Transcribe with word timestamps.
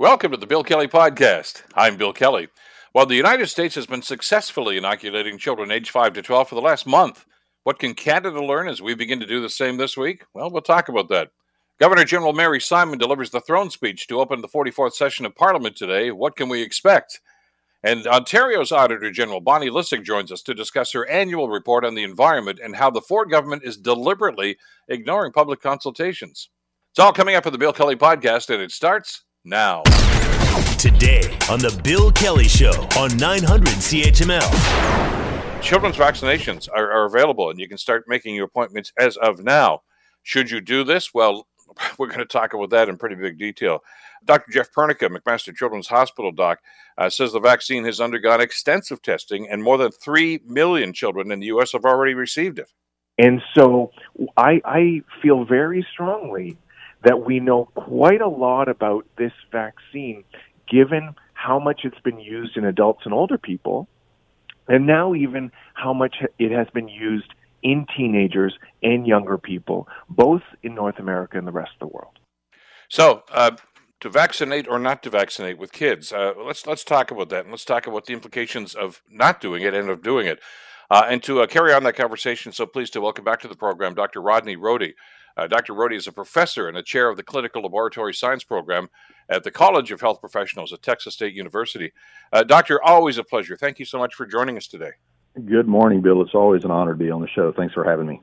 Welcome 0.00 0.30
to 0.30 0.38
the 0.38 0.46
Bill 0.46 0.64
Kelly 0.64 0.88
Podcast. 0.88 1.62
I'm 1.74 1.98
Bill 1.98 2.14
Kelly. 2.14 2.48
While 2.92 3.04
the 3.04 3.16
United 3.16 3.48
States 3.48 3.74
has 3.74 3.84
been 3.84 4.00
successfully 4.00 4.78
inoculating 4.78 5.36
children 5.36 5.70
aged 5.70 5.90
5 5.90 6.14
to 6.14 6.22
12 6.22 6.48
for 6.48 6.54
the 6.54 6.62
last 6.62 6.86
month, 6.86 7.26
what 7.64 7.78
can 7.78 7.92
Canada 7.92 8.42
learn 8.42 8.66
as 8.66 8.80
we 8.80 8.94
begin 8.94 9.20
to 9.20 9.26
do 9.26 9.42
the 9.42 9.50
same 9.50 9.76
this 9.76 9.98
week? 9.98 10.24
Well, 10.32 10.50
we'll 10.50 10.62
talk 10.62 10.88
about 10.88 11.10
that. 11.10 11.32
Governor 11.78 12.06
General 12.06 12.32
Mary 12.32 12.62
Simon 12.62 12.98
delivers 12.98 13.28
the 13.28 13.42
throne 13.42 13.68
speech 13.68 14.06
to 14.06 14.20
open 14.20 14.40
the 14.40 14.48
44th 14.48 14.94
session 14.94 15.26
of 15.26 15.36
Parliament 15.36 15.76
today. 15.76 16.10
What 16.12 16.34
can 16.34 16.48
we 16.48 16.62
expect? 16.62 17.20
And 17.82 18.06
Ontario's 18.06 18.72
Auditor 18.72 19.10
General 19.10 19.42
Bonnie 19.42 19.68
Lysyk 19.68 20.02
joins 20.02 20.32
us 20.32 20.40
to 20.44 20.54
discuss 20.54 20.92
her 20.92 21.06
annual 21.10 21.50
report 21.50 21.84
on 21.84 21.94
the 21.94 22.04
environment 22.04 22.58
and 22.64 22.74
how 22.74 22.90
the 22.90 23.02
Ford 23.02 23.30
government 23.30 23.64
is 23.66 23.76
deliberately 23.76 24.56
ignoring 24.88 25.32
public 25.32 25.60
consultations. 25.60 26.48
It's 26.90 26.98
all 26.98 27.12
coming 27.12 27.34
up 27.34 27.44
in 27.44 27.52
the 27.52 27.58
Bill 27.58 27.74
Kelly 27.74 27.96
podcast, 27.96 28.48
and 28.48 28.62
it 28.62 28.70
starts 28.70 29.24
now. 29.44 29.82
Today 30.78 31.22
on 31.50 31.58
The 31.60 31.78
Bill 31.82 32.12
Kelly 32.12 32.48
Show 32.48 32.88
on 32.98 33.16
900 33.16 33.68
CHML. 33.68 35.62
Children's 35.62 35.96
vaccinations 35.96 36.68
are, 36.74 36.90
are 36.90 37.04
available, 37.06 37.50
and 37.50 37.60
you 37.60 37.68
can 37.68 37.78
start 37.78 38.04
making 38.06 38.34
your 38.34 38.46
appointments 38.46 38.92
as 38.98 39.16
of 39.16 39.42
now. 39.42 39.82
Should 40.22 40.50
you 40.50 40.60
do 40.60 40.84
this? 40.84 41.14
Well, 41.14 41.46
we're 41.98 42.08
going 42.08 42.18
to 42.18 42.24
talk 42.24 42.54
about 42.54 42.70
that 42.70 42.88
in 42.88 42.96
pretty 42.96 43.14
big 43.14 43.38
detail. 43.38 43.80
Dr. 44.24 44.52
Jeff 44.52 44.70
Pernica, 44.72 45.08
McMaster 45.08 45.54
Children's 45.54 45.88
Hospital 45.88 46.32
doc, 46.32 46.58
uh, 46.98 47.08
says 47.08 47.32
the 47.32 47.40
vaccine 47.40 47.84
has 47.84 48.00
undergone 48.00 48.40
extensive 48.40 49.00
testing, 49.00 49.48
and 49.48 49.62
more 49.62 49.78
than 49.78 49.90
3 49.90 50.40
million 50.44 50.92
children 50.92 51.32
in 51.32 51.40
the 51.40 51.46
U.S. 51.46 51.72
have 51.72 51.84
already 51.84 52.14
received 52.14 52.58
it. 52.58 52.70
And 53.16 53.40
so 53.54 53.90
I, 54.36 54.60
I 54.64 55.02
feel 55.22 55.44
very 55.44 55.86
strongly 55.92 56.56
that 57.04 57.24
we 57.24 57.40
know 57.40 57.66
quite 57.74 58.20
a 58.20 58.28
lot 58.28 58.68
about 58.68 59.06
this 59.16 59.32
vaccine, 59.50 60.24
given 60.68 61.14
how 61.34 61.58
much 61.58 61.80
it's 61.84 62.00
been 62.00 62.20
used 62.20 62.56
in 62.56 62.64
adults 62.64 63.02
and 63.04 63.14
older 63.14 63.38
people, 63.38 63.88
and 64.68 64.86
now 64.86 65.14
even 65.14 65.50
how 65.74 65.92
much 65.92 66.16
it 66.38 66.52
has 66.52 66.68
been 66.74 66.88
used 66.88 67.32
in 67.62 67.86
teenagers 67.96 68.54
and 68.82 69.06
younger 69.06 69.38
people, 69.38 69.88
both 70.08 70.42
in 70.62 70.74
North 70.74 70.98
America 70.98 71.38
and 71.38 71.46
the 71.46 71.52
rest 71.52 71.72
of 71.80 71.88
the 71.88 71.94
world. 71.94 72.18
So, 72.88 73.22
uh, 73.32 73.52
to 74.00 74.08
vaccinate 74.08 74.66
or 74.66 74.78
not 74.78 75.02
to 75.02 75.10
vaccinate 75.10 75.58
with 75.58 75.72
kids, 75.72 76.12
uh, 76.12 76.32
let's 76.38 76.66
let's 76.66 76.84
talk 76.84 77.10
about 77.10 77.28
that, 77.28 77.42
and 77.42 77.50
let's 77.50 77.66
talk 77.66 77.86
about 77.86 78.06
the 78.06 78.14
implications 78.14 78.74
of 78.74 79.02
not 79.10 79.40
doing 79.40 79.62
it 79.62 79.74
and 79.74 79.90
of 79.90 80.02
doing 80.02 80.26
it. 80.26 80.40
Uh, 80.90 81.04
and 81.08 81.22
to 81.22 81.40
uh, 81.40 81.46
carry 81.46 81.72
on 81.72 81.84
that 81.84 81.94
conversation, 81.94 82.50
so 82.50 82.66
pleased 82.66 82.92
to 82.94 83.00
welcome 83.00 83.24
back 83.24 83.40
to 83.40 83.46
the 83.46 83.54
program 83.54 83.94
Dr. 83.94 84.20
Rodney 84.20 84.56
Rohde. 84.56 84.94
Uh, 85.36 85.46
Dr. 85.46 85.74
Rohde 85.74 85.96
is 85.96 86.06
a 86.06 86.12
professor 86.12 86.68
and 86.68 86.76
a 86.76 86.82
chair 86.82 87.08
of 87.08 87.16
the 87.16 87.22
Clinical 87.22 87.62
Laboratory 87.62 88.14
Science 88.14 88.44
Program 88.44 88.88
at 89.28 89.44
the 89.44 89.50
College 89.50 89.92
of 89.92 90.00
Health 90.00 90.20
Professionals 90.20 90.72
at 90.72 90.82
Texas 90.82 91.14
State 91.14 91.34
University. 91.34 91.92
Uh, 92.32 92.42
doctor, 92.42 92.82
always 92.82 93.18
a 93.18 93.24
pleasure. 93.24 93.56
Thank 93.56 93.78
you 93.78 93.84
so 93.84 93.98
much 93.98 94.14
for 94.14 94.26
joining 94.26 94.56
us 94.56 94.66
today. 94.66 94.90
Good 95.44 95.68
morning, 95.68 96.00
Bill. 96.00 96.22
It's 96.22 96.34
always 96.34 96.64
an 96.64 96.70
honor 96.70 96.92
to 96.92 96.98
be 96.98 97.10
on 97.10 97.20
the 97.20 97.28
show. 97.28 97.52
Thanks 97.52 97.72
for 97.72 97.84
having 97.84 98.06
me. 98.06 98.20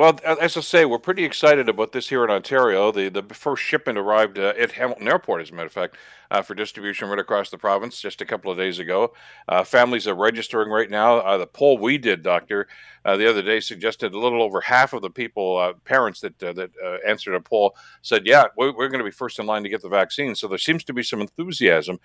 Well, 0.00 0.18
as 0.24 0.56
I 0.56 0.60
say, 0.62 0.86
we're 0.86 0.98
pretty 0.98 1.24
excited 1.24 1.68
about 1.68 1.92
this 1.92 2.08
here 2.08 2.24
in 2.24 2.30
Ontario. 2.30 2.90
The 2.90 3.10
the 3.10 3.22
first 3.34 3.62
shipment 3.62 3.98
arrived 3.98 4.38
uh, 4.38 4.54
at 4.58 4.72
Hamilton 4.72 5.06
Airport, 5.06 5.42
as 5.42 5.50
a 5.50 5.52
matter 5.52 5.66
of 5.66 5.72
fact, 5.72 5.98
uh, 6.30 6.40
for 6.40 6.54
distribution 6.54 7.10
right 7.10 7.18
across 7.18 7.50
the 7.50 7.58
province 7.58 8.00
just 8.00 8.22
a 8.22 8.24
couple 8.24 8.50
of 8.50 8.56
days 8.56 8.78
ago. 8.78 9.12
Uh, 9.46 9.62
families 9.62 10.08
are 10.08 10.14
registering 10.14 10.70
right 10.70 10.88
now. 10.88 11.18
Uh, 11.18 11.36
the 11.36 11.46
poll 11.46 11.76
we 11.76 11.98
did, 11.98 12.22
Doctor, 12.22 12.66
uh, 13.04 13.18
the 13.18 13.28
other 13.28 13.42
day 13.42 13.60
suggested 13.60 14.14
a 14.14 14.18
little 14.18 14.42
over 14.42 14.62
half 14.62 14.94
of 14.94 15.02
the 15.02 15.10
people, 15.10 15.58
uh, 15.58 15.74
parents 15.84 16.20
that 16.20 16.38
that 16.38 16.70
answered 17.06 17.34
a 17.34 17.40
poll, 17.42 17.76
said, 18.00 18.24
"Yeah, 18.24 18.44
we're, 18.56 18.74
we're 18.74 18.88
going 18.88 19.00
to 19.00 19.04
be 19.04 19.10
first 19.10 19.38
in 19.38 19.44
line 19.44 19.64
to 19.64 19.68
get 19.68 19.82
the 19.82 19.90
vaccine." 19.90 20.34
So 20.34 20.48
there 20.48 20.56
seems 20.56 20.82
to 20.84 20.94
be 20.94 21.02
some 21.02 21.20
enthusiasm 21.20 22.00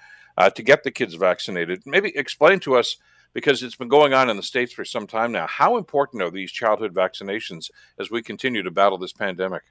to 0.54 0.64
get 0.64 0.84
the 0.84 0.92
kids 0.92 1.14
vaccinated. 1.14 1.84
Maybe 1.86 2.12
explain 2.18 2.60
to 2.60 2.76
us 2.76 2.98
because 3.36 3.62
it's 3.62 3.76
been 3.76 3.90
going 3.90 4.14
on 4.14 4.30
in 4.30 4.38
the 4.38 4.44
States 4.44 4.72
for 4.72 4.86
some 4.86 5.06
time 5.06 5.34
now. 5.34 5.46
How 5.46 5.76
important 5.76 6.24
are 6.24 6.32
these 6.32 6.52
childhood 6.54 6.96
vaccinations 6.96 7.70
as 8.00 8.10
we 8.10 8.24
continue 8.24 8.64
to 8.64 8.72
battle 8.72 8.98
this 8.98 9.12
pandemic? 9.12 9.64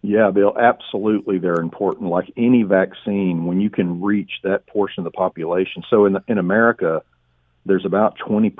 Yeah, 0.00 0.30
Bill, 0.30 0.56
absolutely 0.56 1.38
they're 1.38 1.60
important. 1.60 2.08
Like 2.08 2.32
any 2.36 2.62
vaccine, 2.62 3.46
when 3.46 3.60
you 3.60 3.68
can 3.68 4.00
reach 4.00 4.30
that 4.44 4.64
portion 4.68 5.00
of 5.00 5.04
the 5.04 5.16
population. 5.16 5.82
So 5.90 6.06
in, 6.06 6.14
the, 6.14 6.22
in 6.28 6.38
America, 6.38 7.02
there's 7.66 7.84
about 7.84 8.16
20% 8.18 8.54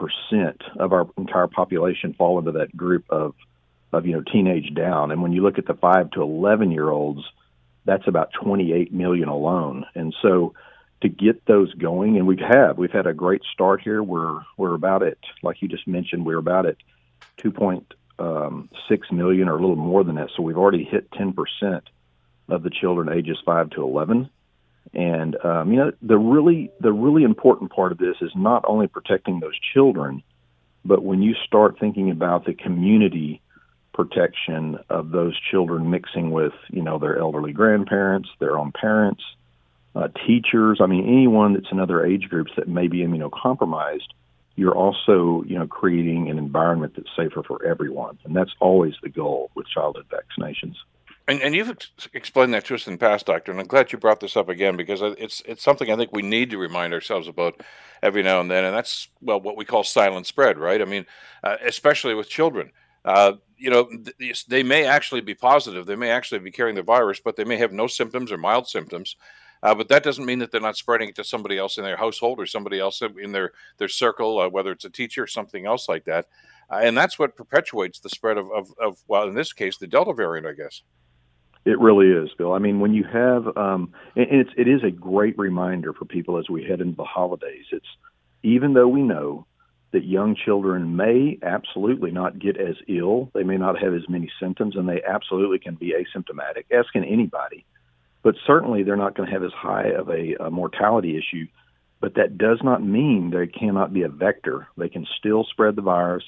of 0.81 0.93
our 0.93 1.09
entire 1.17 1.47
population 1.47 2.13
fall 2.15 2.41
into 2.41 2.53
that 2.53 2.77
group 2.77 3.05
of, 3.09 3.35
of, 3.93 4.05
you 4.05 4.15
know, 4.15 4.23
teenage 4.33 4.75
down. 4.75 5.13
And 5.13 5.23
when 5.23 5.33
you 5.33 5.43
look 5.43 5.59
at 5.59 5.67
the 5.67 5.75
5 5.75 6.11
to 6.11 6.23
11 6.23 6.73
year 6.73 6.91
olds, 6.91 7.23
that's 7.85 8.09
about 8.09 8.33
28 8.33 8.93
million 8.93 9.29
alone. 9.29 9.87
And 9.95 10.13
so 10.21 10.55
to 11.03 11.09
get 11.09 11.47
those 11.47 11.73
going, 11.75 12.17
and 12.17 12.27
we 12.27 12.37
have. 12.37 12.51
had 12.59 12.79
We've 12.79 12.91
had 12.91 13.07
a 13.07 13.15
great 13.15 13.43
start 13.53 13.81
here. 13.81 14.03
We're 14.03 14.41
we're 14.57 14.75
about 14.75 15.03
at, 15.03 15.19
like 15.43 15.63
you 15.63 15.69
just 15.69 15.87
mentioned, 15.89 16.27
we're 16.27 16.39
about 16.39 16.67
at 16.67 16.77
2.6 17.39 17.83
um, 18.19 18.69
or 19.19 19.57
a 19.57 19.61
little 19.61 19.77
more 19.77 20.05
than 20.05 20.17
that. 20.17 20.31
So 20.37 20.43
we've 20.43 20.59
already 20.59 20.85
hit 20.85 21.11
10 21.13 21.33
percent 21.33 21.89
of 22.49 22.63
the 22.63 22.71
children 22.71 23.09
ages 23.09 23.39
five 23.45 23.71
to 23.71 23.83
11. 23.83 24.29
And 24.93 25.45
um, 25.45 25.73
you 25.73 25.79
know, 25.79 25.93
the 26.03 26.19
really 26.19 26.71
the 26.81 26.93
really 26.93 27.23
important 27.23 27.73
part 27.73 27.93
of 27.93 27.99
this 27.99 28.17
is 28.21 28.33
not 28.35 28.65
only 28.67 28.87
protecting 28.87 29.41
those 29.41 29.59
children, 29.73 30.23
but 30.85 31.03
when 31.03 31.23
you 31.23 31.35
start 31.47 31.79
thinking 31.79 32.11
about 32.11 32.45
the 32.45 32.55
community 32.55 33.41
protection 33.93 34.79
of 34.89 35.11
those 35.11 35.39
children 35.51 35.91
mixing 35.91 36.31
with 36.31 36.53
you 36.71 36.83
know 36.83 36.99
their 36.99 37.19
elderly 37.19 37.53
grandparents, 37.53 38.29
their 38.39 38.59
own 38.59 38.73
parents 38.73 39.23
uh, 39.95 40.09
teachers. 40.27 40.79
I 40.81 40.87
mean, 40.87 41.07
anyone 41.07 41.55
that's 41.55 41.71
in 41.71 41.81
other 41.81 42.05
age 42.05 42.29
groups 42.29 42.53
that 42.57 42.69
may 42.69 42.89
be 42.89 42.99
immunocompromised, 42.99 44.09
you're 44.57 44.75
also, 44.75 45.43
you 45.47 45.59
know, 45.59 45.67
creating 45.67 46.29
an 46.29 46.39
environment 46.39 46.95
that's 46.97 47.09
safer 47.17 47.43
for 47.43 47.65
everyone, 47.65 48.19
and 48.25 48.37
that's 48.37 48.55
always 48.61 48.95
the 49.03 49.09
goal 49.09 49.51
with 49.55 49.67
childhood 49.67 50.07
vaccinations. 50.11 50.75
And, 51.29 51.41
and 51.43 51.55
you've 51.55 51.71
ex- 51.71 52.09
explained 52.13 52.53
that 52.55 52.65
to 52.67 52.75
us 52.75 52.87
in 52.87 52.95
the 52.95 52.99
past, 52.99 53.27
doctor, 53.27 53.53
and 53.53 53.61
I'm 53.61 53.67
glad 53.67 53.93
you 53.93 53.99
brought 53.99 54.21
this 54.21 54.37
up 54.37 54.49
again 54.49 54.77
because 54.77 55.01
it's 55.01 55.43
it's 55.47 55.63
something 55.63 55.91
I 55.91 55.97
think 55.97 56.11
we 56.13 56.23
need 56.23 56.51
to 56.51 56.59
remind 56.59 56.93
ourselves 56.93 57.29
about 57.29 57.61
every 58.03 58.23
now 58.23 58.41
and 58.41 58.51
then, 58.51 58.65
and 58.65 58.75
that's 58.75 59.09
well 59.21 59.41
what 59.41 59.57
we 59.57 59.65
call 59.65 59.85
silent 59.85 60.27
spread, 60.27 60.59
right? 60.59 60.83
I 60.83 60.85
mean, 60.85 61.07
uh, 61.45 61.57
especially 61.65 62.15
with 62.15 62.29
children. 62.29 62.73
Uh, 63.05 63.35
you 63.57 63.71
know, 63.71 63.89
th- 64.19 64.47
they 64.47 64.63
may 64.63 64.85
actually 64.85 65.21
be 65.21 65.35
positive, 65.35 65.87
they 65.87 65.97
may 65.97 66.11
actually 66.11 66.41
be 66.41 66.51
carrying 66.51 66.77
the 66.77 66.83
virus, 66.83 67.21
but 67.21 67.37
they 67.37 67.45
may 67.45 67.57
have 67.57 67.73
no 67.73 67.87
symptoms 67.87 68.33
or 68.33 68.37
mild 68.37 68.67
symptoms. 68.67 69.17
Uh, 69.63 69.75
but 69.75 69.89
that 69.89 70.03
doesn't 70.03 70.25
mean 70.25 70.39
that 70.39 70.51
they're 70.51 70.61
not 70.61 70.77
spreading 70.77 71.09
it 71.09 71.15
to 71.15 71.25
somebody 71.25 71.59
else 71.59 71.77
in 71.77 71.85
their 71.85 71.97
household 71.97 72.41
or 72.41 72.47
somebody 72.47 72.81
else 72.81 73.03
in 73.03 73.33
their 73.33 73.53
their 73.79 73.89
circle, 73.89 74.41
uh, 74.41 74.49
whether 74.49 74.73
it's 74.73 74.85
a 74.85 74.91
teacher 74.91 75.25
or 75.25 75.27
something 75.27 75.67
else 75.67 75.89
like 75.89 76.05
that. 76.05 76.27
Uh, 76.71 76.81
and 76.83 76.97
that's 76.97 77.19
what 77.19 77.37
perpetuates 77.37 77.99
the 77.99 78.09
spread 78.09 78.39
of, 78.39 78.51
of, 78.53 78.73
of, 78.81 78.99
well, 79.09 79.29
in 79.29 79.35
this 79.35 79.53
case, 79.53 79.77
the 79.77 79.87
Delta 79.87 80.13
variant, 80.13 80.47
I 80.47 80.53
guess. 80.53 80.83
It 81.65 81.79
really 81.79 82.09
is, 82.09 82.31
Bill. 82.39 82.53
I 82.53 82.59
mean, 82.59 82.81
when 82.81 82.95
you 82.95 83.05
have, 83.05 83.55
um, 83.57 83.93
and 84.17 84.27
it's 84.31 84.51
it 84.57 84.67
is 84.67 84.83
a 84.83 84.91
great 84.91 85.37
reminder 85.39 85.93
for 85.93 86.07
people 86.07 86.39
as 86.39 86.49
we 86.49 86.65
head 86.65 86.81
into 86.81 86.97
the 86.97 87.05
holidays. 87.05 87.67
It's 87.71 87.87
even 88.43 88.73
though 88.73 88.89
we 88.89 89.03
know 89.03 89.47
that 89.93 90.05
young 90.05 90.37
children 90.37 90.97
may 90.97 91.39
absolutely 91.43 92.13
not 92.13 92.39
get 92.39 92.57
as 92.57 92.77
ill, 92.89 93.31
they 93.35 93.43
may 93.43 93.59
not 93.59 93.83
have 93.83 93.93
as 93.93 94.09
many 94.09 94.31
symptoms, 94.41 94.77
and 94.77 94.89
they 94.89 95.03
absolutely 95.03 95.59
can 95.59 95.75
be 95.75 95.93
asymptomatic, 95.93 96.65
as 96.71 96.87
can 96.93 97.05
anybody 97.05 97.67
but 98.23 98.35
certainly 98.47 98.83
they're 98.83 98.97
not 98.97 99.17
going 99.17 99.29
to 99.29 99.33
have 99.33 99.45
as 99.45 99.53
high 99.53 99.89
of 99.89 100.09
a, 100.09 100.35
a 100.41 100.51
mortality 100.51 101.17
issue. 101.17 101.47
But 102.01 102.15
that 102.15 102.39
does 102.39 102.61
not 102.63 102.83
mean 102.83 103.31
they 103.31 103.47
cannot 103.47 103.93
be 103.93 104.03
a 104.03 104.09
vector. 104.09 104.69
They 104.77 104.89
can 104.89 105.07
still 105.19 105.45
spread 105.45 105.77
the 105.77 105.83
virus, 105.83 106.25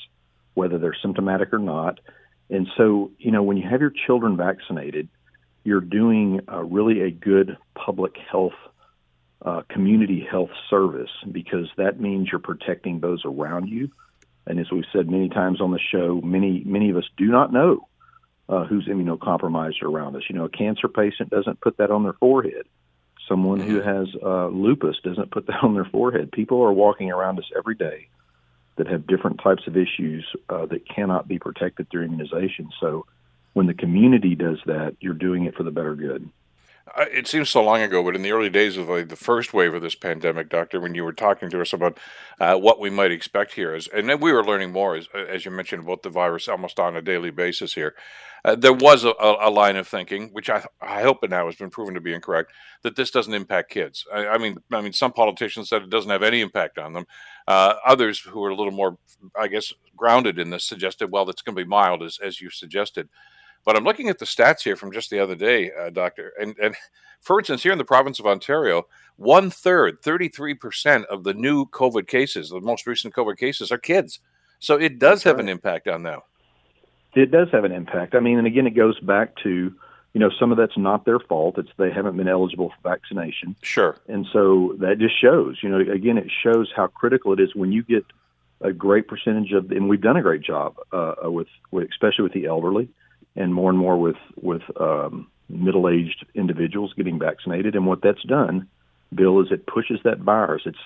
whether 0.54 0.78
they're 0.78 0.97
symptomatic 1.00 1.52
or 1.52 1.58
not. 1.58 2.00
And 2.50 2.69
so, 2.76 3.10
you 3.19 3.31
know, 3.31 3.42
when 3.42 3.56
you 3.56 3.69
have 3.69 3.81
your 3.81 3.92
children 4.06 4.36
vaccinated, 4.36 5.08
you're 5.64 5.81
doing 5.81 6.41
a 6.48 6.62
really 6.62 7.00
a 7.02 7.10
good 7.10 7.56
public 7.75 8.16
health, 8.31 8.52
uh, 9.41 9.62
community 9.70 10.26
health 10.28 10.50
service 10.69 11.11
because 11.31 11.69
that 11.78 12.00
means 12.00 12.28
you're 12.31 12.40
protecting 12.40 13.00
those 13.00 13.22
around 13.25 13.69
you. 13.69 13.90
And 14.46 14.58
as 14.58 14.70
we've 14.70 14.84
said 14.93 15.08
many 15.08 15.28
times 15.28 15.61
on 15.61 15.70
the 15.70 15.78
show, 15.78 16.20
many 16.22 16.62
many 16.66 16.90
of 16.90 16.96
us 16.96 17.08
do 17.16 17.26
not 17.26 17.52
know 17.52 17.87
uh, 18.48 18.64
who's 18.64 18.86
immunocompromised 18.86 19.82
around 19.82 20.16
us. 20.16 20.22
You 20.28 20.36
know, 20.36 20.44
a 20.44 20.50
cancer 20.50 20.88
patient 20.88 21.30
doesn't 21.30 21.60
put 21.60 21.76
that 21.78 21.90
on 21.90 22.02
their 22.02 22.14
forehead. 22.14 22.66
Someone 23.28 23.60
who 23.60 23.80
mm-hmm. 23.80 23.88
has 23.88 24.08
uh, 24.22 24.48
lupus 24.48 24.96
doesn't 25.04 25.30
put 25.30 25.46
that 25.46 25.58
on 25.62 25.74
their 25.74 25.84
forehead. 25.84 26.32
People 26.32 26.62
are 26.62 26.72
walking 26.72 27.10
around 27.10 27.38
us 27.38 27.50
every 27.56 27.74
day 27.74 28.08
that 28.76 28.86
have 28.86 29.06
different 29.06 29.40
types 29.42 29.66
of 29.66 29.76
issues 29.76 30.26
uh, 30.48 30.66
that 30.66 30.88
cannot 30.88 31.28
be 31.28 31.38
protected 31.38 31.88
through 31.90 32.04
immunization. 32.04 32.70
So 32.80 33.06
when 33.52 33.66
the 33.66 33.74
community 33.74 34.34
does 34.34 34.58
that, 34.66 34.96
you're 35.00 35.14
doing 35.14 35.44
it 35.44 35.54
for 35.54 35.62
the 35.62 35.70
better 35.70 35.94
good. 35.94 36.28
Uh, 36.94 37.06
it 37.10 37.26
seems 37.26 37.48
so 37.48 37.62
long 37.62 37.80
ago, 37.80 38.02
but 38.02 38.14
in 38.14 38.22
the 38.22 38.32
early 38.32 38.50
days 38.50 38.76
of 38.76 38.88
like, 38.88 39.08
the 39.08 39.16
first 39.16 39.54
wave 39.54 39.72
of 39.72 39.80
this 39.80 39.94
pandemic, 39.94 40.50
Doctor, 40.50 40.78
when 40.78 40.94
you 40.94 41.04
were 41.04 41.12
talking 41.12 41.48
to 41.48 41.60
us 41.60 41.72
about 41.72 41.98
uh, 42.38 42.56
what 42.56 42.80
we 42.80 42.90
might 42.90 43.10
expect 43.10 43.54
here, 43.54 43.74
is, 43.74 43.88
and 43.88 44.08
then 44.08 44.20
we 44.20 44.32
were 44.32 44.44
learning 44.44 44.72
more, 44.72 44.96
as, 44.96 45.08
as 45.14 45.44
you 45.44 45.50
mentioned, 45.50 45.84
about 45.84 46.02
the 46.02 46.10
virus 46.10 46.48
almost 46.48 46.78
on 46.78 46.96
a 46.96 47.02
daily 47.02 47.30
basis 47.30 47.74
here. 47.74 47.94
uh, 48.44 48.56
there 48.56 48.74
was 48.74 49.04
a, 49.04 49.14
a, 49.18 49.48
line 49.48 49.76
of 49.76 49.88
thinking, 49.88 50.28
which 50.32 50.50
I, 50.50 50.64
I 50.82 51.00
hope 51.02 51.18
now 51.28 51.46
has 51.46 51.56
been 51.56 51.70
proven 51.70 51.94
to 51.94 52.00
be 52.00 52.12
incorrect, 52.12 52.52
that 52.82 52.96
this 52.96 53.10
doesn't 53.10 53.32
impact 53.32 53.70
kids. 53.70 54.04
I, 54.12 54.26
I 54.26 54.38
mean, 54.38 54.58
I 54.70 54.82
mean, 54.82 54.92
some 54.92 55.12
politicians 55.12 55.70
said 55.70 55.82
it 55.82 55.90
doesn't 55.90 56.10
have 56.10 56.22
any 56.22 56.42
impact 56.42 56.76
on 56.78 56.92
them. 56.92 57.06
Uh, 57.48 57.74
others 57.86 58.20
who 58.20 58.44
are 58.44 58.50
a 58.50 58.56
little 58.56 58.72
more, 58.72 58.98
I 59.38 59.48
guess, 59.48 59.72
grounded 59.96 60.38
in 60.38 60.50
this 60.50 60.64
suggested, 60.64 61.10
well, 61.10 61.28
it's 61.30 61.42
going 61.42 61.56
to 61.56 61.64
be 61.64 61.68
mild, 61.68 62.02
as 62.02 62.18
as 62.22 62.40
you 62.40 62.50
suggested. 62.50 63.08
But 63.64 63.76
I'm 63.76 63.85
looking 63.85 64.09
at 64.09 64.19
the 64.19 64.25
stats 64.25 64.62
here 64.62 64.76
from 64.76 64.93
just 64.93 65.11
the 65.11 65.20
other 65.20 65.37
day, 65.37 65.70
uh, 65.73 65.91
Doctor, 65.91 66.32
and 66.41 66.56
and 66.59 66.75
for 67.20 67.38
instance, 67.38 67.62
here 67.62 67.73
in 67.73 67.79
the 67.79 67.85
province 67.85 68.19
of 68.19 68.26
Ontario, 68.26 68.87
one 69.17 69.50
third, 69.50 70.03
33 70.03 70.55
percent 70.55 71.05
of 71.06 71.25
the 71.25 71.35
new 71.35 71.67
COVID 71.67 72.09
cases, 72.09 72.50
the 72.50 72.61
most 72.61 72.87
recent 72.87 73.14
COVID 73.14 73.38
cases, 73.38 73.70
are 73.70 73.79
kids. 73.79 74.20
So 74.59 74.76
it 74.76 74.99
does 74.99 75.19
That's 75.19 75.25
have 75.25 75.37
right. 75.37 75.44
an 75.44 75.49
impact 75.49 75.88
on 75.88 76.03
them 76.03 76.20
it 77.14 77.31
does 77.31 77.49
have 77.53 77.64
an 77.64 77.73
impact. 77.73 78.14
I 78.14 78.20
mean, 78.20 78.38
and 78.38 78.47
again, 78.47 78.67
it 78.67 78.75
goes 78.75 78.99
back 79.00 79.37
to 79.43 79.73
you 80.14 80.20
know 80.20 80.31
some 80.38 80.50
of 80.50 80.59
that's 80.59 80.76
not 80.76 81.05
their 81.05 81.19
fault. 81.19 81.59
It's 81.59 81.70
they 81.76 81.91
haven't 81.91 82.17
been 82.17 82.29
eligible 82.29 82.70
for 82.70 82.91
vaccination. 82.91 83.56
Sure. 83.62 83.97
And 84.09 84.26
so 84.32 84.75
that 84.79 84.99
just 84.99 85.20
shows. 85.20 85.59
You 85.62 85.69
know, 85.69 85.93
again, 85.93 86.19
it 86.19 86.31
shows 86.43 86.70
how 86.75 86.87
critical 86.88 87.32
it 87.32 87.41
is 87.41 87.55
when 87.55 87.73
you 87.73 87.82
get 87.82 88.05
a 88.61 88.73
great 88.73 89.09
percentage 89.09 89.53
of, 89.53 89.70
and 89.73 89.88
we've 89.88 90.00
done 90.00 90.17
a 90.17 90.23
great 90.23 90.43
job 90.43 90.76
uh, 90.93 91.14
with, 91.25 91.49
with, 91.73 91.88
especially 91.91 92.23
with 92.23 92.32
the 92.32 92.47
elderly, 92.47 92.88
and 93.37 93.55
more 93.55 93.70
and 93.70 93.79
more 93.79 93.99
with 93.99 94.17
with 94.40 94.62
um, 94.81 95.29
middle-aged 95.49 96.26
individuals 96.34 96.93
getting 96.96 97.19
vaccinated. 97.19 97.75
And 97.75 97.87
what 97.87 98.02
that's 98.02 98.23
done, 98.23 98.69
Bill, 99.14 99.40
is 99.40 99.49
it 99.50 99.67
pushes 99.67 100.00
that 100.05 100.19
virus. 100.19 100.62
It's 100.67 100.79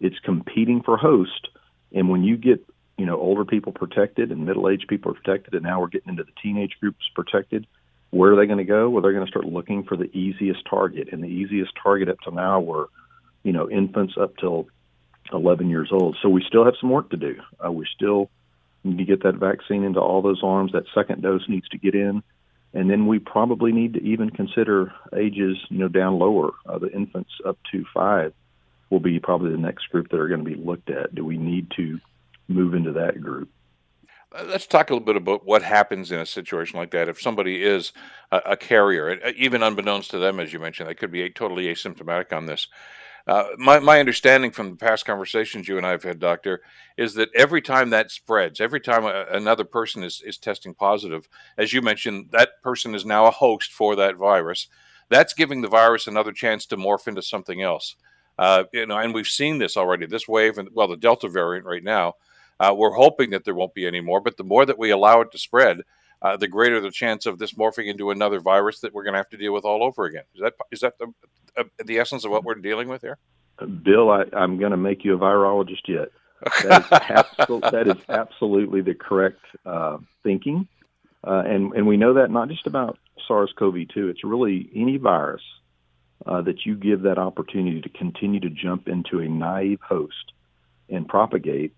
it's 0.00 0.18
competing 0.20 0.82
for 0.82 0.96
host, 0.96 1.48
and 1.92 2.08
when 2.08 2.24
you 2.24 2.36
get 2.36 2.64
you 2.98 3.06
know 3.06 3.18
older 3.18 3.44
people 3.44 3.72
protected 3.72 4.30
and 4.30 4.46
middle 4.46 4.68
aged 4.68 4.88
people 4.88 5.12
are 5.12 5.14
protected, 5.14 5.54
and 5.54 5.62
now 5.62 5.80
we're 5.80 5.88
getting 5.88 6.10
into 6.10 6.24
the 6.24 6.32
teenage 6.42 6.76
groups 6.80 7.04
protected. 7.14 7.66
Where 8.10 8.34
are 8.34 8.36
they 8.36 8.46
going 8.46 8.58
to 8.58 8.64
go? 8.64 8.90
Well, 8.90 9.00
they're 9.00 9.14
going 9.14 9.24
to 9.24 9.30
start 9.30 9.46
looking 9.46 9.84
for 9.84 9.96
the 9.96 10.14
easiest 10.14 10.66
target, 10.68 11.08
and 11.12 11.22
the 11.22 11.28
easiest 11.28 11.72
target 11.82 12.10
up 12.10 12.20
to 12.20 12.30
now 12.30 12.60
were, 12.60 12.90
you 13.42 13.52
know, 13.52 13.70
infants 13.70 14.16
up 14.20 14.36
till 14.36 14.68
11 15.32 15.70
years 15.70 15.88
old. 15.90 16.18
So 16.20 16.28
we 16.28 16.44
still 16.46 16.66
have 16.66 16.74
some 16.78 16.90
work 16.90 17.08
to 17.10 17.16
do. 17.16 17.36
Uh, 17.64 17.72
we 17.72 17.86
still 17.94 18.28
need 18.84 18.98
to 18.98 19.04
get 19.04 19.22
that 19.22 19.36
vaccine 19.36 19.84
into 19.84 20.00
all 20.00 20.22
those 20.22 20.42
arms. 20.42 20.72
That 20.72 20.84
second 20.94 21.22
dose 21.22 21.48
needs 21.48 21.68
to 21.68 21.78
get 21.78 21.94
in, 21.94 22.22
and 22.74 22.90
then 22.90 23.06
we 23.06 23.18
probably 23.18 23.72
need 23.72 23.94
to 23.94 24.02
even 24.02 24.30
consider 24.30 24.92
ages, 25.16 25.58
you 25.68 25.78
know, 25.78 25.88
down 25.88 26.18
lower. 26.18 26.50
Uh, 26.66 26.78
the 26.78 26.92
infants 26.92 27.32
up 27.44 27.58
to 27.72 27.84
five 27.94 28.32
will 28.90 29.00
be 29.00 29.18
probably 29.18 29.50
the 29.50 29.56
next 29.56 29.88
group 29.90 30.10
that 30.10 30.20
are 30.20 30.28
going 30.28 30.44
to 30.44 30.50
be 30.50 30.56
looked 30.56 30.90
at. 30.90 31.14
Do 31.14 31.24
we 31.24 31.38
need 31.38 31.70
to 31.76 31.98
move 32.48 32.74
into 32.74 32.92
that 32.92 33.20
group. 33.20 33.48
Uh, 34.34 34.44
let's 34.46 34.66
talk 34.66 34.90
a 34.90 34.94
little 34.94 35.04
bit 35.04 35.16
about 35.16 35.44
what 35.44 35.62
happens 35.62 36.10
in 36.10 36.18
a 36.18 36.26
situation 36.26 36.78
like 36.78 36.90
that. 36.92 37.08
If 37.08 37.20
somebody 37.20 37.62
is 37.62 37.92
a, 38.30 38.40
a 38.46 38.56
carrier, 38.56 39.20
uh, 39.24 39.32
even 39.36 39.62
unbeknownst 39.62 40.10
to 40.12 40.18
them, 40.18 40.40
as 40.40 40.52
you 40.52 40.58
mentioned, 40.58 40.88
they 40.88 40.94
could 40.94 41.12
be 41.12 41.28
totally 41.30 41.66
asymptomatic 41.66 42.32
on 42.32 42.46
this. 42.46 42.68
Uh, 43.26 43.44
my, 43.56 43.78
my 43.78 44.00
understanding 44.00 44.50
from 44.50 44.70
the 44.70 44.76
past 44.76 45.04
conversations 45.04 45.68
you 45.68 45.76
and 45.76 45.86
I 45.86 45.90
have 45.90 46.02
had, 46.02 46.18
Doctor, 46.18 46.62
is 46.96 47.14
that 47.14 47.30
every 47.34 47.62
time 47.62 47.90
that 47.90 48.10
spreads, 48.10 48.60
every 48.60 48.80
time 48.80 49.04
a, 49.04 49.26
another 49.30 49.64
person 49.64 50.02
is, 50.02 50.22
is 50.26 50.38
testing 50.38 50.74
positive, 50.74 51.28
as 51.56 51.72
you 51.72 51.82
mentioned, 51.82 52.28
that 52.32 52.60
person 52.62 52.94
is 52.94 53.06
now 53.06 53.26
a 53.26 53.30
host 53.30 53.72
for 53.72 53.94
that 53.96 54.16
virus. 54.16 54.68
That's 55.08 55.34
giving 55.34 55.60
the 55.60 55.68
virus 55.68 56.06
another 56.06 56.32
chance 56.32 56.66
to 56.66 56.76
morph 56.76 57.06
into 57.06 57.22
something 57.22 57.62
else. 57.62 57.96
Uh, 58.38 58.64
you 58.72 58.86
know, 58.86 58.98
and 58.98 59.14
we've 59.14 59.26
seen 59.26 59.58
this 59.58 59.76
already. 59.76 60.06
This 60.06 60.26
wave, 60.26 60.58
and 60.58 60.68
well, 60.72 60.88
the 60.88 60.96
Delta 60.96 61.28
variant 61.28 61.66
right 61.66 61.84
now 61.84 62.14
uh, 62.62 62.72
we're 62.72 62.92
hoping 62.92 63.30
that 63.30 63.44
there 63.44 63.54
won't 63.56 63.74
be 63.74 63.86
any 63.86 64.00
more, 64.00 64.20
but 64.20 64.36
the 64.36 64.44
more 64.44 64.64
that 64.64 64.78
we 64.78 64.90
allow 64.90 65.20
it 65.20 65.32
to 65.32 65.38
spread, 65.38 65.78
uh, 66.22 66.36
the 66.36 66.48
greater 66.48 66.80
the 66.80 66.90
chance 66.90 67.26
of 67.26 67.38
this 67.38 67.52
morphing 67.52 67.88
into 67.88 68.10
another 68.10 68.40
virus 68.40 68.80
that 68.80 68.94
we're 68.94 69.02
going 69.02 69.14
to 69.14 69.18
have 69.18 69.28
to 69.30 69.36
deal 69.36 69.52
with 69.52 69.64
all 69.64 69.82
over 69.82 70.06
again. 70.06 70.24
Is 70.34 70.40
that 70.40 70.54
is 70.70 70.80
that 70.80 70.98
the 70.98 71.12
uh, 71.56 71.64
the 71.84 71.98
essence 71.98 72.24
of 72.24 72.30
what 72.30 72.44
we're 72.44 72.54
dealing 72.54 72.88
with 72.88 73.02
here? 73.02 73.18
Bill, 73.82 74.10
I, 74.10 74.24
am 74.32 74.58
going 74.58 74.70
to 74.70 74.76
make 74.76 75.04
you 75.04 75.14
a 75.14 75.18
virologist 75.18 75.86
yet. 75.86 76.08
That 76.62 76.82
is, 76.82 76.86
absol- 77.46 77.70
that 77.70 77.88
is 77.88 78.02
absolutely 78.08 78.80
the 78.80 78.94
correct 78.94 79.44
uh, 79.66 79.98
thinking, 80.22 80.66
uh, 81.26 81.42
and 81.46 81.72
and 81.74 81.86
we 81.86 81.96
know 81.96 82.14
that 82.14 82.30
not 82.30 82.48
just 82.48 82.66
about 82.66 82.98
SARS-CoV-2. 83.28 84.10
It's 84.10 84.24
really 84.24 84.70
any 84.74 84.96
virus 84.96 85.42
uh, 86.26 86.40
that 86.42 86.64
you 86.64 86.74
give 86.76 87.02
that 87.02 87.18
opportunity 87.18 87.80
to 87.80 87.88
continue 87.90 88.40
to 88.40 88.50
jump 88.50 88.88
into 88.88 89.20
a 89.20 89.28
naive 89.28 89.80
host 89.80 90.32
and 90.88 91.06
propagate 91.06 91.74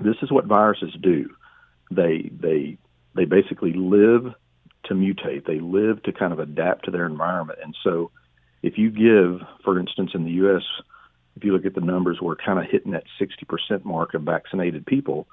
this 0.00 0.16
is 0.22 0.30
what 0.30 0.46
viruses 0.46 0.94
do. 1.00 1.28
They 1.90 2.30
they 2.32 2.78
they 3.14 3.24
basically 3.24 3.72
live 3.72 4.34
to 4.84 4.94
mutate. 4.94 5.46
They 5.46 5.60
live 5.60 6.02
to 6.04 6.12
kind 6.12 6.32
of 6.32 6.38
adapt 6.38 6.86
to 6.86 6.90
their 6.90 7.06
environment. 7.06 7.58
And 7.62 7.76
so, 7.82 8.10
if 8.62 8.78
you 8.78 8.90
give, 8.90 9.46
for 9.64 9.78
instance, 9.78 10.12
in 10.14 10.24
the 10.24 10.30
U.S., 10.32 10.62
if 11.36 11.44
you 11.44 11.52
look 11.52 11.66
at 11.66 11.74
the 11.74 11.80
numbers, 11.80 12.18
we're 12.20 12.36
kind 12.36 12.58
of 12.58 12.66
hitting 12.70 12.92
that 12.92 13.04
60% 13.20 13.84
mark 13.84 14.14
of 14.14 14.22
vaccinated 14.22 14.86
people. 14.86 15.26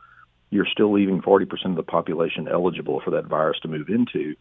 You're 0.49 0.65
still 0.65 0.91
leaving 0.91 1.21
40% 1.21 1.43
of 1.65 1.75
the 1.75 1.83
population 1.83 2.47
eligible 2.47 3.01
for 3.03 3.11
that 3.11 3.25
virus 3.25 3.59
to 3.61 3.67
move 3.67 3.89
into. 3.89 4.35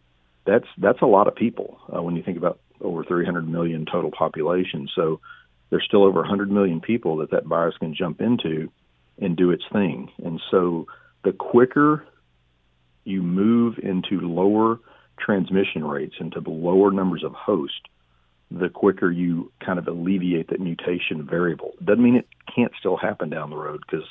That's 0.45 0.65
that's 0.77 1.01
a 1.01 1.05
lot 1.05 1.27
of 1.27 1.35
people 1.35 1.79
uh, 1.95 2.01
when 2.01 2.15
you 2.15 2.23
think 2.23 2.37
about 2.37 2.59
over 2.81 3.03
300 3.03 3.47
million 3.47 3.85
total 3.85 4.09
population. 4.09 4.87
So 4.95 5.19
there's 5.69 5.83
still 5.85 6.03
over 6.03 6.21
100 6.21 6.49
million 6.49 6.81
people 6.81 7.17
that 7.17 7.31
that 7.31 7.45
virus 7.45 7.77
can 7.77 7.93
jump 7.93 8.21
into 8.21 8.71
and 9.19 9.35
do 9.35 9.51
its 9.51 9.65
thing. 9.71 10.09
And 10.23 10.41
so 10.49 10.87
the 11.23 11.33
quicker 11.33 12.05
you 13.03 13.21
move 13.21 13.79
into 13.81 14.19
lower 14.21 14.79
transmission 15.19 15.83
rates, 15.83 16.15
into 16.19 16.39
the 16.39 16.49
lower 16.49 16.91
numbers 16.91 17.23
of 17.23 17.33
hosts, 17.33 17.81
the 18.51 18.69
quicker 18.69 19.11
you 19.11 19.51
kind 19.63 19.77
of 19.77 19.87
alleviate 19.87 20.49
that 20.49 20.59
mutation 20.59 21.25
variable. 21.25 21.73
Doesn't 21.83 22.03
mean 22.03 22.15
it 22.15 22.27
can't 22.53 22.71
still 22.79 22.97
happen 22.97 23.29
down 23.29 23.49
the 23.49 23.57
road 23.57 23.81
because 23.85 24.05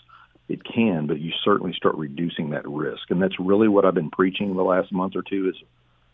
it 0.49 0.65
can, 0.65 1.07
but 1.07 1.19
you 1.19 1.33
certainly 1.45 1.73
start 1.73 1.97
reducing 1.97 2.51
that 2.51 2.67
risk. 2.67 3.11
And 3.11 3.21
that's 3.21 3.39
really 3.39 3.69
what 3.69 3.85
I've 3.85 3.95
been 3.95 4.11
preaching 4.11 4.55
the 4.55 4.63
last 4.63 4.93
month 4.93 5.17
or 5.17 5.23
two 5.23 5.49
is 5.49 5.57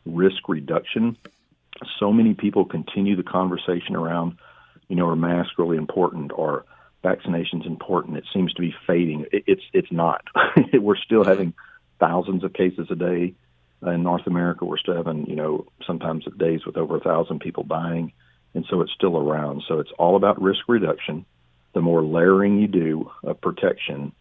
risk 0.06 0.48
reduction. 0.48 1.16
So 1.98 2.12
many 2.12 2.34
people 2.34 2.64
continue 2.64 3.16
the 3.16 3.22
conversation 3.22 3.94
around, 3.94 4.38
you 4.88 4.96
know, 4.96 5.06
are 5.08 5.16
masks 5.16 5.54
really 5.58 5.76
important 5.76 6.32
or 6.34 6.64
vaccination's 7.02 7.66
important. 7.66 8.16
It 8.16 8.24
seems 8.32 8.52
to 8.54 8.60
be 8.60 8.74
fading. 8.86 9.26
It, 9.32 9.44
it's 9.46 9.62
it's 9.72 9.92
not. 9.92 10.24
we're 10.72 10.96
still 10.96 11.24
having 11.24 11.52
thousands 11.98 12.44
of 12.44 12.52
cases 12.52 12.88
a 12.90 12.94
day 12.94 13.34
in 13.86 14.02
North 14.02 14.26
America. 14.26 14.64
We're 14.64 14.78
still 14.78 14.96
having 14.96 15.26
you 15.26 15.36
know 15.36 15.66
sometimes 15.86 16.24
days 16.38 16.66
with 16.66 16.76
over 16.76 16.96
a 16.96 17.00
thousand 17.00 17.40
people 17.40 17.64
dying, 17.64 18.12
and 18.54 18.64
so 18.68 18.80
it's 18.80 18.92
still 18.92 19.16
around. 19.16 19.62
So 19.68 19.78
it's 19.78 19.92
all 19.98 20.16
about 20.16 20.40
risk 20.40 20.60
reduction. 20.68 21.26
The 21.74 21.80
more 21.80 22.04
layering 22.04 22.60
you 22.60 22.68
do 22.68 23.10
of 23.24 23.40
protection, 23.40 24.12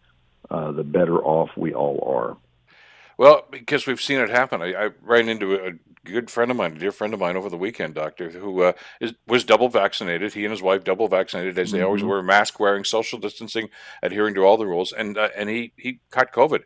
uh, 0.50 0.72
the 0.72 0.82
better 0.82 1.22
off 1.22 1.50
we 1.56 1.72
all 1.72 2.02
are. 2.06 2.36
Well, 3.16 3.46
because 3.50 3.86
we've 3.86 4.00
seen 4.00 4.18
it 4.18 4.28
happen. 4.28 4.60
I, 4.60 4.86
I 4.86 4.90
ran 5.00 5.28
into 5.28 5.54
a 5.54 5.72
good 6.04 6.30
friend 6.30 6.50
of 6.50 6.56
mine, 6.56 6.72
a 6.72 6.78
dear 6.78 6.90
friend 6.90 7.14
of 7.14 7.20
mine 7.20 7.36
over 7.36 7.48
the 7.48 7.56
weekend, 7.56 7.94
doctor, 7.94 8.28
who 8.30 8.62
uh, 8.62 8.72
is, 9.00 9.14
was 9.28 9.44
double 9.44 9.68
vaccinated. 9.68 10.34
He 10.34 10.44
and 10.44 10.50
his 10.50 10.62
wife 10.62 10.82
double 10.82 11.06
vaccinated, 11.06 11.56
as 11.56 11.68
mm-hmm. 11.68 11.76
they 11.76 11.82
always 11.84 12.00
mm-hmm. 12.00 12.10
were, 12.10 12.22
mask 12.24 12.58
wearing, 12.58 12.82
social 12.82 13.20
distancing, 13.20 13.68
adhering 14.02 14.34
to 14.34 14.40
all 14.40 14.56
the 14.56 14.66
rules, 14.66 14.92
and 14.92 15.16
uh, 15.16 15.28
and 15.36 15.48
he 15.48 15.72
he 15.76 16.00
caught 16.10 16.32
COVID 16.32 16.64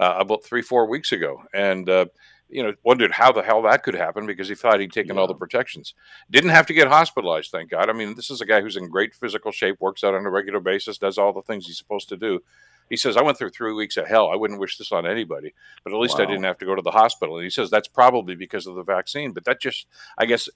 uh, 0.00 0.14
about 0.18 0.44
three 0.44 0.62
four 0.62 0.88
weeks 0.88 1.12
ago, 1.12 1.42
and 1.52 1.88
uh, 1.88 2.06
you 2.48 2.62
know 2.62 2.72
wondered 2.82 3.12
how 3.12 3.32
the 3.32 3.42
hell 3.42 3.62
that 3.62 3.82
could 3.82 3.94
happen 3.94 4.26
because 4.26 4.48
he 4.48 4.54
thought 4.54 4.80
he'd 4.80 4.92
taken 4.92 5.16
yeah. 5.16 5.20
all 5.20 5.26
the 5.26 5.34
protections. 5.34 5.94
Didn't 6.30 6.50
have 6.50 6.66
to 6.66 6.74
get 6.74 6.88
hospitalized, 6.88 7.50
thank 7.50 7.70
God. 7.70 7.88
I 7.88 7.92
mean, 7.92 8.14
this 8.14 8.30
is 8.30 8.40
a 8.40 8.46
guy 8.46 8.60
who's 8.60 8.76
in 8.76 8.88
great 8.88 9.14
physical 9.14 9.52
shape, 9.52 9.76
works 9.80 10.04
out 10.04 10.14
on 10.14 10.26
a 10.26 10.30
regular 10.30 10.60
basis, 10.60 10.98
does 10.98 11.18
all 11.18 11.32
the 11.32 11.42
things 11.42 11.66
he's 11.66 11.78
supposed 11.78 12.08
to 12.10 12.16
do. 12.16 12.40
He 12.90 12.96
says, 12.96 13.16
I 13.16 13.22
went 13.22 13.38
through 13.38 13.50
three 13.50 13.72
weeks 13.72 13.96
of 13.96 14.06
hell. 14.06 14.30
I 14.30 14.36
wouldn't 14.36 14.60
wish 14.60 14.76
this 14.76 14.92
on 14.92 15.06
anybody, 15.06 15.54
but 15.82 15.92
at 15.92 15.98
least 15.98 16.18
wow. 16.18 16.24
I 16.24 16.26
didn't 16.26 16.44
have 16.44 16.58
to 16.58 16.66
go 16.66 16.74
to 16.74 16.82
the 16.82 16.90
hospital. 16.90 17.36
And 17.36 17.44
he 17.44 17.50
says 17.50 17.70
that's 17.70 17.88
probably 17.88 18.34
because 18.34 18.66
of 18.66 18.74
the 18.74 18.82
vaccine. 18.82 19.32
But 19.32 19.44
that 19.46 19.60
just, 19.60 19.86
I 20.18 20.26
guess, 20.26 20.48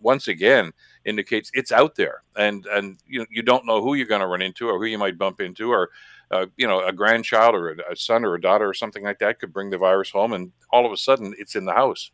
once 0.00 0.28
again 0.28 0.72
indicates 1.04 1.50
it's 1.54 1.72
out 1.72 1.94
there, 1.96 2.22
and 2.36 2.66
and 2.66 2.98
you 3.06 3.26
you 3.30 3.42
don't 3.42 3.66
know 3.66 3.82
who 3.82 3.94
you're 3.94 4.06
going 4.06 4.20
to 4.20 4.26
run 4.26 4.42
into 4.42 4.68
or 4.68 4.78
who 4.78 4.84
you 4.84 4.98
might 4.98 5.18
bump 5.18 5.40
into, 5.40 5.70
or 5.70 5.90
uh, 6.30 6.46
you 6.56 6.66
know 6.66 6.84
a 6.84 6.92
grandchild 6.92 7.54
or 7.54 7.70
a, 7.70 7.92
a 7.92 7.96
son 7.96 8.24
or 8.24 8.34
a 8.34 8.40
daughter 8.40 8.68
or 8.68 8.74
something 8.74 9.04
like 9.04 9.18
that 9.20 9.38
could 9.38 9.52
bring 9.52 9.70
the 9.70 9.78
virus 9.78 10.10
home, 10.10 10.32
and 10.32 10.52
all 10.70 10.86
of 10.86 10.92
a 10.92 10.96
sudden 10.96 11.34
it's 11.38 11.56
in 11.56 11.64
the 11.64 11.72
house. 11.72 12.10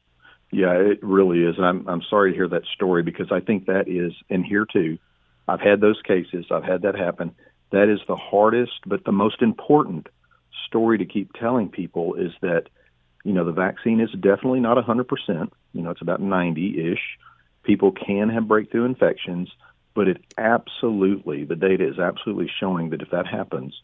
Yeah, 0.53 0.75
it 0.75 1.03
really 1.03 1.43
is, 1.43 1.57
and 1.57 1.67
I'm 1.67 1.89
I'm 1.89 2.03
sorry 2.09 2.31
to 2.31 2.37
hear 2.37 2.49
that 2.49 2.65
story 2.75 3.03
because 3.03 3.33
I 3.33 3.41
think 3.41 3.67
that 3.67 3.89
is, 3.89 4.13
and 4.31 4.45
here 4.45 4.67
too, 4.71 4.99
I've 5.49 5.61
had 5.61 5.81
those 5.81 6.01
cases. 6.03 6.47
I've 6.51 6.65
had 6.65 6.83
that 6.83 6.95
happen 6.95 7.35
that 7.75 7.89
is 7.89 8.01
the 8.07 8.17
hardest, 8.17 8.81
but 8.87 9.05
the 9.05 9.13
most 9.13 9.43
important 9.43 10.09
story 10.67 10.99
to 10.99 11.05
keep 11.05 11.33
telling 11.33 11.69
people 11.69 12.15
is 12.15 12.33
that, 12.41 12.69
you 13.25 13.33
know, 13.33 13.45
the 13.45 13.53
vaccine 13.53 14.01
is 14.01 14.11
definitely 14.13 14.61
not 14.61 14.77
100%. 14.77 15.51
You 15.73 15.83
know, 15.83 15.91
it's 15.91 16.03
about 16.03 16.21
90 16.21 16.93
ish. 16.93 17.19
People 17.65 17.93
can 17.93 18.29
have 18.29 18.47
breakthrough 18.47 18.85
infections, 18.85 19.51
but 19.95 20.09
it 20.09 20.19
absolutely, 20.39 21.45
the 21.45 21.57
data 21.57 21.89
is 21.89 21.99
absolutely 21.99 22.51
showing 22.61 22.91
that 22.91 23.03
if 23.03 23.11
that 23.11 23.27
happens, 23.27 23.75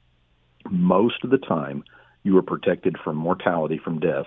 most 0.69 1.25
of 1.25 1.31
the 1.31 1.39
time 1.39 1.83
you 2.23 2.37
are 2.39 2.43
protected 2.43 2.97
from 3.03 3.17
mortality, 3.17 3.79
from 3.83 3.99
death, 3.99 4.27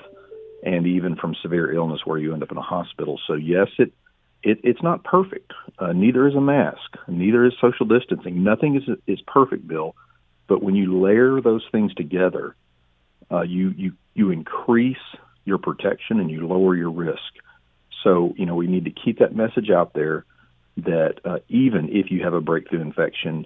and 0.63 0.87
even 0.87 1.15
from 1.15 1.35
severe 1.41 1.71
illness 1.71 2.01
where 2.05 2.17
you 2.17 2.33
end 2.33 2.43
up 2.43 2.51
in 2.51 2.57
a 2.57 2.61
hospital. 2.61 3.19
So 3.27 3.35
yes, 3.35 3.67
it, 3.77 3.93
it 4.43 4.59
it's 4.63 4.83
not 4.83 5.03
perfect. 5.03 5.53
Uh, 5.79 5.93
neither 5.93 6.27
is 6.27 6.35
a 6.35 6.41
mask. 6.41 6.97
Neither 7.07 7.45
is 7.45 7.53
social 7.59 7.85
distancing. 7.85 8.43
Nothing 8.43 8.75
is 8.75 8.83
is 9.07 9.21
perfect, 9.21 9.67
Bill. 9.67 9.95
But 10.47 10.61
when 10.61 10.75
you 10.75 10.99
layer 10.99 11.41
those 11.41 11.65
things 11.71 11.93
together, 11.93 12.55
uh, 13.31 13.41
you 13.41 13.69
you 13.69 13.93
you 14.13 14.31
increase 14.31 14.97
your 15.45 15.57
protection 15.57 16.19
and 16.19 16.29
you 16.29 16.47
lower 16.47 16.75
your 16.75 16.91
risk. 16.91 17.33
So 18.03 18.33
you 18.37 18.45
know 18.45 18.55
we 18.55 18.67
need 18.67 18.85
to 18.85 18.91
keep 18.91 19.19
that 19.19 19.35
message 19.35 19.69
out 19.69 19.93
there 19.93 20.25
that 20.77 21.19
uh, 21.23 21.39
even 21.49 21.89
if 21.89 22.11
you 22.11 22.23
have 22.23 22.33
a 22.33 22.41
breakthrough 22.41 22.81
infection, 22.81 23.45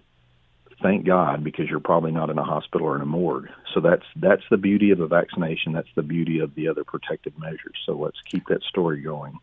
thank 0.81 1.05
God 1.05 1.43
because 1.43 1.69
you're 1.69 1.79
probably 1.79 2.11
not 2.11 2.29
in 2.29 2.37
a 2.37 2.43
hospital 2.43 2.87
or 2.87 2.95
in 2.95 3.01
a 3.01 3.05
morgue. 3.05 3.49
So 3.73 3.81
that's 3.81 4.05
that's 4.15 4.43
the 4.49 4.57
beauty 4.57 4.91
of 4.91 4.99
a 4.99 5.07
vaccination. 5.07 5.73
That's 5.73 5.93
the 5.95 6.03
beauty 6.03 6.39
of 6.39 6.55
the 6.55 6.67
other 6.67 6.83
protective 6.83 7.37
measures. 7.37 7.77
So 7.85 7.93
let's 7.93 8.21
keep 8.25 8.47
that 8.47 8.63
story 8.63 9.01
going. 9.01 9.39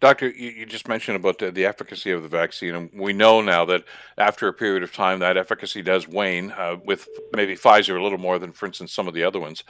Doctor, 0.00 0.28
you, 0.28 0.50
you 0.50 0.66
just 0.66 0.88
mentioned 0.88 1.16
about 1.16 1.38
the, 1.38 1.50
the, 1.50 1.64
efficacy 1.64 2.10
of 2.10 2.22
the 2.22 2.28
vaccine, 2.28 2.74
and 2.74 2.90
we 2.94 3.12
know 3.12 3.40
now 3.40 3.64
that 3.64 3.84
after 4.18 4.48
a 4.48 4.52
period 4.52 4.82
of 4.82 4.92
time, 4.92 5.20
that 5.20 5.36
efficacy 5.36 5.82
does 5.82 6.06
wane. 6.06 6.52
Uh, 6.52 6.76
with 6.84 7.08
maybe 7.32 7.56
Pfizer 7.56 7.98
a 7.98 8.02
little 8.02 8.18
more 8.18 8.38
than, 8.38 8.52
for 8.52 8.66
instance, 8.66 8.92
some 8.92 9.08
of 9.08 9.14
the 9.14 9.24
other 9.24 9.40
ones. 9.40 9.64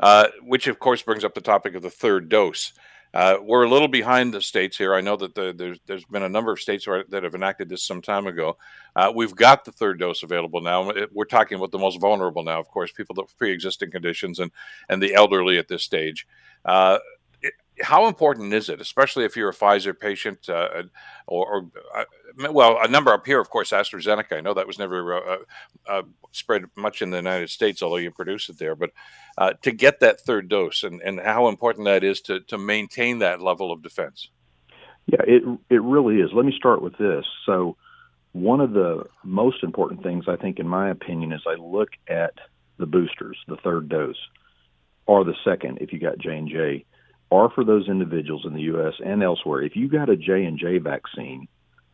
Uh, 0.00 0.28
which 0.42 0.66
of 0.66 0.78
course 0.78 1.02
brings 1.02 1.24
up 1.24 1.34
the 1.34 1.40
topic 1.40 1.74
of 1.74 1.82
the 1.82 1.90
third 1.90 2.28
dose. 2.28 2.72
Uh, 3.14 3.36
we're 3.42 3.64
a 3.64 3.68
little 3.68 3.88
behind 3.88 4.32
the 4.32 4.40
states 4.40 4.76
here. 4.76 4.94
I 4.94 5.02
know 5.02 5.16
that 5.16 5.34
the, 5.34 5.52
there's, 5.54 5.78
there's 5.86 6.04
been 6.06 6.22
a 6.22 6.28
number 6.28 6.50
of 6.50 6.60
states 6.60 6.86
that 7.10 7.22
have 7.22 7.34
enacted 7.34 7.68
this 7.68 7.82
some 7.82 8.00
time 8.00 8.26
ago. 8.26 8.56
Uh, 8.96 9.12
we've 9.14 9.34
got 9.34 9.64
the 9.64 9.72
third 9.72 9.98
dose 9.98 10.22
available 10.22 10.62
now. 10.62 10.90
We're 11.12 11.26
talking 11.26 11.58
about 11.58 11.72
the 11.72 11.78
most 11.78 12.00
vulnerable 12.00 12.42
now, 12.42 12.58
of 12.58 12.68
course, 12.68 12.90
people 12.90 13.14
with 13.18 13.36
pre-existing 13.36 13.90
conditions 13.90 14.38
and 14.38 14.50
and 14.88 15.02
the 15.02 15.14
elderly 15.14 15.58
at 15.58 15.68
this 15.68 15.82
stage. 15.82 16.26
Uh, 16.64 16.98
how 17.80 18.06
important 18.06 18.52
is 18.52 18.68
it, 18.68 18.80
especially 18.80 19.24
if 19.24 19.36
you're 19.36 19.48
a 19.48 19.54
Pfizer 19.54 19.98
patient, 19.98 20.48
uh, 20.48 20.82
or, 21.26 21.46
or 21.46 21.70
uh, 21.94 22.04
well, 22.52 22.78
a 22.82 22.88
number 22.88 23.12
up 23.12 23.26
here, 23.26 23.40
of 23.40 23.50
course, 23.50 23.70
AstraZeneca. 23.70 24.36
I 24.36 24.40
know 24.40 24.54
that 24.54 24.66
was 24.66 24.78
never 24.78 25.14
uh, 25.14 25.36
uh, 25.88 26.02
spread 26.32 26.64
much 26.76 27.02
in 27.02 27.10
the 27.10 27.16
United 27.16 27.50
States, 27.50 27.82
although 27.82 27.96
you 27.96 28.10
produce 28.10 28.48
it 28.48 28.58
there. 28.58 28.74
But 28.74 28.90
uh, 29.38 29.54
to 29.62 29.72
get 29.72 30.00
that 30.00 30.20
third 30.20 30.48
dose, 30.48 30.82
and, 30.82 31.00
and 31.02 31.20
how 31.20 31.48
important 31.48 31.86
that 31.86 32.04
is 32.04 32.20
to 32.22 32.40
to 32.40 32.58
maintain 32.58 33.18
that 33.20 33.40
level 33.40 33.72
of 33.72 33.82
defense. 33.82 34.28
Yeah, 35.06 35.22
it 35.26 35.42
it 35.70 35.82
really 35.82 36.20
is. 36.20 36.30
Let 36.32 36.44
me 36.44 36.54
start 36.56 36.82
with 36.82 36.96
this. 36.98 37.24
So, 37.46 37.76
one 38.32 38.60
of 38.60 38.72
the 38.72 39.04
most 39.24 39.62
important 39.62 40.02
things 40.02 40.26
I 40.28 40.36
think, 40.36 40.58
in 40.58 40.68
my 40.68 40.90
opinion, 40.90 41.32
is 41.32 41.42
I 41.46 41.54
look 41.54 41.90
at 42.08 42.34
the 42.78 42.86
boosters, 42.86 43.38
the 43.48 43.56
third 43.56 43.88
dose, 43.88 44.16
or 45.06 45.24
the 45.24 45.34
second 45.44 45.78
if 45.80 45.92
you 45.92 45.98
got 45.98 46.18
J 46.18 46.36
and 46.36 46.48
J 46.48 46.84
are 47.32 47.50
for 47.50 47.64
those 47.64 47.88
individuals 47.88 48.44
in 48.44 48.54
the 48.54 48.62
U.S. 48.62 48.94
and 49.04 49.22
elsewhere. 49.22 49.62
If 49.62 49.76
you 49.76 49.88
got 49.88 50.10
a 50.10 50.16
J 50.16 50.44
and 50.44 50.58
J 50.58 50.78
vaccine, 50.78 51.48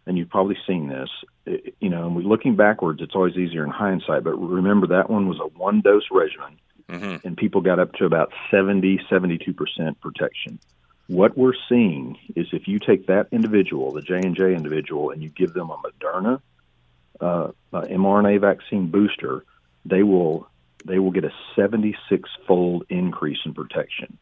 and 0.07 0.16
you've 0.16 0.30
probably 0.30 0.57
seen 0.66 0.88
this, 0.88 1.09
it, 1.47 1.75
you 1.80 1.90
know, 1.90 2.07
and 2.07 2.16
we 2.16 2.25
looking 2.25 2.57
backwards, 2.57 3.00
it's 3.02 3.14
always 3.14 3.37
easier 3.37 3.64
in 3.64 3.71
hindsight. 3.71 4.25
But 4.25 4.35
remember, 4.37 4.88
that 4.88 5.11
one 5.11 5.28
was 5.28 5.38
a 5.38 5.49
one 5.59 5.80
dose 5.80 6.09
regimen, 6.11 6.59
mm-hmm. 6.88 7.26
and 7.26 7.37
people 7.37 7.61
got 7.61 7.78
up 7.78 7.92
to 7.95 8.04
about 8.04 8.33
70, 8.50 9.00
72 9.09 9.52
percent 9.52 10.00
protection. 10.00 10.59
What 11.07 11.38
we're 11.38 11.54
seeing 11.68 12.18
is 12.37 12.49
if 12.52 12.68
you 12.68 12.78
take 12.78 13.07
that 13.07 13.28
individual, 13.33 13.92
the 13.92 14.02
J 14.02 14.16
and 14.16 14.37
J 14.37 14.54
individual, 14.54 15.11
and 15.11 15.23
you 15.23 15.28
give 15.28 15.54
them 15.54 15.71
a 15.71 15.76
Moderna 15.76 16.40
uh, 17.21 17.50
uh, 17.73 17.83
mRNA 17.83 18.40
vaccine 18.40 18.90
booster, 18.90 19.45
they 19.85 20.02
will 20.02 20.49
they 20.85 20.99
will 20.99 21.11
get 21.11 21.25
a 21.25 21.33
76 21.57 22.30
fold 22.47 22.85
increase 22.88 23.38
in 23.45 23.52
protection. 23.52 24.16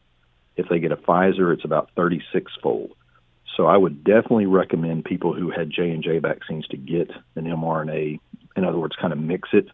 If 0.57 0.69
they 0.69 0.79
get 0.79 0.93
a 0.93 0.97
Pfizer, 0.97 1.53
it's 1.53 1.65
about 1.65 1.91
36 1.97 2.53
fold. 2.63 2.93
So 3.57 3.67
I 3.67 3.77
would 3.77 4.05
definitely 4.05 4.47
recommend 4.47 5.05
people 5.05 5.33
who 5.33 5.51
had 5.51 5.71
J 5.71 5.91
and 5.91 6.03
J 6.03 6.19
vaccines 6.19 6.67
to 6.69 6.77
get 6.77 7.11
an 7.35 7.45
mRNA. 7.45 8.21
In 8.57 8.65
other 8.65 8.79
words, 8.79 8.97
kind 9.01 9.13
of 9.13 9.19
mix 9.19 9.49
it 9.53 9.69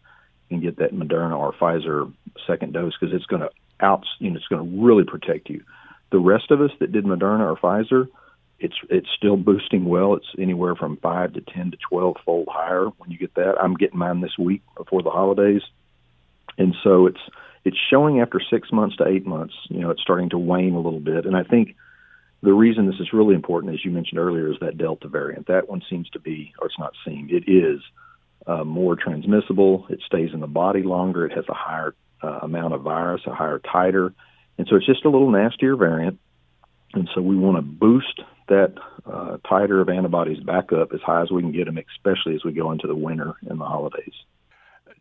and 0.49 0.61
get 0.61 0.77
that 0.77 0.93
Moderna 0.93 1.37
or 1.37 1.53
Pfizer 1.53 2.11
second 2.47 2.73
dose 2.73 2.93
because 2.99 3.13
it's 3.13 3.25
going 3.25 3.41
to 3.41 3.49
out, 3.79 4.05
you 4.19 4.29
know, 4.29 4.37
it's 4.37 4.47
going 4.47 4.63
to 4.63 4.85
really 4.85 5.03
protect 5.03 5.49
you. 5.49 5.63
The 6.11 6.19
rest 6.19 6.51
of 6.51 6.61
us 6.61 6.71
that 6.79 6.91
did 6.91 7.05
Moderna 7.05 7.51
or 7.51 7.57
Pfizer, 7.57 8.07
it's 8.59 8.75
it's 8.89 9.09
still 9.17 9.35
boosting 9.35 9.85
well. 9.85 10.13
It's 10.13 10.27
anywhere 10.39 10.75
from 10.75 10.97
five 10.97 11.33
to 11.33 11.41
ten 11.41 11.71
to 11.71 11.77
twelve 11.89 12.17
fold 12.23 12.47
higher 12.49 12.85
when 12.97 13.11
you 13.11 13.17
get 13.17 13.33
that. 13.35 13.55
I'm 13.59 13.73
getting 13.73 13.99
mine 13.99 14.21
this 14.21 14.37
week 14.37 14.61
before 14.77 15.01
the 15.01 15.09
holidays, 15.09 15.63
and 16.57 16.75
so 16.83 17.07
it's 17.07 17.19
it's 17.65 17.77
showing 17.89 18.19
after 18.19 18.41
six 18.51 18.71
months 18.71 18.97
to 18.97 19.07
eight 19.07 19.25
months. 19.25 19.53
You 19.69 19.79
know, 19.79 19.89
it's 19.89 20.01
starting 20.01 20.29
to 20.31 20.37
wane 20.37 20.73
a 20.73 20.79
little 20.79 20.99
bit, 20.99 21.25
and 21.25 21.35
I 21.35 21.43
think 21.43 21.75
the 22.41 22.53
reason 22.53 22.87
this 22.87 22.99
is 22.99 23.13
really 23.13 23.35
important, 23.35 23.73
as 23.73 23.85
you 23.85 23.91
mentioned 23.91 24.19
earlier, 24.19 24.51
is 24.51 24.57
that 24.59 24.77
Delta 24.77 25.07
variant. 25.07 25.47
That 25.47 25.69
one 25.69 25.81
seems 25.89 26.09
to 26.09 26.19
be, 26.19 26.53
or 26.59 26.67
it's 26.67 26.79
not 26.79 26.93
seemed, 27.05 27.31
it 27.31 27.45
is 27.47 27.79
uh, 28.45 28.65
more 28.65 28.97
transmissible. 28.97 29.85
It 29.89 30.01
stays 30.05 30.31
in 30.33 30.41
the 30.41 30.47
body 30.47 30.83
longer. 30.83 31.25
It 31.25 31.31
has 31.31 31.45
a 31.47 31.53
higher 31.53 31.95
uh, 32.21 32.39
amount 32.41 32.73
of 32.73 32.81
virus, 32.81 33.21
a 33.25 33.33
higher 33.33 33.59
titer, 33.59 34.13
and 34.57 34.67
so 34.69 34.75
it's 34.75 34.85
just 34.85 35.05
a 35.05 35.09
little 35.09 35.31
nastier 35.31 35.75
variant. 35.75 36.19
And 36.93 37.09
so 37.15 37.21
we 37.21 37.35
want 37.35 37.57
to 37.57 37.63
boost 37.63 38.21
that 38.49 38.73
uh, 39.05 39.37
titer 39.49 39.81
of 39.81 39.89
antibodies 39.89 40.43
back 40.43 40.71
up 40.73 40.93
as 40.93 40.99
high 41.01 41.23
as 41.23 41.31
we 41.31 41.41
can 41.41 41.53
get 41.53 41.65
them, 41.65 41.79
especially 41.97 42.35
as 42.35 42.43
we 42.43 42.51
go 42.51 42.71
into 42.71 42.87
the 42.87 42.95
winter 42.95 43.33
and 43.47 43.59
the 43.59 43.65
holidays 43.65 44.13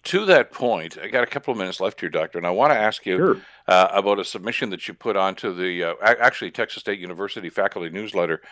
to 0.04 0.24
that 0.26 0.52
point, 0.52 0.98
I 1.00 1.08
got 1.08 1.22
a 1.22 1.26
couple 1.26 1.52
of 1.52 1.58
minutes 1.58 1.80
left 1.80 2.00
here, 2.00 2.08
Doctor, 2.08 2.38
and 2.38 2.46
I 2.46 2.50
want 2.50 2.72
to 2.72 2.78
ask 2.78 3.06
you 3.06 3.16
sure. 3.16 3.36
uh, 3.68 3.88
about 3.92 4.18
a 4.18 4.24
submission 4.24 4.70
that 4.70 4.88
you 4.88 4.94
put 4.94 5.16
onto 5.16 5.54
the 5.54 5.84
uh, 5.84 5.94
actually 6.02 6.50
Texas 6.50 6.80
State 6.80 6.98
University 6.98 7.48
faculty 7.50 7.90
newsletter. 7.90 8.42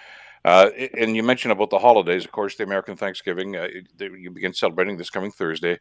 Uh, 0.45 0.71
and 0.97 1.15
you 1.15 1.23
mentioned 1.23 1.53
about 1.53 1.69
the 1.69 1.79
holidays, 1.79 2.25
of 2.25 2.33
course, 2.33 2.57
the 2.57 2.65
American 2.65 2.97
Thanksgiving. 2.97 3.57
Uh, 3.57 3.69
you 3.99 4.31
begin 4.31 4.55
celebrating 4.55 4.97
this 4.97 5.11
coming 5.11 5.31
Thursday, 5.31 5.79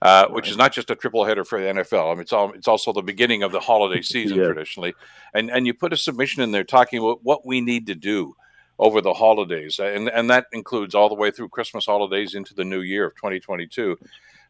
uh, 0.00 0.24
right. 0.24 0.32
which 0.32 0.48
is 0.48 0.56
not 0.56 0.72
just 0.72 0.90
a 0.90 0.94
triple 0.94 1.24
header 1.24 1.44
for 1.44 1.60
the 1.60 1.66
NFL. 1.66 2.10
I 2.10 2.14
mean, 2.14 2.22
it's 2.22 2.32
all 2.32 2.52
it's 2.52 2.68
also 2.68 2.92
the 2.92 3.02
beginning 3.02 3.42
of 3.42 3.52
the 3.52 3.60
holiday 3.60 4.00
season 4.02 4.38
yeah. 4.38 4.44
traditionally. 4.44 4.94
And 5.34 5.50
and 5.50 5.66
you 5.66 5.74
put 5.74 5.92
a 5.92 5.96
submission 5.96 6.42
in 6.42 6.52
there 6.52 6.64
talking 6.64 7.00
about 7.00 7.22
what 7.22 7.44
we 7.44 7.60
need 7.60 7.86
to 7.88 7.94
do 7.94 8.34
over 8.78 9.00
the 9.00 9.12
holidays, 9.12 9.78
and 9.78 10.08
and 10.08 10.30
that 10.30 10.46
includes 10.52 10.94
all 10.94 11.10
the 11.10 11.14
way 11.14 11.30
through 11.30 11.48
Christmas 11.50 11.84
holidays 11.84 12.34
into 12.34 12.54
the 12.54 12.64
new 12.64 12.80
year 12.80 13.04
of 13.04 13.14
2022. 13.16 13.98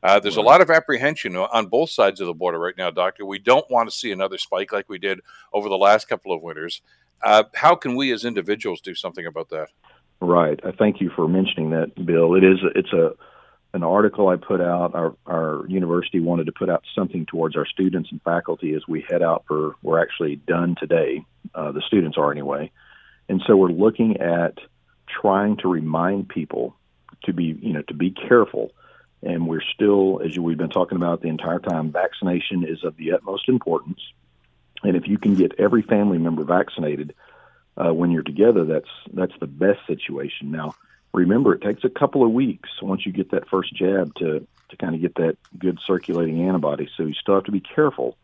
Uh, 0.03 0.21
there's 0.21 0.37
a 0.37 0.43
lot 0.43 0.61
of 0.61 0.71
apprehension 0.71 1.37
on 1.37 1.67
both 1.67 1.91
sides 1.91 2.21
of 2.21 2.27
the 2.27 2.35
border 2.35 2.59
right 2.59 2.77
now, 2.79 2.91
Doctor. 2.91 3.27
We 3.27 3.39
don't 3.39 3.69
want 3.71 3.91
to 3.91 3.97
see 3.97 4.13
another 4.13 4.39
spike 4.39 4.73
like 4.73 4.89
we 4.89 4.99
did 4.99 5.21
over 5.53 5.69
the 5.69 5.79
last 5.79 6.09
couple 6.09 6.33
of 6.33 6.41
winters. 6.41 6.83
Uh, 7.23 7.45
how 7.55 7.75
can 7.75 7.97
we 7.97 8.13
as 8.13 8.25
individuals 8.25 8.81
do 8.81 8.95
something 8.95 9.27
about 9.27 9.49
that? 9.51 9.69
Right. 10.21 10.59
I 10.65 10.73
thank 10.73 11.01
you 11.01 11.11
for 11.15 11.29
mentioning 11.29 11.71
that, 11.71 11.95
Bill. 12.07 12.35
It 12.35 12.45
is 12.45 12.59
it's 12.75 12.93
a 12.93 13.13
an 13.75 13.83
article 13.83 14.29
I 14.29 14.37
put 14.37 14.61
out. 14.61 14.95
Our 14.95 15.15
our 15.27 15.65
university 15.69 16.21
wanted 16.21 16.47
to 16.47 16.53
put 16.53 16.71
out 16.71 16.85
something 16.95 17.27
towards 17.27 17.57
our 17.57 17.67
students 17.67 18.11
and 18.11 18.23
faculty 18.23 18.75
as 18.75 18.83
we 18.89 19.05
head 19.09 19.23
out 19.23 19.45
for. 19.47 19.75
We're 19.83 20.01
actually 20.01 20.37
done 20.37 20.77
today. 20.79 21.25
Uh, 21.55 21.73
the 21.73 21.83
students 21.87 22.17
are 22.19 22.33
anyway, 22.33 22.71
and 23.29 23.43
so 23.47 23.57
we're 23.57 23.69
looking 23.69 24.17
at 24.19 24.59
trying 25.21 25.57
to 25.59 25.69
remind 25.69 26.29
people 26.29 26.77
to 27.25 27.33
be 27.33 27.57
you 27.61 27.73
know 27.73 27.83
to 27.83 27.95
be 27.95 28.11
careful 28.11 28.73
and 29.23 29.49
we're 29.49 29.63
still, 29.75 30.21
as 30.25 30.39
we've 30.39 30.59
been 30.59 30.71
talking 30.71 30.97
about 30.97 31.23
the 31.23 31.29
entire 31.29 31.59
time, 31.59 31.91
vaccination 31.91 32.65
is 32.65 32.85
of 32.85 32.97
the 32.97 33.13
utmost 33.13 33.49
importance. 33.49 34.01
And 34.83 34.97
if 34.97 35.09
you 35.09 35.19
can 35.19 35.35
get 35.35 35.59
every 35.59 35.83
family 35.83 36.19
member 36.19 36.45
vaccinated 36.45 37.15
uh, 37.77 37.93
when 37.93 38.11
you're 38.11 38.23
together, 38.23 38.65
that's 38.65 38.89
that's 39.13 39.33
the 39.41 39.47
best 39.47 39.81
situation. 39.87 40.53
Now, 40.53 40.75
remember, 41.13 41.55
it 41.55 41.63
takes 41.63 41.85
a 41.85 41.89
couple 41.89 42.25
of 42.25 42.31
weeks 42.31 42.71
once 42.81 43.05
you 43.05 43.13
get 43.13 43.33
that 43.33 43.49
first 43.49 43.75
jab 43.75 44.15
to 44.17 44.47
to 44.69 44.77
kind 44.77 44.95
of 44.95 45.01
get 45.01 45.15
that 45.17 45.37
good 45.59 45.79
circulating 45.85 46.47
antibody. 46.47 46.89
So 46.97 47.05
you 47.05 47.15
still 47.15 47.35
have 47.35 47.45
to 47.45 47.53
be 47.53 47.61
careful. 47.61 48.17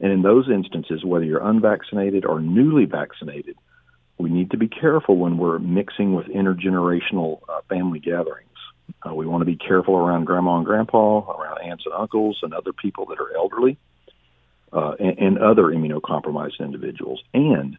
And 0.00 0.10
in 0.10 0.22
those 0.22 0.50
instances, 0.50 1.04
whether 1.04 1.24
you're 1.24 1.46
unvaccinated 1.46 2.24
or 2.24 2.40
newly 2.40 2.86
vaccinated, 2.86 3.56
we 4.18 4.30
need 4.30 4.50
to 4.50 4.56
be 4.56 4.68
careful 4.68 5.16
when 5.16 5.36
we're 5.38 5.58
mixing 5.58 6.14
with 6.14 6.26
intergenerational 6.26 7.40
uh, 7.48 7.60
family 7.68 8.00
gatherings. 8.00 8.48
Uh, 9.06 9.14
we 9.14 9.26
want 9.26 9.40
to 9.40 9.46
be 9.46 9.56
careful 9.56 9.96
around 9.96 10.24
grandma 10.24 10.56
and 10.56 10.66
grandpa, 10.66 11.30
around 11.30 11.58
aunts 11.62 11.84
and 11.86 11.94
uncles, 11.94 12.38
and 12.42 12.54
other 12.54 12.72
people 12.72 13.06
that 13.06 13.18
are 13.20 13.34
elderly, 13.36 13.78
uh, 14.72 14.92
and, 14.98 15.18
and 15.18 15.38
other 15.38 15.64
immunocompromised 15.64 16.60
individuals, 16.60 17.22
and 17.34 17.76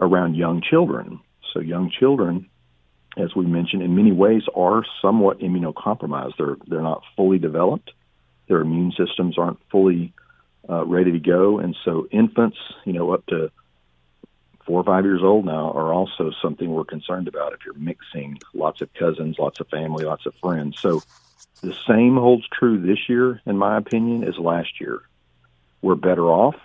around 0.00 0.34
young 0.34 0.62
children. 0.62 1.20
So, 1.52 1.60
young 1.60 1.90
children, 1.90 2.48
as 3.16 3.34
we 3.34 3.46
mentioned, 3.46 3.82
in 3.82 3.96
many 3.96 4.12
ways 4.12 4.42
are 4.54 4.84
somewhat 5.00 5.40
immunocompromised. 5.40 6.34
They're 6.36 6.56
they're 6.66 6.82
not 6.82 7.02
fully 7.16 7.38
developed. 7.38 7.90
Their 8.48 8.60
immune 8.60 8.92
systems 8.92 9.38
aren't 9.38 9.58
fully 9.70 10.12
uh, 10.68 10.84
ready 10.84 11.12
to 11.12 11.18
go, 11.18 11.58
and 11.58 11.74
so 11.84 12.06
infants, 12.10 12.58
you 12.84 12.92
know, 12.92 13.12
up 13.12 13.24
to 13.26 13.50
four 14.68 14.80
or 14.80 14.84
five 14.84 15.04
years 15.04 15.22
old 15.22 15.46
now 15.46 15.72
are 15.72 15.94
also 15.94 16.30
something 16.42 16.70
we're 16.70 16.84
concerned 16.84 17.26
about 17.26 17.54
if 17.54 17.60
you're 17.64 17.72
mixing 17.74 18.38
lots 18.52 18.82
of 18.82 18.92
cousins, 18.92 19.36
lots 19.38 19.60
of 19.60 19.68
family, 19.68 20.04
lots 20.04 20.26
of 20.26 20.34
friends. 20.42 20.78
So 20.78 21.02
the 21.62 21.74
same 21.86 22.16
holds 22.18 22.46
true 22.48 22.78
this 22.78 23.08
year, 23.08 23.40
in 23.46 23.56
my 23.56 23.78
opinion, 23.78 24.24
as 24.24 24.36
last 24.36 24.78
year. 24.78 25.00
We're 25.80 25.94
better 25.94 26.26
off. 26.26 26.56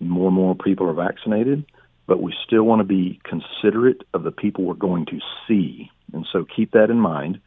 More 0.00 0.26
and 0.26 0.34
more 0.34 0.56
people 0.56 0.88
are 0.88 0.92
vaccinated. 0.92 1.64
but 2.08 2.22
we 2.22 2.34
still 2.44 2.64
want 2.64 2.80
to 2.80 2.84
be 2.84 3.20
considerate 3.22 4.02
of 4.14 4.22
the 4.24 4.32
people 4.32 4.64
we're 4.64 4.74
going 4.74 5.04
to 5.06 5.20
see. 5.46 5.90
And 6.14 6.26
so 6.32 6.44
keep 6.44 6.72
that 6.72 6.90
in 6.90 6.98
mind. 6.98 7.38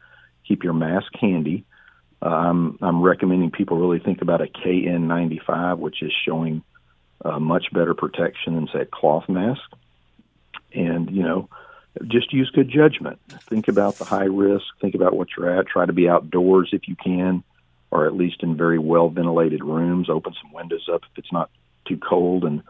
Keep 0.46 0.62
your 0.62 0.72
mask 0.72 1.12
handy. 1.20 1.64
Uh, 2.22 2.28
I'm, 2.28 2.78
I'm 2.80 3.02
recommending 3.02 3.50
people 3.50 3.76
really 3.76 3.98
think 3.98 4.22
about 4.22 4.40
a 4.40 4.46
KN95, 4.46 5.78
which 5.78 6.00
is 6.00 6.12
showing 6.24 6.62
uh, 7.24 7.40
much 7.40 7.72
better 7.72 7.92
protection 7.92 8.54
than, 8.54 8.68
say, 8.72 8.82
a 8.82 8.86
cloth 8.86 9.28
mask. 9.28 9.60
And, 10.74 11.10
you 11.10 11.22
know, 11.22 11.48
just 12.08 12.32
use 12.32 12.50
good 12.50 12.70
judgment. 12.70 13.18
Think 13.48 13.68
about 13.68 13.96
the 13.96 14.04
high 14.04 14.24
risk. 14.24 14.64
Think 14.80 14.94
about 14.94 15.14
what 15.14 15.28
you're 15.36 15.58
at. 15.58 15.66
Try 15.66 15.86
to 15.86 15.92
be 15.92 16.08
outdoors 16.08 16.70
if 16.72 16.88
you 16.88 16.96
can, 16.96 17.42
or 17.90 18.06
at 18.06 18.14
least 18.14 18.42
in 18.42 18.56
very 18.56 18.78
well 18.78 19.08
ventilated 19.10 19.62
rooms. 19.62 20.08
Open 20.08 20.34
some 20.40 20.52
windows 20.52 20.88
up 20.92 21.02
if 21.10 21.18
it's 21.18 21.32
not 21.32 21.50
too 21.86 21.98
cold, 21.98 22.44
and 22.44 22.62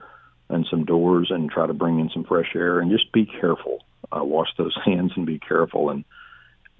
and 0.48 0.66
some 0.68 0.84
doors, 0.84 1.30
and 1.30 1.50
try 1.50 1.66
to 1.66 1.72
bring 1.72 2.00
in 2.00 2.10
some 2.10 2.24
fresh 2.24 2.54
air. 2.54 2.80
And 2.80 2.90
just 2.90 3.12
be 3.12 3.24
careful. 3.24 3.84
Uh, 4.10 4.24
wash 4.24 4.48
those 4.58 4.76
hands 4.84 5.12
and 5.14 5.24
be 5.24 5.38
careful. 5.38 5.90
And 5.90 6.04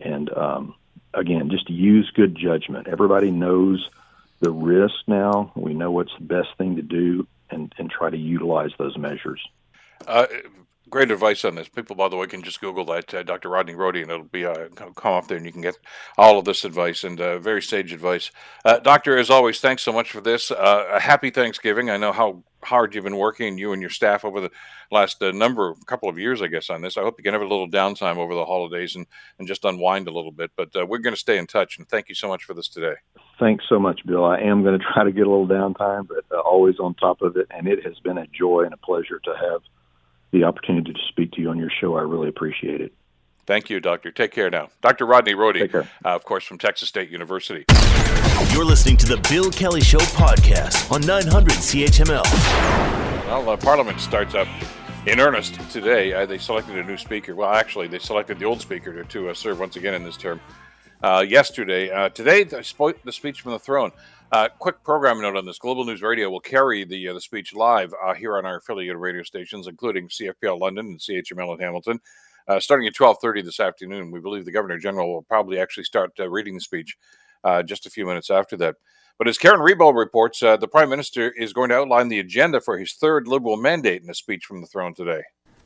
and 0.01 0.37
um, 0.37 0.75
again, 1.15 1.49
just 1.51 1.71
use 1.71 2.11
good 2.15 2.35
judgment. 2.35 2.89
Everybody 2.89 3.31
knows 3.31 3.89
the 4.41 4.51
risk 4.51 4.95
now. 5.07 5.53
We 5.55 5.75
know 5.75 5.93
what's 5.93 6.15
the 6.19 6.25
best 6.25 6.49
thing 6.59 6.75
to 6.77 6.83
do, 6.83 7.29
and 7.51 7.73
and 7.79 7.89
try 7.89 8.11
to 8.11 8.19
utilize 8.19 8.73
those 8.79 8.99
measures. 8.99 9.41
Uh, 10.09 10.27
great 10.93 11.11
advice 11.11 11.45
on 11.45 11.55
this. 11.55 11.69
People, 11.69 11.97
by 11.97 12.09
the 12.09 12.17
way, 12.17 12.27
can 12.27 12.43
just 12.43 12.61
Google 12.61 12.85
that 12.85 13.13
uh, 13.15 13.23
Dr. 13.23 13.49
Rodney 13.49 13.73
Rohde, 13.73 14.03
and 14.03 14.11
it'll 14.11 14.25
be 14.25 14.45
uh, 14.45 14.69
come 14.77 15.15
up 15.15 15.27
there, 15.27 15.39
and 15.39 15.47
you 15.47 15.51
can 15.51 15.63
get 15.63 15.79
all 16.19 16.39
of 16.39 16.45
this 16.45 16.65
advice 16.65 17.03
and 17.03 17.21
uh, 17.21 17.39
very 17.39 17.63
sage 17.63 17.93
advice. 17.93 18.31
Uh, 18.65 18.79
doctor, 18.79 19.17
as 19.17 19.31
always, 19.31 19.59
thanks 19.59 19.83
so 19.83 19.93
much 19.93 20.13
for 20.13 20.21
this. 20.21 20.51
Uh, 20.51 20.85
a 20.93 21.01
happy 21.01 21.31
Thanksgiving. 21.31 21.89
I 21.89 21.97
know 21.97 22.13
how 22.13 22.45
hard 22.63 22.95
you've 22.95 23.05
been 23.05 23.17
working, 23.17 23.57
you 23.57 23.73
and 23.73 23.81
your 23.81 23.91
staff, 23.91 24.25
over 24.25 24.43
the 24.43 24.51
last 24.91 25.21
uh, 25.23 25.33
number, 25.33 25.75
couple 25.87 26.11
of 26.11 26.19
years, 26.19 26.43
I 26.43 26.47
guess, 26.47 26.69
on 26.69 26.83
this. 26.83 26.99
I 26.99 27.01
hope 27.01 27.15
you 27.19 27.25
can 27.25 27.33
have 27.33 27.43
a 27.43 27.49
little 27.49 27.69
downtime 27.69 28.19
over 28.19 28.35
the 28.35 28.45
holidays 28.45 28.95
and, 28.95 29.07
and 29.39 29.49
just 29.49 29.65
unwind 29.65 30.09
a 30.09 30.13
little 30.13 30.31
bit. 30.31 30.51
But 30.57 30.75
we're 30.87 30.99
going 30.99 31.15
to 31.15 31.21
stay 31.21 31.39
in 31.39 31.47
touch, 31.47 31.79
and 31.79 31.89
thank 31.89 32.11
you 32.11 32.15
so 32.15 32.29
much 32.29 32.45
for 32.45 32.53
this 32.53 32.69
today. 32.69 32.95
Thanks 33.41 33.65
so 33.71 33.79
much, 33.79 34.01
Bill. 34.07 34.27
I 34.27 34.41
am 34.41 34.63
going 34.63 34.79
to 34.79 34.85
try 34.93 35.05
to 35.05 35.11
get 35.11 35.27
a 35.27 35.31
little 35.31 35.49
downtime, 35.49 36.07
but 36.07 36.39
always 36.39 36.79
on 36.79 36.95
top 36.95 37.23
of 37.23 37.39
it, 37.39 37.47
and 37.51 37.67
it 37.67 37.83
has 37.87 37.99
been 38.01 38.19
a 38.19 38.27
joy 38.27 38.65
and 38.65 38.75
a 38.75 38.77
pleasure 38.77 39.19
to 39.25 39.31
have 39.31 39.63
the 40.33 40.45
opportunity 40.45 40.93
to 40.93 41.01
speak 41.09 41.33
to 41.33 41.41
you 41.41 41.51
on 41.51 41.59
your 41.59 41.71
show. 41.81 41.97
I 41.97 42.03
really 42.03 42.29
appreciate 42.29 42.81
it. 42.81 42.93
Thank 43.45 43.71
you, 43.71 43.81
Doctor. 43.81 44.13
Take 44.13 44.31
care 44.31 44.51
now. 44.51 44.69
Dr. 44.83 45.05
Rodney 45.05 45.35
Rohde, 45.35 45.75
uh, 45.75 45.85
of 46.05 46.25
course, 46.25 46.45
from 46.45 46.59
Texas 46.59 46.89
State 46.89 47.11
University. 47.11 47.65
You're 48.53 48.65
listening 48.65 48.97
to 48.99 49.07
the 49.07 49.17
Bill 49.29 49.51
Kelly 49.51 49.81
Show 49.81 49.99
podcast 49.99 50.91
on 50.93 51.01
900 51.01 51.53
CHML. 51.55 52.23
Well, 53.27 53.51
uh, 53.51 53.57
Parliament 53.57 53.99
starts 54.01 54.35
up 54.35 54.47
in 55.07 55.19
earnest 55.19 55.59
today. 55.71 56.13
Uh, 56.13 56.25
they 56.25 56.39
selected 56.39 56.79
a 56.79 56.85
new 56.85 56.97
speaker. 56.97 57.35
Well, 57.35 57.51
actually, 57.51 57.89
they 57.89 57.99
selected 57.99 58.39
the 58.39 58.45
old 58.45 58.61
speaker 58.61 58.93
to, 58.95 59.05
to 59.05 59.31
uh, 59.31 59.35
serve 59.35 59.59
once 59.59 59.75
again 59.77 59.95
in 59.95 60.05
this 60.05 60.17
term 60.17 60.41
uh, 61.03 61.25
yesterday. 61.27 61.91
Uh, 61.91 62.09
today, 62.11 62.45
the, 62.45 62.59
spo- 62.59 62.95
the 63.03 63.13
speech 63.13 63.41
from 63.41 63.53
the 63.53 63.59
throne. 63.59 63.91
Uh, 64.33 64.49
quick 64.59 64.83
program 64.83 65.21
note 65.21 65.37
on 65.37 65.45
this: 65.45 65.59
Global 65.59 65.85
News 65.85 66.01
Radio 66.01 66.31
will 66.31 66.41
carry 66.41 66.85
the 66.85 67.09
uh, 67.09 67.13
the 67.13 67.21
speech 67.21 67.55
live 67.55 67.93
uh, 68.03 68.15
here 68.15 68.39
on 68.39 68.47
our 68.47 68.57
affiliated 68.57 68.97
radio 68.97 69.23
stations, 69.23 69.67
including 69.67 70.09
CFPL 70.09 70.59
London 70.59 70.87
and 70.87 70.99
CHML 70.99 71.55
in 71.55 71.61
Hamilton, 71.61 72.01
uh, 72.49 72.59
starting 72.59 72.87
at 72.87 72.95
twelve 72.95 73.19
thirty 73.21 73.43
this 73.43 73.61
afternoon. 73.61 74.11
We 74.11 74.21
believe 74.21 74.47
the 74.47 74.51
Governor 74.51 74.79
General 74.79 75.13
will 75.13 75.23
probably 75.23 75.61
actually 75.61 75.85
start 75.85 76.13
uh, 76.19 76.31
reading 76.31 76.55
the 76.55 76.63
speech 76.63 76.97
uh, 77.45 77.63
just 77.63 77.85
a 77.85 77.91
few 77.91 78.07
minutes 78.07 78.31
after 78.31 78.57
that. 78.57 78.77
But 79.19 79.29
as 79.29 79.37
Karen 79.37 79.61
Rebo 79.61 79.95
reports, 79.95 80.41
the 80.41 80.69
Prime 80.69 80.89
Minister 80.89 81.31
is 81.33 81.53
going 81.53 81.69
to 81.69 81.77
outline 81.77 82.09
the 82.09 82.19
agenda 82.19 82.63
for 82.63 82.79
his 82.79 82.95
third 82.95 83.29
Liberal 83.29 83.59
mandate 83.59 84.03
in 84.03 84.09
a 84.09 84.15
speech 84.15 84.47
from 84.47 84.63
the 84.63 84.67
throne 84.67 84.95
today. 84.95 85.23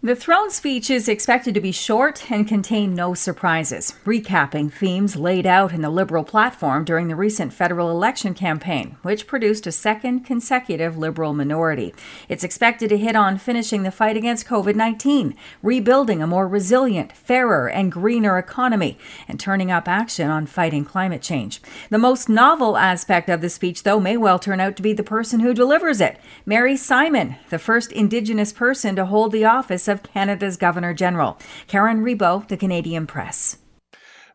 The 0.06 0.14
throne 0.14 0.52
speech 0.52 0.88
is 0.88 1.08
expected 1.08 1.52
to 1.54 1.60
be 1.60 1.72
short 1.72 2.30
and 2.30 2.46
contain 2.46 2.94
no 2.94 3.12
surprises, 3.12 3.94
recapping 4.04 4.72
themes 4.72 5.16
laid 5.16 5.46
out 5.46 5.72
in 5.72 5.80
the 5.80 5.90
Liberal 5.90 6.22
platform 6.22 6.84
during 6.84 7.08
the 7.08 7.16
recent 7.16 7.52
federal 7.52 7.90
election 7.90 8.32
campaign, 8.32 8.98
which 9.02 9.26
produced 9.26 9.66
a 9.66 9.72
second 9.72 10.20
consecutive 10.20 10.97
Liberal 10.97 11.34
minority. 11.34 11.92
It's 12.28 12.45
expected 12.45 12.88
to 12.90 12.97
hit 12.97 13.16
on 13.16 13.36
finishing 13.36 13.82
the 13.82 13.90
fight 13.90 14.16
against 14.16 14.47
COVID 14.47 14.76
19, 14.76 15.34
rebuilding 15.60 16.23
a 16.23 16.26
more 16.28 16.47
resilient, 16.47 17.10
fairer, 17.10 17.69
and 17.69 17.90
greener 17.90 18.38
economy, 18.38 18.99
and 19.26 19.40
turning 19.40 19.73
up 19.73 19.88
action 19.88 20.30
on 20.30 20.47
fighting 20.47 20.84
climate 20.84 21.21
change. 21.21 21.60
The 21.90 21.99
most 21.99 22.28
novel 22.28 22.76
aspect 22.76 23.28
of 23.28 23.40
the 23.40 23.50
speech, 23.50 23.82
though, 23.82 23.99
may 23.99 24.16
well 24.16 24.38
turn 24.38 24.60
out 24.60 24.76
to 24.76 24.82
be 24.82 24.92
the 24.92 25.02
person 25.02 25.40
who 25.40 25.52
delivers 25.52 26.00
it 26.00 26.21
Mary 26.45 26.76
Simon, 26.76 27.34
the 27.50 27.58
first 27.58 27.90
Indigenous 27.90 28.52
person 28.52 28.95
to 28.95 29.06
hold 29.06 29.32
the 29.32 29.45
office 29.45 29.88
of 29.88 29.96
of 29.97 30.02
Canada's 30.02 30.56
Governor 30.56 30.95
General. 30.95 31.39
Karen 31.67 32.04
Rebo, 32.04 32.47
the 32.47 32.56
Canadian 32.56 33.06
Press. 33.06 33.59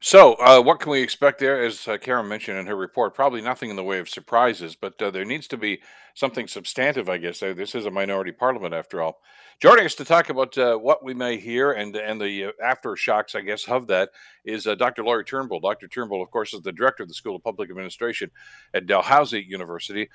So, 0.04 0.34
uh, 0.34 0.60
what 0.60 0.80
can 0.80 0.92
we 0.92 1.04
expect 1.04 1.38
there? 1.38 1.64
As 1.64 1.88
uh, 1.88 1.96
Karen 2.00 2.28
mentioned 2.28 2.58
in 2.58 2.66
her 2.66 2.76
report, 2.76 3.14
probably 3.14 3.40
nothing 3.40 3.70
in 3.70 3.76
the 3.76 3.84
way 3.84 4.00
of 4.00 4.10
surprises, 4.10 4.76
but 4.76 5.00
uh, 5.00 5.12
there 5.12 5.26
needs 5.26 5.48
to 5.50 5.58
be 5.58 5.80
something 6.16 6.48
substantive, 6.48 7.08
I 7.08 7.20
guess. 7.20 7.44
Uh, 7.44 7.54
this 7.54 7.76
is 7.76 7.86
a 7.86 7.92
minority 7.92 8.32
parliament, 8.32 8.74
after 8.74 9.00
all. 9.00 9.22
Joining 9.60 9.86
us 9.86 9.94
to 9.96 10.04
talk 10.04 10.30
about 10.30 10.58
uh, 10.58 10.76
what 10.76 11.04
we 11.04 11.14
may 11.14 11.38
hear 11.38 11.74
and 11.74 11.96
and 11.96 12.20
the 12.20 12.46
uh, 12.46 12.52
aftershocks, 12.66 13.36
I 13.36 13.42
guess, 13.42 13.68
of 13.68 13.86
that 13.88 14.10
is 14.44 14.64
Dr. 14.64 15.04
Lori 15.04 15.24
Turnbull. 15.24 15.60
Dr. 15.60 15.88
Turnbull, 15.88 16.24
of 16.24 16.32
course, 16.32 16.56
is 16.56 16.62
the 16.62 16.72
director 16.72 17.04
of 17.04 17.10
the 17.10 17.14
School 17.14 17.36
of 17.36 17.44
Public 17.44 17.70
Administration 17.70 18.32
at 18.74 18.88
Dalhousie 18.88 19.46
University. 19.48 20.10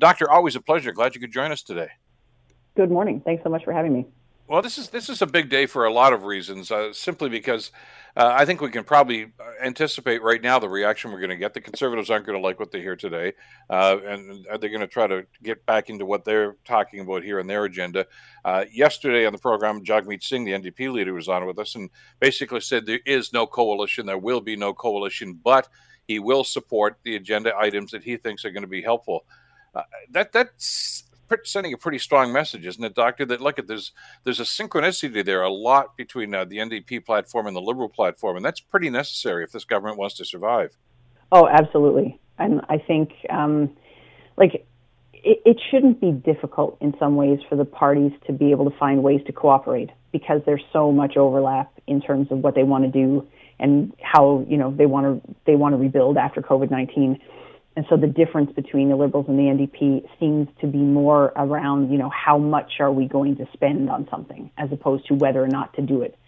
doctor, 0.00 0.30
always 0.30 0.54
a 0.54 0.60
pleasure. 0.60 0.92
Glad 0.92 1.14
you 1.14 1.20
could 1.22 1.32
join 1.32 1.50
us 1.50 1.62
today. 1.62 1.88
Good 2.76 2.90
morning. 2.90 3.22
Thanks 3.24 3.42
so 3.42 3.48
much 3.48 3.64
for 3.64 3.72
having 3.72 3.94
me. 3.94 4.06
Well, 4.50 4.62
this 4.62 4.78
is 4.78 4.88
this 4.88 5.08
is 5.08 5.22
a 5.22 5.28
big 5.28 5.48
day 5.48 5.66
for 5.66 5.84
a 5.84 5.92
lot 5.92 6.12
of 6.12 6.24
reasons. 6.24 6.72
Uh, 6.72 6.92
simply 6.92 7.28
because 7.28 7.70
uh, 8.16 8.32
I 8.34 8.44
think 8.44 8.60
we 8.60 8.68
can 8.68 8.82
probably 8.82 9.26
uh, 9.26 9.28
anticipate 9.62 10.24
right 10.24 10.42
now 10.42 10.58
the 10.58 10.68
reaction 10.68 11.12
we're 11.12 11.20
going 11.20 11.30
to 11.30 11.36
get. 11.36 11.54
The 11.54 11.60
conservatives 11.60 12.10
aren't 12.10 12.26
going 12.26 12.36
to 12.36 12.42
like 12.42 12.58
what 12.58 12.72
they 12.72 12.80
hear 12.80 12.96
today, 12.96 13.34
uh, 13.70 13.98
and 14.04 14.44
they're 14.58 14.70
going 14.70 14.80
to 14.80 14.88
try 14.88 15.06
to 15.06 15.24
get 15.40 15.64
back 15.66 15.88
into 15.88 16.04
what 16.04 16.24
they're 16.24 16.56
talking 16.64 16.98
about 16.98 17.22
here 17.22 17.38
in 17.38 17.46
their 17.46 17.64
agenda. 17.64 18.06
Uh, 18.44 18.64
yesterday 18.72 19.24
on 19.24 19.32
the 19.32 19.38
program, 19.38 19.84
Jagmeet 19.84 20.24
Singh, 20.24 20.44
the 20.44 20.50
NDP 20.50 20.92
leader, 20.92 21.14
was 21.14 21.28
on 21.28 21.46
with 21.46 21.60
us 21.60 21.76
and 21.76 21.88
basically 22.18 22.60
said 22.60 22.86
there 22.86 22.98
is 23.06 23.32
no 23.32 23.46
coalition, 23.46 24.04
there 24.04 24.18
will 24.18 24.40
be 24.40 24.56
no 24.56 24.74
coalition, 24.74 25.38
but 25.44 25.68
he 26.08 26.18
will 26.18 26.42
support 26.42 26.98
the 27.04 27.14
agenda 27.14 27.56
items 27.56 27.92
that 27.92 28.02
he 28.02 28.16
thinks 28.16 28.44
are 28.44 28.50
going 28.50 28.64
to 28.64 28.68
be 28.68 28.82
helpful. 28.82 29.26
Uh, 29.76 29.82
that 30.10 30.32
that's 30.32 31.04
sending 31.44 31.72
a 31.72 31.78
pretty 31.78 31.98
strong 31.98 32.32
message, 32.32 32.66
isn't 32.66 32.82
it, 32.82 32.94
Doctor? 32.94 33.24
That 33.24 33.40
look 33.40 33.58
at 33.58 33.66
there's 33.66 33.92
there's 34.24 34.40
a 34.40 34.44
synchronicity 34.44 35.24
there, 35.24 35.42
a 35.42 35.50
lot 35.50 35.96
between 35.96 36.34
uh, 36.34 36.44
the 36.44 36.58
NDP 36.58 37.04
platform 37.04 37.46
and 37.46 37.56
the 37.56 37.60
Liberal 37.60 37.88
platform, 37.88 38.36
and 38.36 38.44
that's 38.44 38.60
pretty 38.60 38.90
necessary 38.90 39.44
if 39.44 39.52
this 39.52 39.64
government 39.64 39.98
wants 39.98 40.16
to 40.16 40.24
survive. 40.24 40.76
Oh, 41.32 41.48
absolutely, 41.48 42.18
and 42.38 42.60
I 42.68 42.78
think 42.78 43.12
um, 43.28 43.76
like 44.36 44.66
it, 45.12 45.42
it 45.44 45.60
shouldn't 45.70 46.00
be 46.00 46.12
difficult 46.12 46.76
in 46.80 46.94
some 46.98 47.16
ways 47.16 47.38
for 47.48 47.56
the 47.56 47.64
parties 47.64 48.12
to 48.26 48.32
be 48.32 48.50
able 48.50 48.70
to 48.70 48.76
find 48.78 49.02
ways 49.02 49.20
to 49.26 49.32
cooperate 49.32 49.90
because 50.12 50.40
there's 50.46 50.64
so 50.72 50.90
much 50.90 51.16
overlap 51.16 51.72
in 51.86 52.00
terms 52.00 52.28
of 52.30 52.38
what 52.38 52.54
they 52.54 52.62
want 52.62 52.84
to 52.84 52.90
do 52.90 53.26
and 53.58 53.92
how 54.02 54.44
you 54.48 54.56
know 54.56 54.74
they 54.74 54.86
want 54.86 55.24
to 55.24 55.34
they 55.46 55.54
want 55.54 55.72
to 55.74 55.76
rebuild 55.76 56.16
after 56.16 56.40
COVID 56.40 56.70
nineteen 56.70 57.20
and 57.76 57.86
so 57.88 57.96
the 57.96 58.08
difference 58.08 58.52
between 58.52 58.88
the 58.88 58.96
Liberals 58.96 59.26
and 59.28 59.38
the 59.38 59.44
NDP 59.44 60.08
seems 60.18 60.48
to 60.60 60.66
be 60.66 60.78
more 60.78 61.32
around, 61.36 61.92
you 61.92 61.98
know, 61.98 62.10
how 62.10 62.36
much 62.36 62.72
are 62.80 62.90
we 62.90 63.06
going 63.06 63.36
to 63.36 63.46
spend 63.52 63.88
on 63.88 64.08
something 64.10 64.50
as 64.58 64.72
opposed 64.72 65.06
to 65.06 65.14
whether 65.14 65.42
or 65.42 65.46
not 65.46 65.74
to 65.74 65.82
do 65.82 66.02
it. 66.02 66.18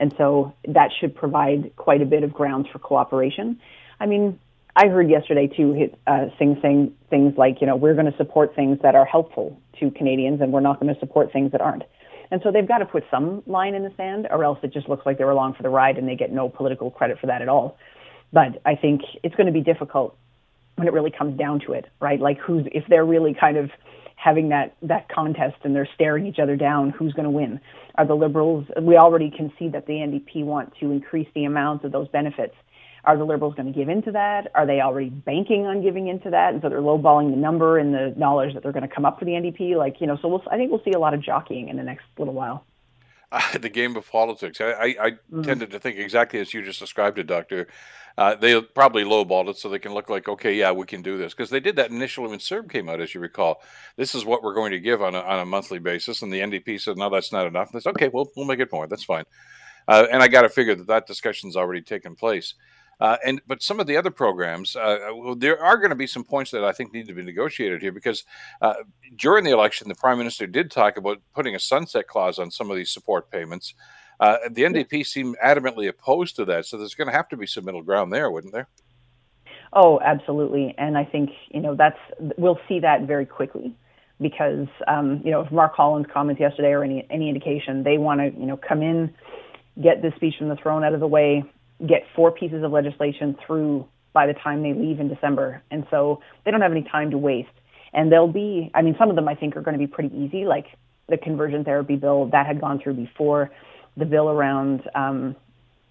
And 0.00 0.12
so 0.18 0.54
that 0.66 0.90
should 0.98 1.14
provide 1.14 1.72
quite 1.76 2.02
a 2.02 2.04
bit 2.04 2.24
of 2.24 2.32
grounds 2.32 2.68
for 2.72 2.78
cooperation. 2.78 3.60
I 4.00 4.06
mean, 4.06 4.38
I 4.74 4.88
heard 4.88 5.08
yesterday 5.08 5.46
too, 5.46 5.90
uh, 6.06 6.26
Singh 6.38 6.58
saying 6.62 6.94
things 7.10 7.34
like, 7.36 7.60
you 7.60 7.66
know, 7.66 7.76
we're 7.76 7.94
going 7.94 8.10
to 8.10 8.16
support 8.16 8.54
things 8.54 8.78
that 8.82 8.94
are 8.94 9.04
helpful 9.04 9.60
to 9.80 9.90
Canadians 9.90 10.40
and 10.40 10.52
we're 10.52 10.60
not 10.60 10.80
going 10.80 10.92
to 10.92 11.00
support 11.00 11.32
things 11.32 11.52
that 11.52 11.60
aren't. 11.60 11.84
And 12.30 12.40
so 12.42 12.52
they've 12.52 12.68
got 12.68 12.78
to 12.78 12.86
put 12.86 13.04
some 13.10 13.42
line 13.46 13.74
in 13.74 13.82
the 13.82 13.92
sand 13.96 14.28
or 14.30 14.44
else 14.44 14.58
it 14.62 14.72
just 14.72 14.88
looks 14.88 15.06
like 15.06 15.16
they're 15.18 15.30
along 15.30 15.54
for 15.54 15.62
the 15.62 15.68
ride 15.68 15.96
and 15.96 16.08
they 16.08 16.16
get 16.16 16.32
no 16.32 16.48
political 16.48 16.90
credit 16.90 17.18
for 17.18 17.28
that 17.28 17.40
at 17.40 17.48
all. 17.48 17.78
But 18.32 18.60
I 18.66 18.74
think 18.74 19.02
it's 19.22 19.34
going 19.34 19.46
to 19.46 19.52
be 19.52 19.62
difficult 19.62 20.16
when 20.78 20.88
it 20.88 20.92
really 20.92 21.10
comes 21.10 21.36
down 21.36 21.60
to 21.66 21.72
it, 21.72 21.86
right? 22.00 22.20
Like 22.20 22.38
who's 22.38 22.66
if 22.72 22.84
they're 22.88 23.04
really 23.04 23.34
kind 23.38 23.56
of 23.56 23.70
having 24.16 24.48
that 24.48 24.76
that 24.82 25.08
contest 25.08 25.56
and 25.62 25.74
they're 25.74 25.88
staring 25.94 26.26
each 26.26 26.38
other 26.38 26.56
down, 26.56 26.90
who's 26.90 27.12
going 27.12 27.24
to 27.24 27.30
win? 27.30 27.60
Are 27.96 28.06
the 28.06 28.14
Liberals? 28.14 28.66
We 28.80 28.96
already 28.96 29.30
can 29.30 29.52
see 29.58 29.68
that 29.68 29.86
the 29.86 29.94
NDP 29.94 30.44
want 30.44 30.72
to 30.80 30.90
increase 30.90 31.28
the 31.34 31.44
amount 31.44 31.84
of 31.84 31.92
those 31.92 32.08
benefits. 32.08 32.54
Are 33.04 33.16
the 33.16 33.24
Liberals 33.24 33.54
going 33.54 33.72
to 33.72 33.78
give 33.78 33.88
into 33.88 34.12
that? 34.12 34.50
Are 34.54 34.66
they 34.66 34.80
already 34.80 35.08
banking 35.08 35.66
on 35.66 35.82
giving 35.82 36.08
into 36.08 36.30
that, 36.30 36.52
and 36.52 36.62
so 36.62 36.68
they're 36.68 36.80
lowballing 36.80 37.30
the 37.30 37.36
number 37.36 37.78
and 37.78 37.94
the 37.94 38.12
knowledge 38.16 38.54
that 38.54 38.62
they're 38.62 38.72
going 38.72 38.86
to 38.88 38.94
come 38.94 39.04
up 39.04 39.18
for 39.18 39.24
the 39.24 39.32
NDP? 39.32 39.76
Like 39.76 40.00
you 40.00 40.06
know, 40.06 40.18
so 40.20 40.28
we'll, 40.28 40.42
I 40.50 40.56
think 40.56 40.70
we'll 40.70 40.82
see 40.84 40.92
a 40.92 40.98
lot 40.98 41.14
of 41.14 41.22
jockeying 41.22 41.68
in 41.68 41.76
the 41.76 41.82
next 41.82 42.04
little 42.18 42.34
while. 42.34 42.64
Uh, 43.30 43.58
the 43.58 43.68
game 43.68 43.96
of 43.96 44.10
politics. 44.10 44.60
I, 44.60 44.64
I, 44.64 44.84
I 44.84 45.10
mm-hmm. 45.10 45.42
tended 45.42 45.70
to 45.72 45.78
think 45.78 45.98
exactly 45.98 46.40
as 46.40 46.52
you 46.54 46.62
just 46.62 46.80
described 46.80 47.18
it, 47.18 47.26
Doctor. 47.26 47.68
Uh, 48.16 48.34
they 48.34 48.60
probably 48.60 49.04
lowballed 49.04 49.48
it 49.48 49.56
so 49.56 49.68
they 49.68 49.78
can 49.78 49.94
look 49.94 50.10
like, 50.10 50.28
okay, 50.28 50.52
yeah, 50.52 50.72
we 50.72 50.84
can 50.84 51.02
do 51.02 51.16
this. 51.16 51.34
Because 51.34 51.50
they 51.50 51.60
did 51.60 51.76
that 51.76 51.90
initially 51.90 52.28
when 52.28 52.40
CERB 52.40 52.68
came 52.68 52.88
out, 52.88 53.00
as 53.00 53.14
you 53.14 53.20
recall. 53.20 53.62
This 53.96 54.14
is 54.14 54.24
what 54.24 54.42
we're 54.42 54.54
going 54.54 54.72
to 54.72 54.80
give 54.80 55.02
on 55.02 55.14
a, 55.14 55.20
on 55.20 55.38
a 55.38 55.46
monthly 55.46 55.78
basis. 55.78 56.22
And 56.22 56.32
the 56.32 56.40
NDP 56.40 56.80
said, 56.80 56.96
no, 56.96 57.10
that's 57.10 57.32
not 57.32 57.46
enough. 57.46 57.70
That's 57.70 57.86
okay, 57.86 58.08
well, 58.08 58.28
we'll 58.34 58.46
make 58.46 58.58
it 58.58 58.72
more. 58.72 58.88
That's 58.88 59.04
fine. 59.04 59.24
Uh, 59.86 60.06
and 60.10 60.20
I 60.20 60.26
got 60.26 60.42
to 60.42 60.48
figure 60.48 60.74
that 60.74 60.88
that 60.88 61.06
discussion's 61.06 61.56
already 61.56 61.80
taken 61.80 62.16
place. 62.16 62.54
Uh, 63.00 63.16
and 63.24 63.40
but 63.46 63.62
some 63.62 63.78
of 63.78 63.86
the 63.86 63.96
other 63.96 64.10
programs, 64.10 64.74
uh, 64.74 64.98
well, 65.14 65.34
there 65.34 65.62
are 65.62 65.76
going 65.76 65.90
to 65.90 65.96
be 65.96 66.06
some 66.06 66.24
points 66.24 66.50
that 66.50 66.64
I 66.64 66.72
think 66.72 66.92
need 66.92 67.06
to 67.06 67.14
be 67.14 67.22
negotiated 67.22 67.80
here 67.80 67.92
because 67.92 68.24
uh, 68.60 68.74
during 69.16 69.44
the 69.44 69.52
election, 69.52 69.88
the 69.88 69.94
prime 69.94 70.18
minister 70.18 70.46
did 70.46 70.70
talk 70.70 70.96
about 70.96 71.18
putting 71.34 71.54
a 71.54 71.60
sunset 71.60 72.08
clause 72.08 72.38
on 72.38 72.50
some 72.50 72.70
of 72.70 72.76
these 72.76 72.90
support 72.90 73.30
payments. 73.30 73.74
Uh, 74.20 74.36
the 74.50 74.62
NDP 74.62 75.06
seemed 75.06 75.36
adamantly 75.44 75.88
opposed 75.88 76.34
to 76.36 76.44
that, 76.46 76.66
so 76.66 76.76
there's 76.76 76.94
going 76.94 77.06
to 77.06 77.14
have 77.14 77.28
to 77.28 77.36
be 77.36 77.46
some 77.46 77.64
middle 77.64 77.82
ground 77.82 78.12
there, 78.12 78.30
wouldn't 78.30 78.52
there? 78.52 78.68
Oh, 79.72 80.00
absolutely, 80.00 80.74
and 80.78 80.96
I 80.96 81.04
think 81.04 81.30
you 81.50 81.60
know 81.60 81.76
that's 81.76 81.98
we'll 82.36 82.58
see 82.68 82.80
that 82.80 83.02
very 83.02 83.26
quickly 83.26 83.76
because 84.20 84.66
um, 84.88 85.20
you 85.24 85.30
know 85.30 85.42
if 85.42 85.52
Mark 85.52 85.74
Holland's 85.74 86.08
comments 86.12 86.40
yesterday 86.40 86.70
or 86.70 86.82
any 86.82 87.06
any 87.10 87.28
indication, 87.28 87.84
they 87.84 87.98
want 87.98 88.20
to 88.20 88.40
you 88.40 88.46
know 88.46 88.56
come 88.56 88.82
in, 88.82 89.14
get 89.80 90.02
this 90.02 90.14
speech 90.16 90.34
from 90.38 90.48
the 90.48 90.56
throne 90.56 90.82
out 90.82 90.94
of 90.94 91.00
the 91.00 91.06
way, 91.06 91.44
get 91.86 92.02
four 92.14 92.32
pieces 92.32 92.62
of 92.64 92.72
legislation 92.72 93.36
through 93.46 93.86
by 94.12 94.26
the 94.26 94.34
time 94.34 94.62
they 94.62 94.72
leave 94.72 95.00
in 95.00 95.08
December. 95.08 95.62
And 95.70 95.86
so 95.90 96.20
they 96.44 96.50
don't 96.50 96.60
have 96.60 96.72
any 96.72 96.82
time 96.82 97.10
to 97.10 97.18
waste. 97.18 97.48
And 97.92 98.12
they'll 98.12 98.32
be, 98.32 98.70
I 98.74 98.82
mean, 98.82 98.96
some 98.98 99.10
of 99.10 99.16
them 99.16 99.28
I 99.28 99.34
think 99.34 99.56
are 99.56 99.62
going 99.62 99.78
to 99.78 99.78
be 99.78 99.86
pretty 99.86 100.14
easy, 100.16 100.44
like 100.44 100.66
the 101.08 101.16
conversion 101.16 101.64
therapy 101.64 101.96
bill 101.96 102.26
that 102.32 102.46
had 102.46 102.60
gone 102.60 102.80
through 102.80 102.94
before, 102.94 103.50
the 103.96 104.04
bill 104.04 104.28
around 104.28 104.82
um, 104.94 105.36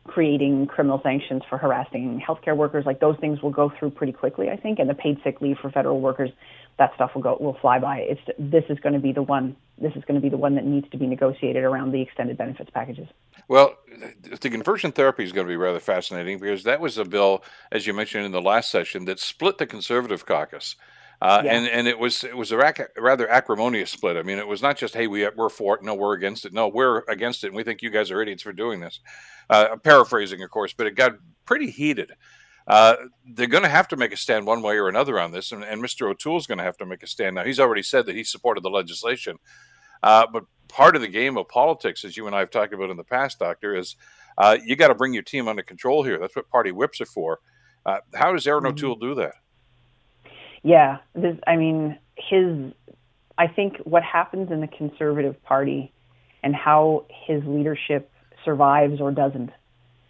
creating 0.08 0.68
criminal 0.68 1.00
sanctions 1.04 1.44
for 1.50 1.58
harassing 1.58 2.22
healthcare 2.26 2.56
workers. 2.56 2.86
Like 2.86 3.00
those 3.00 3.18
things 3.20 3.42
will 3.42 3.52
go 3.52 3.72
through 3.78 3.92
pretty 3.92 4.14
quickly, 4.14 4.50
I 4.50 4.56
think. 4.56 4.80
And 4.80 4.90
the 4.90 4.94
paid 4.94 5.18
sick 5.24 5.42
leave 5.42 5.58
for 5.62 5.70
federal 5.70 6.02
workers, 6.02 6.32
that 6.80 6.94
stuff 6.96 7.12
will 7.14 7.22
go 7.22 7.38
will 7.40 7.58
fly 7.62 7.80
by. 7.80 8.00
It's 8.00 8.22
this 8.40 8.64
is 8.70 8.80
going 8.80 8.94
to 8.94 9.00
be 9.00 9.12
the 9.12 9.22
one. 9.22 9.56
This 9.78 9.94
is 9.96 10.04
going 10.06 10.16
to 10.16 10.22
be 10.22 10.30
the 10.30 10.38
one 10.38 10.56
that 10.56 10.66
needs 10.66 10.90
to 10.90 10.98
be 10.98 11.06
negotiated 11.06 11.64
around 11.64 11.92
the 11.92 12.02
extended 12.02 12.38
benefits 12.38 12.70
packages. 12.72 13.08
Well, 13.48 13.78
the 14.42 14.50
conversion 14.50 14.92
therapy 14.92 15.24
is 15.24 15.32
going 15.32 15.46
to 15.46 15.52
be 15.52 15.58
rather 15.58 15.80
fascinating 15.80 16.40
because 16.40 16.64
that 16.64 16.80
was 16.80 16.98
a 16.98 17.06
bill, 17.06 17.44
as 17.72 17.86
you 17.86 17.94
mentioned 17.94 18.26
in 18.26 18.32
the 18.32 18.42
last 18.42 18.72
session, 18.72 19.06
that 19.06 19.20
split 19.20 19.58
the 19.58 19.68
conservative 19.68 20.26
caucus. 20.26 20.76
Uh, 21.20 21.42
yeah. 21.44 21.54
and 21.54 21.68
and 21.68 21.88
it 21.88 21.98
was 21.98 22.24
it 22.24 22.38
was 22.38 22.52
a 22.52 22.58
rac- 22.58 22.92
rather 22.98 23.28
acrimonious 23.28 23.90
split. 23.90 24.18
I 24.18 24.24
mean, 24.24 24.38
it 24.38 24.48
was 24.48 24.62
not 24.62 24.78
just 24.78 24.94
hey 24.94 25.08
we 25.08 25.28
we're 25.36 25.50
for 25.50 25.76
it, 25.76 25.84
no 25.84 25.96
we're 25.96 26.14
against 26.14 26.46
it, 26.46 26.54
no 26.54 26.68
we're 26.68 27.04
against 27.08 27.44
it, 27.44 27.48
and 27.48 27.56
we 27.56 27.64
think 27.64 27.82
you 27.82 27.90
guys 27.90 28.12
are 28.12 28.22
idiots 28.22 28.44
for 28.44 28.54
doing 28.54 28.80
this. 28.80 29.00
Uh, 29.50 29.78
paraphrasing, 29.78 30.44
of 30.44 30.52
course, 30.52 30.74
but 30.74 30.86
it 30.86 30.96
got 30.96 31.14
pretty 31.46 31.72
heated. 31.72 32.12
Uh, 32.68 32.96
they're 33.26 33.48
going 33.48 33.64
to 33.64 33.70
have 33.70 33.88
to 33.88 33.96
make 33.96 34.12
a 34.12 34.18
stand 34.18 34.46
one 34.46 34.62
way 34.62 34.78
or 34.78 34.90
another 34.90 35.20
on 35.20 35.32
this, 35.32 35.54
and, 35.54 35.64
and 35.64 35.82
Mr. 35.82 36.10
O'Toole's 36.10 36.48
going 36.48 36.58
to 36.58 36.66
have 36.66 36.78
to 36.78 36.86
make 36.86 37.02
a 37.02 37.08
stand. 37.08 37.36
Now, 37.36 37.46
he's 37.46 37.62
already 37.62 37.82
said 37.82 38.06
that 38.06 38.16
he 38.16 38.26
supported 38.26 38.62
the 38.62 38.70
legislation, 38.70 39.38
uh, 40.04 40.28
but 40.32 40.44
part 40.68 40.96
of 40.96 41.02
the 41.02 41.08
game 41.08 41.38
of 41.38 41.48
politics, 41.48 42.04
as 42.04 42.18
you 42.18 42.28
and 42.28 42.36
I 42.36 42.40
have 42.40 42.52
talked 42.52 42.74
about 42.74 42.90
in 42.90 42.98
the 42.98 43.06
past, 43.06 43.40
Doctor, 43.40 43.74
is 43.74 43.96
uh, 44.38 44.58
you 44.64 44.76
got 44.76 44.90
to 44.90 44.96
bring 44.96 45.14
your 45.14 45.24
team 45.24 45.48
under 45.48 45.64
control 45.64 46.04
here. 46.04 46.20
That's 46.20 46.36
what 46.36 46.50
party 46.50 46.72
whips 46.72 47.02
are 47.02 47.06
for. 47.06 47.40
Uh, 47.86 48.00
how 48.14 48.34
does 48.34 48.46
Erin 48.46 48.64
mm-hmm. 48.64 48.74
O'Toole 48.74 48.96
do 48.96 49.16
that? 49.16 49.36
Yeah, 50.64 50.98
this, 51.14 51.38
I 51.46 51.56
mean, 51.56 51.98
his. 52.16 52.74
I 53.38 53.48
think 53.48 53.78
what 53.84 54.04
happens 54.04 54.52
in 54.52 54.62
the 54.62 54.68
Conservative 54.68 55.42
Party 55.44 55.92
and 56.42 56.56
how 56.56 57.06
his 57.28 57.44
leadership 57.46 58.10
survives 58.44 59.00
or 59.00 59.12
doesn't, 59.12 59.52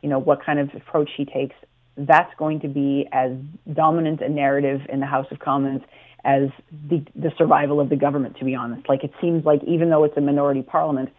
you 0.02 0.10
know, 0.10 0.20
what 0.20 0.46
kind 0.46 0.60
of 0.60 0.70
approach 0.74 1.10
he 1.18 1.26
takes, 1.26 1.56
that's 1.98 2.34
going 2.38 2.62
to 2.62 2.70
be 2.70 3.08
as 3.12 3.32
dominant 3.74 4.22
a 4.22 4.30
narrative 4.30 4.82
in 4.88 5.00
the 5.02 5.06
House 5.06 5.26
of 5.32 5.40
Commons 5.40 5.82
as 6.24 6.50
the, 6.90 7.04
the 7.16 7.32
survival 7.38 7.80
of 7.80 7.90
the 7.90 7.96
government, 7.96 8.38
to 8.38 8.46
be 8.46 8.56
honest. 8.56 8.88
Like 8.88 9.04
it 9.04 9.12
seems 9.20 9.46
like 9.46 9.62
even 9.66 9.90
though 9.90 10.04
it's 10.04 10.16
a 10.18 10.22
minority 10.22 10.62
parliament, 10.62 11.10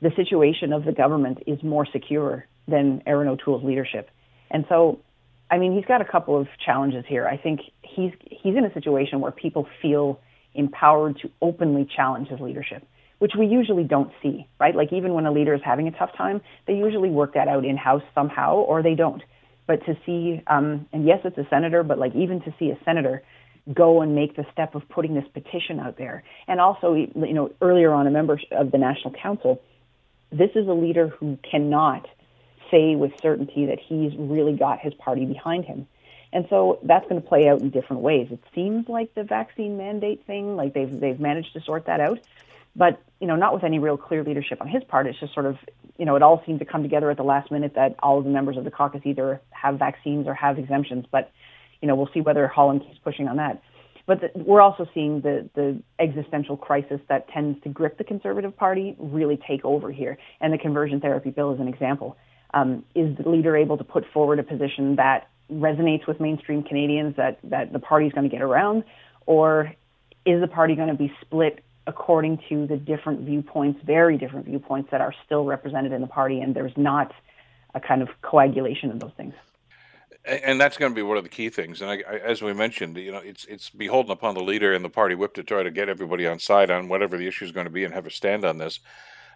the 0.00 0.10
situation 0.16 0.72
of 0.72 0.84
the 0.84 0.92
government 0.92 1.42
is 1.46 1.62
more 1.62 1.86
secure 1.86 2.46
than 2.66 3.02
Erin 3.06 3.28
O'Toole's 3.28 3.64
leadership. 3.64 4.08
And 4.50 4.64
so, 4.68 5.00
I 5.50 5.58
mean, 5.58 5.74
he's 5.74 5.84
got 5.84 6.00
a 6.00 6.04
couple 6.04 6.40
of 6.40 6.46
challenges 6.64 7.04
here. 7.08 7.26
I 7.26 7.36
think 7.36 7.60
he's 7.82 8.12
he's 8.24 8.56
in 8.56 8.64
a 8.64 8.72
situation 8.72 9.20
where 9.20 9.32
people 9.32 9.66
feel 9.82 10.20
empowered 10.54 11.18
to 11.22 11.30
openly 11.42 11.88
challenge 11.96 12.28
his 12.28 12.40
leadership, 12.40 12.86
which 13.18 13.32
we 13.38 13.46
usually 13.46 13.84
don't 13.84 14.12
see, 14.22 14.46
right? 14.58 14.74
Like 14.74 14.92
even 14.92 15.14
when 15.14 15.26
a 15.26 15.32
leader 15.32 15.54
is 15.54 15.60
having 15.64 15.88
a 15.88 15.92
tough 15.92 16.10
time, 16.16 16.40
they 16.66 16.74
usually 16.74 17.10
work 17.10 17.34
that 17.34 17.48
out 17.48 17.64
in 17.64 17.76
house 17.76 18.02
somehow, 18.14 18.54
or 18.56 18.82
they 18.82 18.94
don't. 18.94 19.22
But 19.66 19.84
to 19.86 19.96
see, 20.06 20.42
um, 20.46 20.86
and 20.92 21.06
yes, 21.06 21.20
it's 21.24 21.38
a 21.38 21.46
senator, 21.50 21.82
but 21.82 21.98
like 21.98 22.14
even 22.14 22.40
to 22.42 22.54
see 22.58 22.70
a 22.70 22.78
senator 22.84 23.22
go 23.72 24.02
and 24.02 24.14
make 24.14 24.36
the 24.36 24.44
step 24.52 24.74
of 24.74 24.88
putting 24.88 25.14
this 25.14 25.26
petition 25.32 25.78
out 25.78 25.96
there. 25.98 26.24
And 26.48 26.60
also, 26.60 26.94
you 26.94 27.10
know, 27.14 27.50
earlier 27.60 27.92
on, 27.92 28.06
a 28.06 28.10
member 28.10 28.40
of 28.52 28.70
the 28.72 28.78
National 28.78 29.12
Council, 29.12 29.60
this 30.32 30.50
is 30.54 30.66
a 30.66 30.72
leader 30.72 31.08
who 31.08 31.38
cannot 31.48 32.06
say 32.70 32.96
with 32.96 33.12
certainty 33.20 33.66
that 33.66 33.78
he's 33.78 34.12
really 34.16 34.54
got 34.54 34.80
his 34.80 34.94
party 34.94 35.24
behind 35.24 35.64
him. 35.64 35.86
And 36.32 36.46
so 36.48 36.78
that's 36.84 37.08
going 37.08 37.20
to 37.20 37.26
play 37.26 37.48
out 37.48 37.60
in 37.60 37.70
different 37.70 38.02
ways. 38.02 38.28
It 38.30 38.40
seems 38.54 38.88
like 38.88 39.14
the 39.14 39.24
vaccine 39.24 39.76
mandate 39.76 40.24
thing, 40.26 40.56
like 40.56 40.74
they've 40.74 41.00
they've 41.00 41.18
managed 41.18 41.52
to 41.54 41.60
sort 41.60 41.86
that 41.86 42.00
out, 42.00 42.20
but 42.76 43.02
you 43.20 43.26
know, 43.26 43.36
not 43.36 43.52
with 43.52 43.64
any 43.64 43.78
real 43.78 43.96
clear 43.96 44.22
leadership 44.22 44.60
on 44.60 44.68
his 44.68 44.84
part. 44.84 45.06
It's 45.06 45.18
just 45.18 45.34
sort 45.34 45.46
of, 45.46 45.58
you 45.98 46.04
know, 46.04 46.14
it 46.14 46.22
all 46.22 46.42
seemed 46.46 46.60
to 46.60 46.64
come 46.64 46.82
together 46.82 47.10
at 47.10 47.16
the 47.16 47.24
last 47.24 47.50
minute 47.50 47.74
that 47.74 47.96
all 48.00 48.18
of 48.18 48.24
the 48.24 48.30
members 48.30 48.56
of 48.56 48.64
the 48.64 48.70
caucus 48.70 49.02
either 49.04 49.40
have 49.50 49.78
vaccines 49.78 50.28
or 50.28 50.34
have 50.34 50.58
exemptions. 50.58 51.04
But 51.10 51.32
you 51.82 51.88
know, 51.88 51.96
we'll 51.96 52.10
see 52.14 52.20
whether 52.20 52.46
Holland 52.46 52.82
keeps 52.82 52.98
pushing 52.98 53.26
on 53.26 53.36
that. 53.36 53.60
But 54.06 54.20
the, 54.20 54.30
we're 54.34 54.60
also 54.60 54.86
seeing 54.92 55.20
the, 55.20 55.48
the 55.54 55.82
existential 55.98 56.56
crisis 56.56 57.00
that 57.08 57.28
tends 57.28 57.60
to 57.62 57.68
grip 57.68 57.98
the 57.98 58.04
Conservative 58.04 58.56
Party 58.56 58.96
really 58.98 59.36
take 59.36 59.64
over 59.64 59.90
here. 59.90 60.18
And 60.40 60.52
the 60.52 60.58
conversion 60.58 61.00
therapy 61.00 61.30
bill 61.30 61.54
is 61.54 61.60
an 61.60 61.68
example. 61.68 62.16
Um, 62.52 62.84
is 62.94 63.16
the 63.16 63.28
leader 63.28 63.56
able 63.56 63.78
to 63.78 63.84
put 63.84 64.04
forward 64.12 64.38
a 64.38 64.42
position 64.42 64.96
that 64.96 65.28
resonates 65.52 66.06
with 66.06 66.20
mainstream 66.20 66.62
Canadians 66.62 67.16
that, 67.16 67.38
that 67.44 67.72
the 67.72 67.78
party 67.78 68.06
is 68.06 68.12
going 68.12 68.28
to 68.28 68.34
get 68.34 68.42
around? 68.42 68.84
Or 69.26 69.72
is 70.26 70.40
the 70.40 70.48
party 70.48 70.74
going 70.74 70.88
to 70.88 70.94
be 70.94 71.12
split 71.20 71.62
according 71.86 72.40
to 72.48 72.66
the 72.66 72.76
different 72.76 73.20
viewpoints, 73.20 73.80
very 73.84 74.18
different 74.18 74.46
viewpoints 74.46 74.90
that 74.90 75.00
are 75.00 75.14
still 75.24 75.44
represented 75.44 75.92
in 75.92 76.00
the 76.00 76.06
party, 76.06 76.40
and 76.40 76.54
there's 76.54 76.76
not 76.76 77.12
a 77.74 77.80
kind 77.80 78.02
of 78.02 78.08
coagulation 78.22 78.90
of 78.90 79.00
those 79.00 79.12
things? 79.16 79.34
and 80.24 80.60
that's 80.60 80.76
going 80.76 80.92
to 80.92 80.96
be 80.96 81.02
one 81.02 81.16
of 81.16 81.22
the 81.22 81.30
key 81.30 81.48
things. 81.48 81.80
And 81.80 81.90
I, 81.90 82.02
I, 82.08 82.18
as 82.18 82.42
we 82.42 82.52
mentioned, 82.52 82.96
you 82.96 83.12
know, 83.12 83.18
it's 83.18 83.44
it's 83.46 83.70
beholden 83.70 84.12
upon 84.12 84.34
the 84.34 84.42
leader 84.42 84.74
and 84.74 84.84
the 84.84 84.90
party 84.90 85.14
whip 85.14 85.34
to 85.34 85.42
try 85.42 85.62
to 85.62 85.70
get 85.70 85.88
everybody 85.88 86.26
on 86.26 86.38
side 86.38 86.70
on 86.70 86.88
whatever 86.88 87.16
the 87.16 87.26
issue 87.26 87.44
is 87.44 87.52
going 87.52 87.66
to 87.66 87.70
be 87.70 87.84
and 87.84 87.94
have 87.94 88.06
a 88.06 88.10
stand 88.10 88.44
on 88.44 88.58
this. 88.58 88.80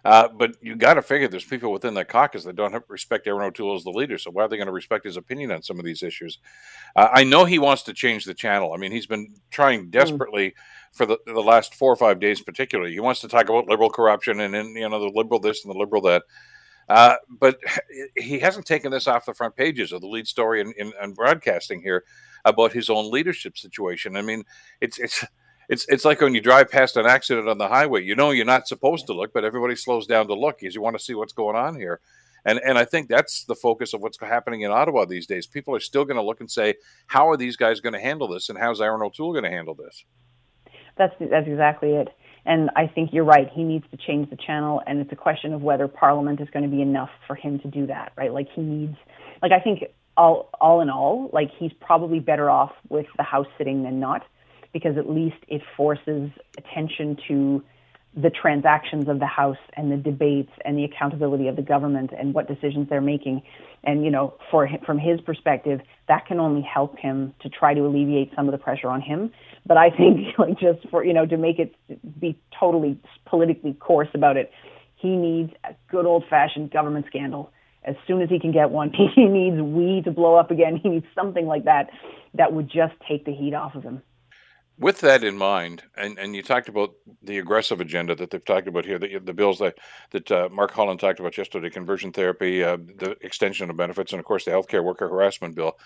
Uh, 0.05 0.27
but 0.27 0.55
you 0.61 0.75
got 0.75 0.93
to 0.93 1.01
figure 1.01 1.27
there's 1.27 1.43
people 1.43 1.71
within 1.71 1.95
that 1.95 2.07
caucus 2.07 2.43
that 2.43 2.55
don't 2.55 2.73
have, 2.73 2.83
respect 2.89 3.25
Erin 3.25 3.41
O'Toole 3.41 3.75
as 3.75 3.83
the 3.83 3.89
leader. 3.89 4.19
So 4.19 4.29
why 4.29 4.43
are 4.43 4.47
they 4.47 4.55
going 4.55 4.67
to 4.67 4.71
respect 4.71 5.03
his 5.03 5.17
opinion 5.17 5.51
on 5.51 5.63
some 5.63 5.79
of 5.79 5.85
these 5.85 6.03
issues? 6.03 6.37
Uh, 6.95 7.09
I 7.11 7.23
know 7.23 7.43
he 7.43 7.57
wants 7.57 7.81
to 7.83 7.93
change 7.93 8.25
the 8.25 8.35
channel. 8.35 8.71
I 8.71 8.77
mean, 8.77 8.91
he's 8.91 9.07
been 9.07 9.33
trying 9.49 9.85
hmm. 9.85 9.89
desperately 9.89 10.53
for 10.91 11.07
the, 11.07 11.17
the 11.25 11.41
last 11.41 11.73
four 11.73 11.91
or 11.91 11.95
five 11.95 12.19
days, 12.19 12.39
particularly. 12.39 12.93
He 12.93 12.99
wants 12.99 13.21
to 13.21 13.27
talk 13.27 13.49
about 13.49 13.67
liberal 13.67 13.89
corruption 13.89 14.39
and, 14.41 14.55
and 14.55 14.77
you 14.77 14.87
know 14.87 14.99
the 14.99 15.11
liberal 15.13 15.39
this 15.39 15.65
and 15.65 15.73
the 15.73 15.79
liberal 15.79 16.03
that. 16.03 16.21
Uh, 16.87 17.15
but 17.27 17.57
he 18.15 18.37
hasn't 18.37 18.67
taken 18.67 18.91
this 18.91 19.07
off 19.07 19.25
the 19.25 19.33
front 19.33 19.55
pages 19.55 19.91
of 19.91 20.01
the 20.01 20.07
lead 20.07 20.27
story 20.27 20.61
in, 20.61 20.71
in, 20.77 20.93
in, 21.01 21.13
broadcasting 21.13 21.81
here 21.81 22.03
about 22.45 22.71
his 22.71 22.91
own 22.91 23.09
leadership 23.09 23.57
situation. 23.57 24.15
I 24.15 24.21
mean, 24.21 24.43
it's 24.81 24.99
it's 24.99 25.25
it's 25.69 25.85
it's 25.87 26.05
like 26.05 26.21
when 26.21 26.35
you 26.35 26.41
drive 26.41 26.69
past 26.69 26.97
an 26.97 27.05
accident 27.05 27.47
on 27.47 27.57
the 27.57 27.67
highway. 27.67 28.03
You 28.03 28.15
know 28.15 28.31
you're 28.31 28.45
not 28.45 28.67
supposed 28.67 29.07
to 29.07 29.13
look, 29.13 29.33
but 29.33 29.43
everybody 29.43 29.75
slows 29.75 30.07
down 30.07 30.27
to 30.27 30.33
look 30.33 30.59
because 30.59 30.75
you 30.75 30.81
want 30.81 30.97
to 30.97 31.03
see 31.03 31.15
what's 31.15 31.33
going 31.33 31.55
on 31.55 31.75
here. 31.75 31.99
And 32.45 32.59
and 32.63 32.77
I 32.77 32.85
think 32.85 33.09
that's 33.09 33.43
the 33.45 33.55
focus 33.55 33.93
of 33.93 34.01
what's 34.01 34.19
happening 34.19 34.61
in 34.61 34.71
Ottawa 34.71 35.05
these 35.05 35.25
days. 35.25 35.47
People 35.47 35.75
are 35.75 35.79
still 35.79 36.05
going 36.05 36.17
to 36.17 36.23
look 36.23 36.39
and 36.39 36.49
say, 36.49 36.75
how 37.07 37.29
are 37.29 37.37
these 37.37 37.57
guys 37.57 37.79
going 37.79 37.93
to 37.93 37.99
handle 37.99 38.27
this, 38.27 38.49
and 38.49 38.57
how's 38.57 38.81
Erin 38.81 39.01
O'Toole 39.01 39.33
going 39.33 39.43
to 39.43 39.49
handle 39.49 39.73
this? 39.73 40.05
That's 40.97 41.13
that's 41.19 41.47
exactly 41.47 41.93
it. 41.95 42.09
And 42.45 42.69
I 42.75 42.85
think 42.85 43.11
you're 43.11 43.23
right. 43.23 43.49
He 43.51 43.63
needs 43.63 43.85
to 43.89 43.97
change 43.97 44.29
the 44.29 44.37
channel, 44.37 44.81
and 44.85 44.99
it's 44.99 45.11
a 45.11 45.15
question 45.15 45.53
of 45.53 45.63
whether 45.63 45.87
Parliament 45.87 46.39
is 46.39 46.47
going 46.51 46.63
to 46.63 46.69
be 46.69 46.81
enough 46.81 47.09
for 47.25 47.35
him 47.35 47.57
to 47.59 47.67
do 47.67 47.87
that, 47.87 48.11
right? 48.15 48.31
Like 48.31 48.47
he 48.53 48.61
needs, 48.61 48.95
like 49.41 49.51
I 49.51 49.59
think 49.59 49.85
all 50.15 50.49
all 50.61 50.81
in 50.81 50.89
all, 50.91 51.31
like 51.33 51.49
he's 51.57 51.71
probably 51.81 52.19
better 52.19 52.49
off 52.49 52.71
with 52.89 53.07
the 53.17 53.23
House 53.23 53.47
sitting 53.57 53.81
than 53.81 53.99
not, 53.99 54.23
because 54.75 54.97
at 54.97 55.09
least 55.09 55.37
it 55.47 55.61
forces 55.77 56.29
attention 56.57 57.17
to 57.29 57.63
the 58.13 58.29
transactions 58.29 59.07
of 59.07 59.19
the 59.19 59.25
House 59.25 59.57
and 59.77 59.89
the 59.89 59.95
debates 59.95 60.51
and 60.65 60.77
the 60.77 60.83
accountability 60.83 61.47
of 61.47 61.55
the 61.55 61.61
government 61.61 62.11
and 62.11 62.33
what 62.33 62.49
decisions 62.49 62.89
they're 62.89 62.99
making. 62.99 63.41
And 63.85 64.03
you 64.03 64.11
know, 64.11 64.33
for 64.51 64.67
from 64.85 64.99
his 64.99 65.21
perspective, 65.21 65.79
that 66.09 66.25
can 66.25 66.41
only 66.41 66.61
help 66.61 66.99
him 66.99 67.33
to 67.39 67.47
try 67.47 67.73
to 67.73 67.85
alleviate 67.85 68.33
some 68.35 68.49
of 68.49 68.51
the 68.51 68.57
pressure 68.57 68.89
on 68.89 68.99
him. 68.99 69.31
But 69.65 69.77
I 69.77 69.91
think, 69.91 70.27
like, 70.37 70.59
just 70.59 70.89
for 70.89 71.05
you 71.05 71.13
know, 71.13 71.25
to 71.25 71.37
make 71.37 71.57
it 71.57 71.73
be 72.19 72.37
totally 72.59 72.99
politically 73.25 73.75
coarse 73.75 74.09
about 74.13 74.35
it, 74.35 74.51
He 74.97 75.15
needs 75.15 75.53
a 75.63 75.73
good 75.89 76.05
old 76.05 76.25
fashioned 76.29 76.71
government 76.71 77.05
scandal 77.07 77.49
as 77.85 77.95
soon 78.07 78.21
as 78.21 78.27
he 78.27 78.41
can 78.41 78.51
get 78.51 78.71
one. 78.71 78.91
He 79.15 79.23
needs 79.23 79.55
we 79.61 80.01
to 80.01 80.11
blow 80.11 80.35
up 80.35 80.51
again. 80.51 80.81
He 80.83 80.89
needs 80.89 81.05
something 81.15 81.45
like 81.45 81.63
that 81.63 81.91
that 82.33 82.51
would 82.51 82.69
just 82.69 82.93
take 83.07 83.23
the 83.23 83.33
heat 83.33 83.53
off 83.53 83.75
of 83.75 83.83
him. 83.83 84.01
With 84.77 84.99
that 85.01 85.23
in 85.23 85.37
mind, 85.37 85.83
and, 85.95 86.19
and 86.19 86.35
you 86.35 86.43
talked 86.43 86.67
about 86.67 86.95
the 87.23 87.37
aggressive 87.37 87.79
agenda 87.79 88.13
that 88.15 88.29
they've 88.29 88.43
talked 88.43 88.67
about 88.67 88.83
here, 88.83 88.99
the, 88.99 89.19
the 89.19 89.33
bills 89.33 89.59
that 89.59 89.77
that 90.11 90.29
uh, 90.29 90.49
Mark 90.51 90.71
Holland 90.71 90.99
talked 90.99 91.21
about 91.21 91.37
yesterday, 91.37 91.69
conversion 91.69 92.11
therapy, 92.11 92.61
uh, 92.61 92.75
the 92.97 93.15
extension 93.21 93.69
of 93.69 93.77
benefits, 93.77 94.11
and 94.11 94.19
of 94.19 94.25
course 94.25 94.43
the 94.43 94.51
healthcare 94.51 94.83
worker 94.83 95.07
harassment 95.07 95.55
bill. 95.55 95.77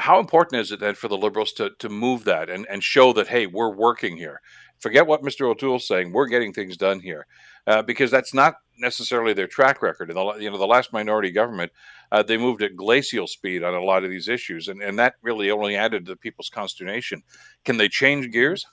How 0.00 0.18
important 0.18 0.60
is 0.60 0.72
it 0.72 0.80
then 0.80 0.94
for 0.94 1.08
the 1.08 1.16
Liberals 1.16 1.52
to, 1.54 1.70
to 1.78 1.88
move 1.88 2.24
that 2.24 2.48
and, 2.48 2.66
and 2.70 2.82
show 2.82 3.12
that, 3.12 3.28
hey, 3.28 3.46
we're 3.46 3.74
working 3.74 4.16
here? 4.16 4.40
Forget 4.78 5.06
what 5.06 5.22
Mr. 5.22 5.42
O'Toole's 5.42 5.86
saying. 5.86 6.12
We're 6.12 6.26
getting 6.26 6.54
things 6.54 6.76
done 6.78 7.00
here. 7.00 7.26
Uh, 7.66 7.82
because 7.82 8.10
that's 8.10 8.32
not 8.32 8.54
necessarily 8.78 9.34
their 9.34 9.46
track 9.46 9.82
record. 9.82 10.10
In 10.10 10.16
the, 10.16 10.32
you 10.38 10.50
know, 10.50 10.56
the 10.56 10.66
last 10.66 10.92
minority 10.94 11.30
government, 11.30 11.70
uh, 12.10 12.22
they 12.22 12.38
moved 12.38 12.62
at 12.62 12.74
glacial 12.74 13.26
speed 13.26 13.62
on 13.62 13.74
a 13.74 13.84
lot 13.84 14.02
of 14.02 14.10
these 14.10 14.28
issues, 14.28 14.68
and, 14.68 14.82
and 14.82 14.98
that 14.98 15.16
really 15.22 15.50
only 15.50 15.76
added 15.76 16.06
to 16.06 16.12
the 16.12 16.16
people's 16.16 16.48
consternation. 16.48 17.22
Can 17.64 17.76
they 17.76 17.88
change 17.88 18.32
gears? 18.32 18.66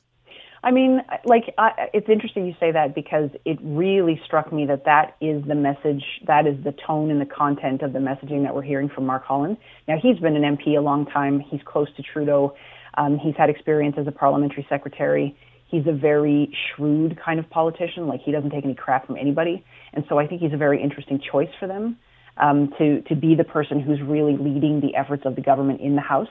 I 0.63 0.71
mean, 0.71 1.01
like, 1.25 1.53
I, 1.57 1.89
it's 1.93 2.09
interesting 2.09 2.45
you 2.47 2.55
say 2.59 2.71
that 2.71 2.95
because 2.95 3.29
it 3.45 3.59
really 3.61 4.19
struck 4.25 4.51
me 4.51 4.65
that 4.65 4.85
that 4.85 5.15
is 5.21 5.43
the 5.45 5.55
message, 5.55 6.03
that 6.25 6.47
is 6.47 6.61
the 6.63 6.73
tone 6.85 7.11
and 7.11 7.21
the 7.21 7.25
content 7.25 7.83
of 7.83 7.93
the 7.93 7.99
messaging 7.99 8.43
that 8.43 8.55
we're 8.55 8.63
hearing 8.63 8.89
from 8.89 9.05
Mark 9.05 9.23
Holland. 9.23 9.57
Now, 9.87 9.97
he's 10.01 10.17
been 10.17 10.35
an 10.35 10.57
MP 10.57 10.77
a 10.77 10.81
long 10.81 11.05
time. 11.05 11.39
He's 11.39 11.61
close 11.63 11.87
to 11.95 12.03
Trudeau. 12.03 12.55
Um, 12.97 13.19
he's 13.19 13.35
had 13.37 13.49
experience 13.49 13.95
as 13.99 14.07
a 14.07 14.11
parliamentary 14.11 14.65
secretary. 14.67 15.37
He's 15.67 15.85
a 15.85 15.91
very 15.91 16.51
shrewd 16.75 17.19
kind 17.23 17.39
of 17.39 17.49
politician. 17.49 18.07
Like, 18.07 18.21
he 18.21 18.31
doesn't 18.31 18.49
take 18.49 18.65
any 18.65 18.73
crap 18.73 19.05
from 19.05 19.17
anybody. 19.17 19.63
And 19.93 20.05
so 20.09 20.17
I 20.17 20.25
think 20.25 20.41
he's 20.41 20.53
a 20.53 20.57
very 20.57 20.81
interesting 20.81 21.19
choice 21.31 21.49
for 21.59 21.67
them 21.67 21.97
um, 22.37 22.73
to, 22.79 23.01
to 23.03 23.15
be 23.15 23.35
the 23.35 23.43
person 23.43 23.79
who's 23.79 24.01
really 24.01 24.37
leading 24.37 24.81
the 24.81 24.95
efforts 24.95 25.23
of 25.25 25.35
the 25.35 25.41
government 25.41 25.81
in 25.81 25.95
the 25.95 26.01
House. 26.01 26.29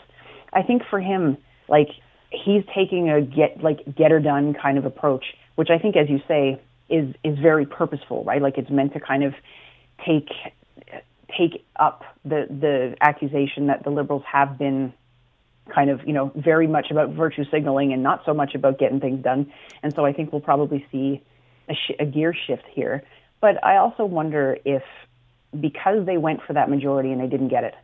I 0.53 0.63
think 0.63 0.83
for 0.91 1.01
him, 1.01 1.37
like, 1.69 1.89
he's 2.31 2.63
taking 2.75 3.11
a 3.11 3.21
get 3.21 3.63
like 3.63 3.81
get 3.97 4.11
her 4.11 4.21
done 4.21 4.55
kind 4.55 4.79
of 4.79 4.85
approach, 4.85 5.25
which 5.55 5.69
I 5.71 5.79
think, 5.79 5.97
as 5.97 6.09
you 6.09 6.21
say, 6.27 6.61
is 6.89 7.15
is 7.25 7.39
very 7.39 7.67
purposeful, 7.67 8.25
right? 8.25 8.41
Like 8.43 8.59
it's 8.59 8.71
meant 8.71 8.93
to 8.95 9.01
kind 9.01 9.25
of 9.25 9.35
take 10.05 10.29
take 11.37 11.65
up 11.77 12.05
the 12.25 12.47
the 12.49 12.97
accusation 13.01 13.67
that 13.69 13.85
the 13.85 13.91
liberals 13.91 14.23
have 14.31 14.59
been 14.59 14.93
kind 15.75 15.91
of 15.91 16.07
you 16.07 16.13
know 16.13 16.33
very 16.37 16.67
much 16.67 16.91
about 16.91 17.11
virtue 17.11 17.45
signaling 17.51 17.93
and 17.93 18.03
not 18.03 18.23
so 18.25 18.35
much 18.35 18.55
about 18.55 18.79
getting 18.79 19.01
things 19.01 19.23
done. 19.23 19.53
And 19.83 19.95
so 19.95 20.05
I 20.05 20.13
think 20.13 20.33
we'll 20.33 20.41
probably 20.41 20.87
see 20.93 21.23
a, 21.69 21.75
sh- 21.75 21.97
a 21.99 22.07
gear 22.07 22.35
shift 22.47 22.65
here. 22.73 23.03
But 23.41 23.63
I 23.65 23.77
also 23.77 24.05
wonder 24.05 24.57
if 24.65 24.83
because 25.59 26.07
they 26.07 26.17
went 26.17 26.41
for 26.47 26.53
that 26.53 26.69
majority 26.69 27.13
and 27.13 27.21
they 27.21 27.27
didn't 27.29 27.49
get 27.49 27.65
it, 27.65 27.75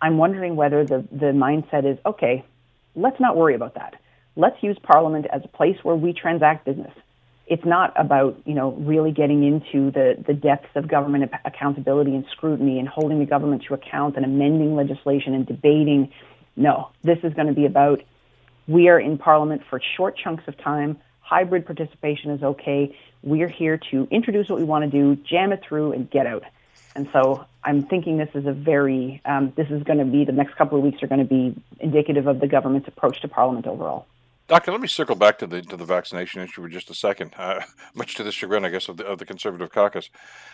I'm 0.00 0.18
wondering 0.18 0.56
whether 0.56 0.84
the 0.84 1.06
the 1.10 1.26
mindset 1.26 1.90
is 1.90 1.98
okay 2.04 2.44
let's 2.94 3.20
not 3.20 3.36
worry 3.36 3.54
about 3.54 3.74
that. 3.74 3.94
Let's 4.36 4.60
use 4.62 4.76
Parliament 4.82 5.26
as 5.32 5.42
a 5.44 5.48
place 5.48 5.76
where 5.82 5.94
we 5.94 6.12
transact 6.12 6.64
business. 6.64 6.92
It's 7.46 7.64
not 7.64 7.92
about, 7.96 8.40
you 8.46 8.54
know, 8.54 8.72
really 8.72 9.12
getting 9.12 9.44
into 9.44 9.90
the, 9.90 10.16
the 10.26 10.32
depths 10.32 10.74
of 10.74 10.88
government 10.88 11.30
accountability 11.44 12.14
and 12.14 12.24
scrutiny 12.32 12.78
and 12.78 12.88
holding 12.88 13.18
the 13.18 13.26
government 13.26 13.64
to 13.68 13.74
account 13.74 14.16
and 14.16 14.24
amending 14.24 14.74
legislation 14.74 15.34
and 15.34 15.46
debating. 15.46 16.10
No, 16.56 16.90
this 17.02 17.18
is 17.22 17.34
going 17.34 17.48
to 17.48 17.52
be 17.52 17.66
about 17.66 18.02
we 18.66 18.88
are 18.88 18.98
in 18.98 19.18
Parliament 19.18 19.62
for 19.68 19.80
short 19.96 20.16
chunks 20.16 20.44
of 20.46 20.56
time. 20.56 20.98
Hybrid 21.20 21.66
participation 21.66 22.30
is 22.30 22.42
okay. 22.42 22.96
We're 23.22 23.48
here 23.48 23.78
to 23.90 24.08
introduce 24.10 24.48
what 24.48 24.58
we 24.58 24.64
want 24.64 24.84
to 24.84 24.90
do, 24.90 25.16
jam 25.16 25.52
it 25.52 25.62
through, 25.66 25.92
and 25.92 26.10
get 26.10 26.26
out. 26.26 26.44
And 26.94 27.08
so 27.12 27.44
I'm 27.64 27.82
thinking 27.86 28.18
this 28.18 28.28
is 28.34 28.46
a 28.46 28.52
very, 28.52 29.22
um, 29.24 29.52
this 29.56 29.68
is 29.70 29.82
going 29.84 29.98
to 29.98 30.04
be, 30.04 30.24
the 30.24 30.32
next 30.32 30.54
couple 30.56 30.76
of 30.76 30.84
weeks 30.84 31.02
are 31.02 31.06
going 31.06 31.20
to 31.20 31.26
be 31.26 31.54
indicative 31.80 32.26
of 32.26 32.40
the 32.40 32.46
government's 32.46 32.88
approach 32.88 33.22
to 33.22 33.28
Parliament 33.28 33.66
overall. 33.66 34.06
Doctor, 34.46 34.72
let 34.72 34.80
me 34.82 34.88
circle 34.88 35.16
back 35.16 35.38
to 35.38 35.46
the 35.46 35.62
to 35.62 35.76
the 35.76 35.86
vaccination 35.86 36.42
issue 36.42 36.60
for 36.60 36.68
just 36.68 36.90
a 36.90 36.94
second. 36.94 37.32
Uh, 37.38 37.62
much 37.94 38.14
to 38.16 38.22
the 38.22 38.30
chagrin, 38.30 38.66
I 38.66 38.68
guess, 38.68 38.90
of 38.90 38.98
the, 38.98 39.06
of 39.06 39.18
the 39.18 39.24
Conservative 39.24 39.70
caucus. 39.70 40.10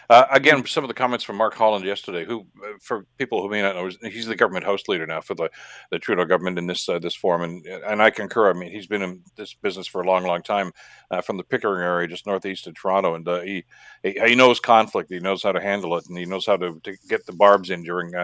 Uh, 0.08 0.26
again, 0.30 0.64
some 0.64 0.84
of 0.84 0.88
the 0.88 0.94
comments 0.94 1.24
from 1.24 1.36
Mark 1.36 1.54
Holland 1.54 1.84
yesterday, 1.84 2.24
who, 2.24 2.46
uh, 2.64 2.74
for 2.80 3.04
people 3.18 3.42
who 3.42 3.48
may 3.48 3.62
not 3.62 3.74
know, 3.74 3.90
he's 4.08 4.26
the 4.26 4.36
government 4.36 4.64
house 4.64 4.86
leader 4.86 5.06
now 5.06 5.20
for 5.20 5.34
the, 5.34 5.50
the 5.90 5.98
Trudeau 5.98 6.24
government 6.24 6.56
in 6.56 6.68
this 6.68 6.88
uh, 6.88 7.00
this 7.00 7.16
form, 7.16 7.42
and 7.42 7.66
and 7.66 8.00
I 8.00 8.10
concur. 8.10 8.50
I 8.50 8.52
mean, 8.52 8.70
he's 8.70 8.86
been 8.86 9.02
in 9.02 9.22
this 9.36 9.54
business 9.54 9.88
for 9.88 10.02
a 10.02 10.06
long, 10.06 10.22
long 10.22 10.42
time, 10.42 10.70
uh, 11.10 11.20
from 11.20 11.36
the 11.36 11.42
Pickering 11.42 11.82
area, 11.82 12.06
just 12.06 12.28
northeast 12.28 12.68
of 12.68 12.74
Toronto, 12.74 13.16
and 13.16 13.26
uh, 13.26 13.40
he, 13.40 13.64
he, 14.04 14.12
he 14.24 14.34
knows 14.36 14.60
conflict, 14.60 15.10
he 15.10 15.18
knows 15.18 15.42
how 15.42 15.50
to 15.50 15.60
handle 15.60 15.96
it, 15.96 16.06
and 16.08 16.16
he 16.16 16.26
knows 16.26 16.46
how 16.46 16.56
to, 16.56 16.78
to 16.84 16.96
get 17.08 17.26
the 17.26 17.32
barbs 17.32 17.70
in 17.70 17.82
during 17.82 18.14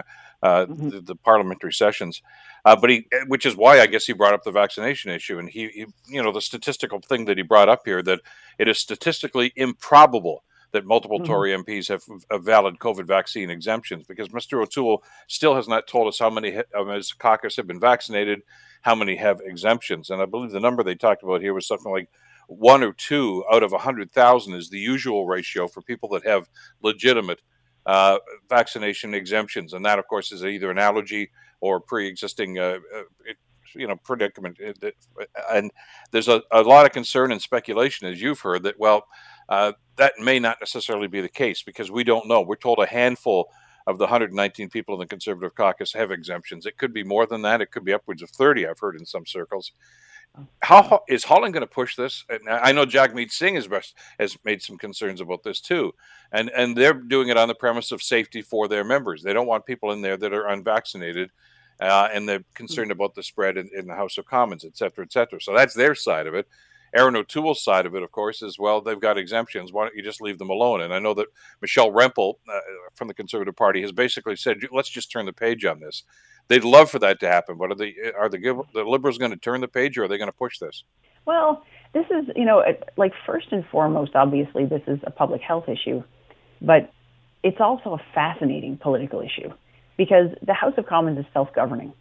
mm-hmm. 0.43 0.89
the, 0.89 1.01
the, 1.01 1.15
parliamentary 1.15 1.73
sessions. 1.73 2.21
Uh, 2.65 2.75
but 2.75 2.89
he, 2.89 3.07
eh, 3.11 3.23
which 3.27 3.45
is 3.45 3.55
why 3.55 3.79
I 3.79 3.87
guess 3.87 4.05
he 4.05 4.13
brought 4.13 4.33
up 4.33 4.43
the 4.43 4.51
vaccination 4.51 5.11
issue, 5.11 5.39
and 5.39 5.49
he, 5.49 5.67
he, 5.69 5.85
you 6.07 6.21
know, 6.21 6.31
the 6.31 6.41
statistical 6.41 6.99
thing 6.99 7.25
that 7.25 7.37
he 7.37 7.43
brought 7.43 7.69
up 7.69 7.81
here 7.85 8.01
that 8.03 8.21
it 8.57 8.67
is 8.67 8.77
statistically 8.77 9.51
improbable 9.55 10.43
that 10.73 10.85
multiple 10.85 11.19
mm-hmm. 11.19 11.27
Tory 11.27 11.51
MPs 11.51 11.87
have, 11.87 12.03
have, 12.29 12.43
valid 12.43 12.77
COVID 12.77 13.07
vaccine 13.07 13.49
exemptions 13.49 14.05
because 14.05 14.27
Mr. 14.29 14.61
O'Toole 14.61 15.01
still 15.27 15.55
has 15.55 15.67
not 15.67 15.87
told 15.87 16.07
us 16.07 16.19
how 16.19 16.29
many 16.29 16.61
of 16.73 16.87
his 16.89 17.13
caucus 17.13 17.55
have 17.55 17.67
been 17.67 17.79
vaccinated, 17.79 18.41
how 18.81 18.93
many 18.93 19.15
have 19.15 19.39
exemptions, 19.45 20.09
and 20.09 20.21
I 20.21 20.25
believe 20.25 20.51
the 20.51 20.59
number 20.59 20.83
they 20.83 20.95
talked 20.95 21.23
about 21.23 21.41
here 21.41 21.53
was 21.53 21.65
something 21.65 21.91
like 21.91 22.09
one 22.47 22.83
or 22.83 22.93
two 22.93 23.43
out 23.51 23.63
of 23.63 23.73
a 23.73 23.77
hundred 23.77 24.11
thousand 24.11 24.53
is 24.55 24.69
the 24.69 24.79
usual 24.79 25.25
ratio 25.25 25.67
for 25.67 25.81
people 25.81 26.09
that 26.09 26.25
have 26.25 26.49
legitimate 26.81 27.41
uh, 27.87 28.17
vaccination 28.49 29.13
exemptions, 29.13 29.73
and 29.73 29.83
that, 29.85 29.97
of 29.97 30.05
course, 30.07 30.31
is 30.31 30.45
either 30.45 30.69
an 30.69 30.77
allergy 30.77 31.31
or 31.61 31.79
pre-existing, 31.79 32.59
uh, 32.59 32.79
uh 32.95 33.03
you 33.73 33.87
know, 33.87 33.95
predicament. 33.95 34.59
And 35.51 35.71
there's 36.11 36.27
a, 36.27 36.41
a, 36.51 36.61
lot 36.61 36.85
of 36.85 36.91
concern 36.91 37.31
and 37.31 37.41
speculation, 37.41 38.07
as 38.07 38.21
you've 38.21 38.41
heard, 38.41 38.63
that 38.63 38.77
well, 38.77 39.07
uh, 39.49 39.71
that 39.95 40.13
may 40.19 40.37
not 40.37 40.57
necessarily 40.61 41.07
be 41.07 41.21
the 41.21 41.29
case 41.29 41.63
because 41.63 41.89
we 41.89 42.03
don't 42.03 42.27
know. 42.27 42.41
We're 42.41 42.57
told 42.57 42.79
a 42.79 42.85
handful 42.85 43.49
of 43.87 43.97
the 43.97 44.03
119 44.03 44.69
people 44.69 44.95
in 44.95 44.99
the 44.99 45.07
Conservative 45.07 45.55
caucus 45.55 45.93
have 45.93 46.11
exemptions. 46.11 46.65
It 46.65 46.77
could 46.77 46.93
be 46.93 47.03
more 47.03 47.25
than 47.25 47.41
that. 47.43 47.61
It 47.61 47.71
could 47.71 47.85
be 47.85 47.93
upwards 47.93 48.21
of 48.21 48.29
30. 48.31 48.67
I've 48.67 48.79
heard 48.79 48.97
in 48.97 49.05
some 49.05 49.25
circles. 49.25 49.71
How 50.61 51.01
is 51.07 51.23
Holland 51.23 51.53
going 51.53 51.61
to 51.65 51.67
push 51.67 51.95
this? 51.95 52.23
I 52.49 52.71
know 52.71 52.85
Jagmeet 52.85 53.31
Singh 53.31 53.55
has, 53.55 53.67
has 54.19 54.37
made 54.43 54.61
some 54.61 54.77
concerns 54.77 55.19
about 55.19 55.43
this 55.43 55.59
too, 55.59 55.93
and 56.31 56.49
and 56.49 56.75
they're 56.75 56.93
doing 56.93 57.29
it 57.29 57.37
on 57.37 57.47
the 57.47 57.55
premise 57.55 57.91
of 57.91 58.03
safety 58.03 58.41
for 58.41 58.67
their 58.67 58.83
members. 58.83 59.23
They 59.23 59.33
don't 59.33 59.47
want 59.47 59.65
people 59.65 59.91
in 59.91 60.01
there 60.01 60.17
that 60.17 60.33
are 60.33 60.47
unvaccinated, 60.47 61.31
uh, 61.79 62.09
and 62.13 62.29
they're 62.29 62.43
concerned 62.53 62.91
about 62.91 63.15
the 63.15 63.23
spread 63.23 63.57
in, 63.57 63.69
in, 63.75 63.87
the 63.87 63.95
House 63.95 64.17
of 64.17 64.25
Commons, 64.25 64.63
et 64.63 64.77
cetera, 64.77 65.05
et 65.05 65.11
cetera. 65.11 65.41
So 65.41 65.55
that's 65.55 65.73
their 65.73 65.95
side 65.95 66.27
of 66.27 66.35
it. 66.35 66.47
Erin 66.95 67.15
O'Toole's 67.15 67.63
side 67.63 67.85
of 67.85 67.95
it, 67.95 68.03
of 68.03 68.11
course, 68.11 68.41
is 68.41 68.57
well, 68.57 68.81
they've 68.81 68.99
got 68.99 69.17
exemptions. 69.17 69.71
Why 69.71 69.85
don't 69.85 69.95
you 69.95 70.03
just 70.03 70.21
leave 70.21 70.37
them 70.37 70.49
alone? 70.49 70.81
And 70.81 70.93
I 70.93 70.99
know 70.99 71.13
that 71.13 71.27
Michelle 71.61 71.91
Rempel 71.91 72.35
uh, 72.47 72.59
from 72.95 73.07
the 73.07 73.13
Conservative 73.13 73.55
Party 73.55 73.81
has 73.81 73.91
basically 73.91 74.35
said, 74.35 74.57
let's 74.71 74.89
just 74.89 75.11
turn 75.11 75.25
the 75.25 75.33
page 75.33 75.65
on 75.65 75.79
this 75.79 76.03
they'd 76.47 76.63
love 76.63 76.89
for 76.89 76.99
that 76.99 77.19
to 77.19 77.27
happen. 77.27 77.57
But 77.57 77.71
are 77.71 77.75
the 77.75 77.93
are 78.17 78.29
the 78.29 78.63
the 78.73 78.83
liberals 78.83 79.17
going 79.17 79.31
to 79.31 79.37
turn 79.37 79.61
the 79.61 79.67
page, 79.67 79.97
or 79.97 80.03
are 80.03 80.07
they 80.07 80.17
going 80.17 80.29
to 80.29 80.37
push 80.37 80.59
this? 80.59 80.83
Well, 81.25 81.63
this 81.93 82.05
is 82.05 82.29
you 82.35 82.45
know 82.45 82.63
like 82.95 83.13
first 83.25 83.47
and 83.51 83.65
foremost, 83.67 84.15
obviously, 84.15 84.65
this 84.65 84.83
is 84.87 84.99
a 85.03 85.11
public 85.11 85.41
health 85.41 85.69
issue, 85.69 86.03
but 86.61 86.91
it's 87.43 87.59
also 87.59 87.93
a 87.93 88.01
fascinating 88.13 88.77
political 88.77 89.21
issue 89.21 89.51
because 89.97 90.29
the 90.45 90.53
House 90.53 90.73
of 90.77 90.85
Commons 90.85 91.19
is 91.19 91.25
self-governing, 91.33 91.93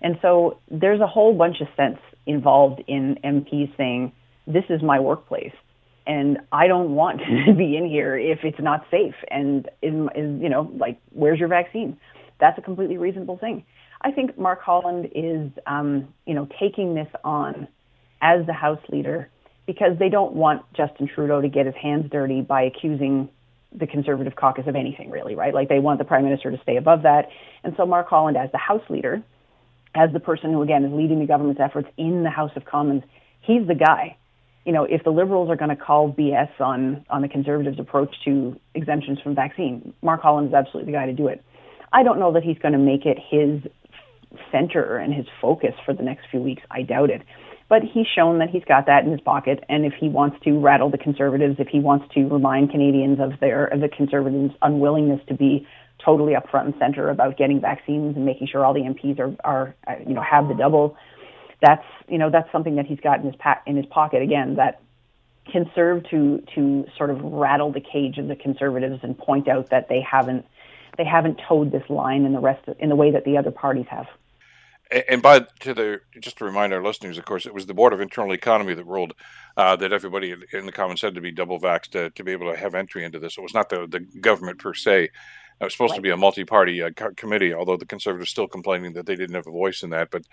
and 0.00 0.18
so 0.22 0.58
there's 0.70 1.00
a 1.00 1.06
whole 1.06 1.34
bunch 1.34 1.60
of 1.60 1.68
sense 1.76 1.98
involved 2.26 2.82
in 2.86 3.18
MPs 3.24 3.76
saying 3.76 4.12
this 4.46 4.64
is 4.68 4.82
my 4.82 5.00
workplace 5.00 5.54
and 6.06 6.38
I 6.52 6.66
don't 6.66 6.94
want 6.94 7.20
to 7.46 7.54
be 7.54 7.76
in 7.76 7.88
here 7.88 8.16
if 8.16 8.40
it's 8.44 8.60
not 8.60 8.86
safe. 8.90 9.14
And 9.30 9.68
is, 9.82 9.94
is 10.14 10.40
you 10.40 10.48
know 10.48 10.70
like 10.78 10.98
where's 11.10 11.38
your 11.38 11.48
vaccine? 11.48 11.98
That's 12.40 12.58
a 12.58 12.62
completely 12.62 12.98
reasonable 12.98 13.38
thing. 13.38 13.64
I 14.00 14.10
think 14.10 14.36
Mark 14.36 14.60
Holland 14.60 15.10
is, 15.14 15.50
um, 15.66 16.08
you 16.26 16.34
know, 16.34 16.46
taking 16.60 16.94
this 16.94 17.08
on 17.22 17.68
as 18.20 18.44
the 18.46 18.52
House 18.52 18.80
leader 18.90 19.30
because 19.66 19.98
they 19.98 20.10
don't 20.10 20.34
want 20.34 20.62
Justin 20.74 21.08
Trudeau 21.08 21.40
to 21.40 21.48
get 21.48 21.64
his 21.64 21.74
hands 21.74 22.10
dirty 22.10 22.42
by 22.42 22.62
accusing 22.62 23.30
the 23.72 23.86
Conservative 23.86 24.36
caucus 24.36 24.66
of 24.66 24.76
anything, 24.76 25.10
really, 25.10 25.34
right? 25.34 25.54
Like 25.54 25.68
they 25.68 25.78
want 25.78 25.98
the 25.98 26.04
Prime 26.04 26.24
Minister 26.24 26.50
to 26.50 26.60
stay 26.62 26.76
above 26.76 27.02
that. 27.02 27.28
And 27.62 27.74
so 27.76 27.86
Mark 27.86 28.08
Holland, 28.08 28.36
as 28.36 28.52
the 28.52 28.58
House 28.58 28.82
leader, 28.90 29.22
as 29.94 30.12
the 30.12 30.20
person 30.20 30.52
who, 30.52 30.60
again, 30.60 30.84
is 30.84 30.92
leading 30.92 31.18
the 31.18 31.26
government's 31.26 31.60
efforts 31.60 31.88
in 31.96 32.24
the 32.24 32.30
House 32.30 32.52
of 32.56 32.64
Commons, 32.66 33.04
he's 33.40 33.66
the 33.66 33.74
guy. 33.74 34.16
You 34.64 34.72
know, 34.72 34.84
if 34.84 35.04
the 35.04 35.10
Liberals 35.10 35.50
are 35.50 35.56
going 35.56 35.70
to 35.70 35.76
call 35.76 36.12
BS 36.12 36.60
on, 36.60 37.04
on 37.10 37.22
the 37.22 37.28
Conservatives' 37.28 37.78
approach 37.78 38.14
to 38.24 38.58
exemptions 38.74 39.20
from 39.20 39.34
vaccine, 39.34 39.92
Mark 40.02 40.22
Holland 40.22 40.48
is 40.48 40.54
absolutely 40.54 40.92
the 40.92 40.98
guy 40.98 41.06
to 41.06 41.12
do 41.12 41.28
it. 41.28 41.44
I 41.92 42.02
don't 42.02 42.18
know 42.18 42.32
that 42.32 42.42
he's 42.42 42.58
going 42.58 42.72
to 42.72 42.78
make 42.78 43.04
it 43.04 43.18
his 43.18 43.60
center 44.50 44.96
and 44.96 45.12
his 45.14 45.26
focus 45.40 45.74
for 45.84 45.94
the 45.94 46.02
next 46.02 46.26
few 46.30 46.40
weeks. 46.40 46.62
I 46.70 46.82
doubt 46.82 47.10
it. 47.10 47.22
But 47.68 47.82
he's 47.82 48.06
shown 48.06 48.38
that 48.38 48.50
he's 48.50 48.64
got 48.64 48.86
that 48.86 49.04
in 49.04 49.10
his 49.10 49.20
pocket, 49.20 49.64
and 49.68 49.86
if 49.86 49.94
he 49.98 50.08
wants 50.08 50.36
to 50.44 50.58
rattle 50.58 50.90
the 50.90 50.98
conservatives, 50.98 51.56
if 51.58 51.68
he 51.68 51.80
wants 51.80 52.06
to 52.14 52.24
remind 52.28 52.70
Canadians 52.70 53.18
of 53.20 53.40
their 53.40 53.66
of 53.66 53.80
the 53.80 53.88
conservatives' 53.88 54.54
unwillingness 54.60 55.20
to 55.28 55.34
be 55.34 55.66
totally 56.04 56.34
up 56.34 56.48
front 56.50 56.66
and 56.66 56.74
center 56.78 57.08
about 57.08 57.38
getting 57.38 57.60
vaccines 57.60 58.16
and 58.16 58.26
making 58.26 58.48
sure 58.48 58.64
all 58.64 58.74
the 58.74 58.80
MPs 58.80 59.18
are 59.18 59.34
are 59.44 59.74
you 60.06 60.14
know 60.14 60.22
have 60.22 60.48
the 60.48 60.54
double, 60.54 60.96
that's 61.64 61.86
you 62.08 62.18
know 62.18 62.30
that's 62.30 62.50
something 62.52 62.76
that 62.76 62.86
he's 62.86 63.00
got 63.00 63.20
in 63.20 63.26
his 63.26 63.36
pa- 63.36 63.62
in 63.66 63.76
his 63.76 63.86
pocket 63.86 64.22
again 64.22 64.56
that 64.56 64.80
can 65.50 65.70
serve 65.74 66.08
to 66.10 66.42
to 66.54 66.86
sort 66.96 67.10
of 67.10 67.22
rattle 67.22 67.72
the 67.72 67.80
cage 67.80 68.18
of 68.18 68.28
the 68.28 68.36
conservatives 68.36 69.00
and 69.02 69.16
point 69.16 69.48
out 69.48 69.70
that 69.70 69.88
they 69.88 70.00
haven't 70.00 70.44
they 70.98 71.04
haven't 71.04 71.40
toed 71.48 71.72
this 71.72 71.88
line 71.88 72.24
in 72.24 72.32
the 72.32 72.40
rest 72.40 72.66
of, 72.68 72.76
in 72.78 72.88
the 72.88 72.96
way 72.96 73.10
that 73.10 73.24
the 73.24 73.36
other 73.36 73.50
parties 73.50 73.86
have. 73.88 74.06
And 75.08 75.22
by 75.22 75.40
to 75.60 75.74
the 75.74 76.00
just 76.20 76.38
to 76.38 76.44
remind 76.44 76.72
our 76.74 76.82
listeners, 76.82 77.16
of 77.16 77.24
course, 77.24 77.46
it 77.46 77.54
was 77.54 77.66
the 77.66 77.74
Board 77.74 77.94
of 77.94 78.00
Internal 78.00 78.32
Economy 78.32 78.74
that 78.74 78.84
ruled 78.84 79.14
uh, 79.56 79.74
that 79.76 79.92
everybody 79.92 80.34
in 80.52 80.66
the 80.66 80.72
Commons 80.72 81.00
had 81.00 81.14
to 81.14 81.20
be 81.20 81.32
double 81.32 81.58
vaxxed 81.58 81.90
to, 81.92 82.10
to, 82.10 82.22
be 82.22 82.32
able 82.32 82.52
to 82.52 82.58
have 82.58 82.74
entry 82.74 83.02
into 83.02 83.18
this. 83.18 83.38
It 83.38 83.40
was 83.40 83.54
not 83.54 83.70
the, 83.70 83.86
the 83.86 84.00
government 84.00 84.58
per 84.58 84.74
se. 84.74 85.08
It 85.60 85.64
was 85.64 85.72
supposed 85.72 85.92
right. 85.92 85.96
to 85.96 86.02
be 86.02 86.10
a 86.10 86.16
multi-party 86.16 86.82
uh, 86.82 86.90
co- 86.90 87.14
committee, 87.14 87.54
although 87.54 87.76
the 87.76 87.86
Conservatives 87.86 88.30
still 88.30 88.48
complaining 88.48 88.92
that 88.94 89.06
they 89.06 89.16
didn't 89.16 89.36
have 89.36 89.46
a 89.46 89.52
voice 89.52 89.82
in 89.82 89.90
that. 89.90 90.10
But 90.10 90.24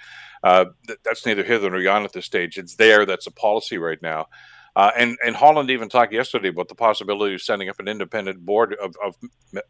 uh, 0.43 0.65
th- 0.87 0.99
that's 1.03 1.25
neither 1.25 1.43
hither 1.43 1.69
nor 1.69 1.79
yon 1.79 2.03
at 2.03 2.13
this 2.13 2.25
stage. 2.25 2.57
It's 2.57 2.75
there. 2.75 3.05
That's 3.05 3.27
a 3.27 3.31
policy 3.31 3.77
right 3.77 4.01
now. 4.01 4.27
Uh, 4.75 4.91
and 4.97 5.17
and 5.25 5.35
Holland 5.35 5.69
even 5.69 5.89
talked 5.89 6.13
yesterday 6.13 6.47
about 6.47 6.69
the 6.69 6.75
possibility 6.75 7.35
of 7.35 7.41
setting 7.41 7.67
up 7.67 7.79
an 7.79 7.89
independent 7.89 8.45
board 8.45 8.73
of, 8.75 8.95
of 9.03 9.15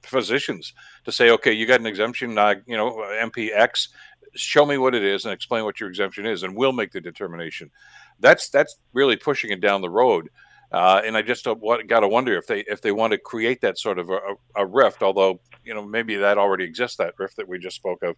physicians 0.04 0.74
to 1.06 1.12
say, 1.12 1.32
okay, 1.32 1.52
you 1.52 1.66
got 1.66 1.80
an 1.80 1.88
exemption, 1.88 2.38
uh, 2.38 2.56
you 2.68 2.78
know, 2.78 2.92
MPX, 3.20 3.88
show 4.36 4.66
me 4.66 4.78
what 4.78 4.94
it 4.94 5.04
is 5.04 5.26
and 5.26 5.34
explain 5.34 5.64
what 5.64 5.80
your 5.80 5.90
exemption 5.90 6.28
is, 6.28 6.44
and 6.44 6.56
we'll 6.56 6.72
make 6.72 6.92
the 6.92 7.02
determination. 7.02 7.72
That's 8.20 8.50
that's 8.50 8.78
really 8.94 9.16
pushing 9.16 9.52
it 9.52 9.60
down 9.60 9.82
the 9.82 9.90
road. 9.90 10.30
Uh, 10.71 11.01
and 11.05 11.17
I 11.17 11.21
just 11.21 11.45
got 11.45 11.99
to 11.99 12.07
wonder 12.07 12.38
if 12.38 12.47
they 12.47 12.62
if 12.62 12.81
they 12.81 12.93
want 12.93 13.12
to 13.12 13.17
create 13.17 13.62
that 13.62 13.77
sort 13.77 13.99
of 13.99 14.10
a, 14.10 14.19
a, 14.55 14.65
rift, 14.65 15.03
although 15.03 15.41
you 15.65 15.73
know 15.73 15.84
maybe 15.84 16.15
that 16.15 16.38
already 16.38 16.63
exists 16.63 16.97
that 16.97 17.13
rift 17.17 17.36
that 17.38 17.47
we 17.47 17.60
just 17.60 17.75
spoke 17.75 18.03
of. 18.03 18.15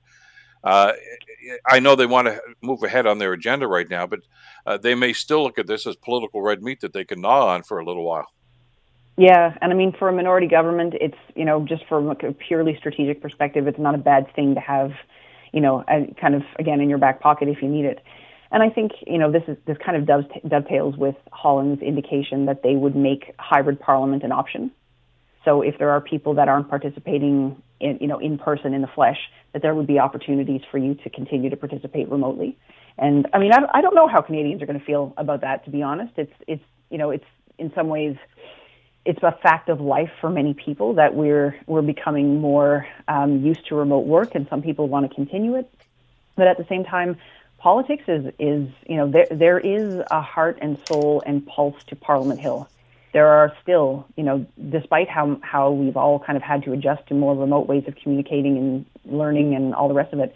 Uh, 0.64 0.94
I 1.66 1.80
know 1.80 1.96
they 1.96 2.06
want 2.06 2.28
to 2.28 2.40
move 2.62 2.84
ahead 2.84 3.08
on 3.08 3.18
their 3.18 3.34
agenda 3.34 3.68
right 3.68 3.90
now, 3.90 4.06
but 4.06 4.20
uh, 4.66 4.78
they 4.78 4.96
may 4.96 5.14
still 5.14 5.44
look 5.44 5.58
at 5.58 5.68
this 5.68 5.88
as 5.88 5.96
political 5.96 6.42
red 6.42 6.62
meat 6.62 6.80
that 6.82 6.94
they 6.94 7.04
can 7.04 7.22
gnaw 7.22 7.48
on 7.48 7.64
for 7.64 7.80
a 7.80 7.86
little 7.86 8.04
while. 8.04 8.28
Yeah, 9.18 9.58
and 9.62 9.72
I 9.72 9.76
mean, 9.76 9.92
for 9.92 10.08
a 10.10 10.14
minority 10.14 10.48
government, 10.48 10.94
it's 11.02 11.18
you 11.36 11.46
know 11.46 11.66
just 11.66 11.86
from 11.88 12.10
a 12.10 12.16
purely 12.16 12.76
strategic 12.78 13.22
perspective, 13.22 13.68
it's 13.68 13.80
not 13.80 13.96
a 13.96 14.00
bad 14.00 14.34
thing 14.36 14.54
to 14.54 14.62
have, 14.62 14.92
you 15.52 15.62
know, 15.62 15.84
a, 15.88 16.14
kind 16.20 16.36
of 16.36 16.44
again 16.60 16.82
in 16.82 16.90
your 16.90 17.00
back 17.00 17.20
pocket 17.20 17.48
if 17.48 17.64
you 17.64 17.68
need 17.68 17.86
it. 17.86 18.04
And 18.54 18.62
I 18.62 18.70
think 18.70 18.92
you 19.08 19.18
know 19.18 19.32
this 19.32 19.44
is 19.48 19.58
this 19.66 19.78
kind 19.84 19.98
of 19.98 20.26
dovetails 20.48 20.96
with 20.96 21.16
Holland's 21.32 21.82
indication 21.82 22.46
that 22.46 22.62
they 22.62 22.76
would 22.76 22.96
make 22.96 23.34
hybrid 23.40 23.80
parliament 23.80 24.24
an 24.24 24.32
option. 24.32 24.72
So 25.44 25.62
if 25.64 25.78
there 25.80 25.90
are 25.90 26.00
people 26.00 26.36
that 26.36 26.48
aren't 26.48 26.70
participating 26.70 27.62
in, 27.80 27.98
you 28.00 28.08
know, 28.08 28.20
in 28.20 28.38
person 28.38 28.74
in 28.74 28.82
the 28.82 28.88
flesh, 28.88 29.18
that 29.52 29.62
there 29.62 29.76
would 29.76 29.88
be 29.88 30.00
opportunities 30.00 30.62
for 30.72 30.78
you 30.78 30.94
to 30.96 31.10
continue 31.10 31.50
to 31.50 31.58
participate 31.58 32.10
remotely. 32.10 32.58
And 32.98 33.28
I 33.34 33.40
mean, 33.40 33.52
I, 33.52 33.60
I 33.74 33.82
don't 33.82 33.96
know 33.96 34.08
how 34.08 34.22
Canadians 34.22 34.62
are 34.62 34.68
going 34.68 34.80
to 34.80 34.86
feel 34.86 35.14
about 35.18 35.42
that. 35.42 35.66
To 35.66 35.72
be 35.72 35.82
honest, 35.82 36.14
it's 36.18 36.34
it's 36.48 36.64
you 36.92 37.00
know, 37.00 37.10
it's 37.10 37.26
in 37.58 37.74
some 37.74 37.88
ways 37.88 38.16
it's 39.04 39.22
a 39.24 39.32
fact 39.42 39.68
of 39.68 39.82
life 39.82 40.12
for 40.22 40.30
many 40.30 40.54
people 40.54 40.94
that 40.94 41.16
we're 41.16 41.56
we're 41.66 41.82
becoming 41.82 42.40
more 42.40 42.86
um, 43.08 43.44
used 43.44 43.68
to 43.70 43.76
remote 43.76 44.06
work, 44.06 44.36
and 44.36 44.48
some 44.48 44.62
people 44.62 44.88
want 44.88 45.10
to 45.10 45.16
continue 45.16 45.56
it. 45.56 45.74
But 46.36 46.48
at 46.48 46.58
the 46.60 46.66
same 46.70 46.84
time, 46.84 47.18
politics 47.64 48.04
is 48.08 48.26
is 48.40 48.68
you 48.88 48.98
know 48.98 49.08
there 49.10 49.28
there 49.32 49.60
is 49.60 50.02
a 50.12 50.22
heart 50.22 50.60
and 50.62 50.78
soul 50.86 51.24
and 51.26 51.48
pulse 51.48 51.82
to 51.86 51.96
Parliament 51.96 52.40
Hill 52.40 52.68
there 53.14 53.28
are 53.28 53.56
still, 53.62 54.08
you 54.18 54.24
know, 54.24 54.46
despite 54.70 55.08
how 55.08 55.40
how 55.44 55.72
we've 55.72 55.96
all 55.96 56.20
kind 56.20 56.36
of 56.36 56.42
had 56.42 56.64
to 56.64 56.74
adjust 56.74 57.08
to 57.08 57.14
more 57.14 57.36
remote 57.36 57.68
ways 57.68 57.84
of 57.88 57.96
communicating 57.96 58.58
and 58.58 58.86
learning 59.06 59.54
and 59.56 59.74
all 59.76 59.88
the 59.88 59.94
rest 59.94 60.14
of 60.14 60.20
it, 60.20 60.36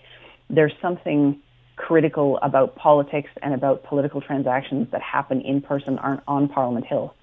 there's 0.49 0.73
something 0.79 1.41
critical 1.75 2.37
about 2.41 2.75
politics 2.75 3.29
and 3.41 3.53
about 3.53 3.83
political 3.83 4.21
transactions 4.21 4.87
that 4.91 5.01
happen 5.01 5.41
in 5.41 5.59
person 5.59 5.97
aren't 5.97 6.21
on 6.27 6.47
Parliament 6.47 6.85
Hill. 6.85 7.15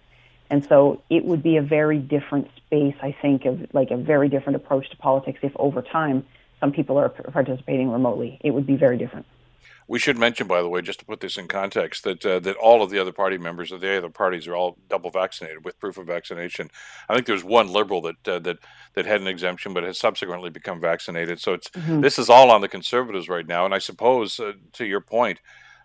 And 0.51 0.64
so 0.64 1.01
it 1.09 1.25
would 1.25 1.43
be 1.43 1.57
a 1.57 1.62
very 1.62 1.99
different 1.99 2.49
space, 2.57 2.95
I 3.01 3.17
think, 3.23 3.45
of 3.45 3.73
like 3.73 3.90
a 3.93 3.97
very 3.97 4.29
different 4.29 4.57
approach 4.57 4.90
to 4.90 4.97
politics 4.97 5.38
if 5.43 5.53
over 5.57 5.83
time 5.83 6.27
some 6.61 6.73
people 6.73 6.99
are 6.99 7.09
participating 7.09 7.90
remotely. 7.90 8.38
It 8.43 8.51
would 8.51 8.67
be 8.67 8.77
very 8.77 8.99
different. 8.99 9.27
We 9.87 9.99
should 9.99 10.16
mention, 10.16 10.47
by 10.47 10.62
the 10.62 10.68
way, 10.68 10.81
just 10.81 11.01
to 11.01 11.05
put 11.05 11.20
this 11.20 11.37
in 11.37 11.47
context, 11.47 12.05
that 12.05 12.25
uh, 12.25 12.40
that 12.40 12.57
all 12.57 12.83
of 12.83 12.90
the 12.90 12.99
other 12.99 13.12
party 13.12 13.38
members 13.38 13.70
of 13.70 13.81
the 13.81 13.97
other 13.97 14.09
parties 14.09 14.49
are 14.49 14.57
all 14.57 14.79
double 14.88 15.11
vaccinated 15.11 15.64
with 15.64 15.79
proof 15.79 15.99
of 15.99 16.07
vaccination. 16.07 16.70
I 17.09 17.14
think 17.14 17.27
there's 17.27 17.44
one 17.44 17.68
liberal 17.68 18.01
that 18.03 18.29
uh, 18.29 18.38
that 18.40 18.59
that 18.94 19.07
had 19.07 19.20
an 19.20 19.27
exemption, 19.27 19.75
but 19.75 19.85
has 19.85 19.99
subsequently 19.99 20.51
become 20.51 20.81
vaccinated. 20.81 21.40
So 21.40 21.53
it's 21.53 21.68
mm-hmm. 21.70 22.01
this 22.01 22.18
is 22.18 22.31
all 22.31 22.51
on 22.51 22.61
the 22.61 22.68
conservatives 22.68 23.29
right 23.29 23.47
now. 23.47 23.64
And 23.64 23.75
I 23.75 23.79
suppose, 23.79 24.40
uh, 24.40 24.53
to 24.73 24.87
your 24.87 25.01
point, 25.01 25.40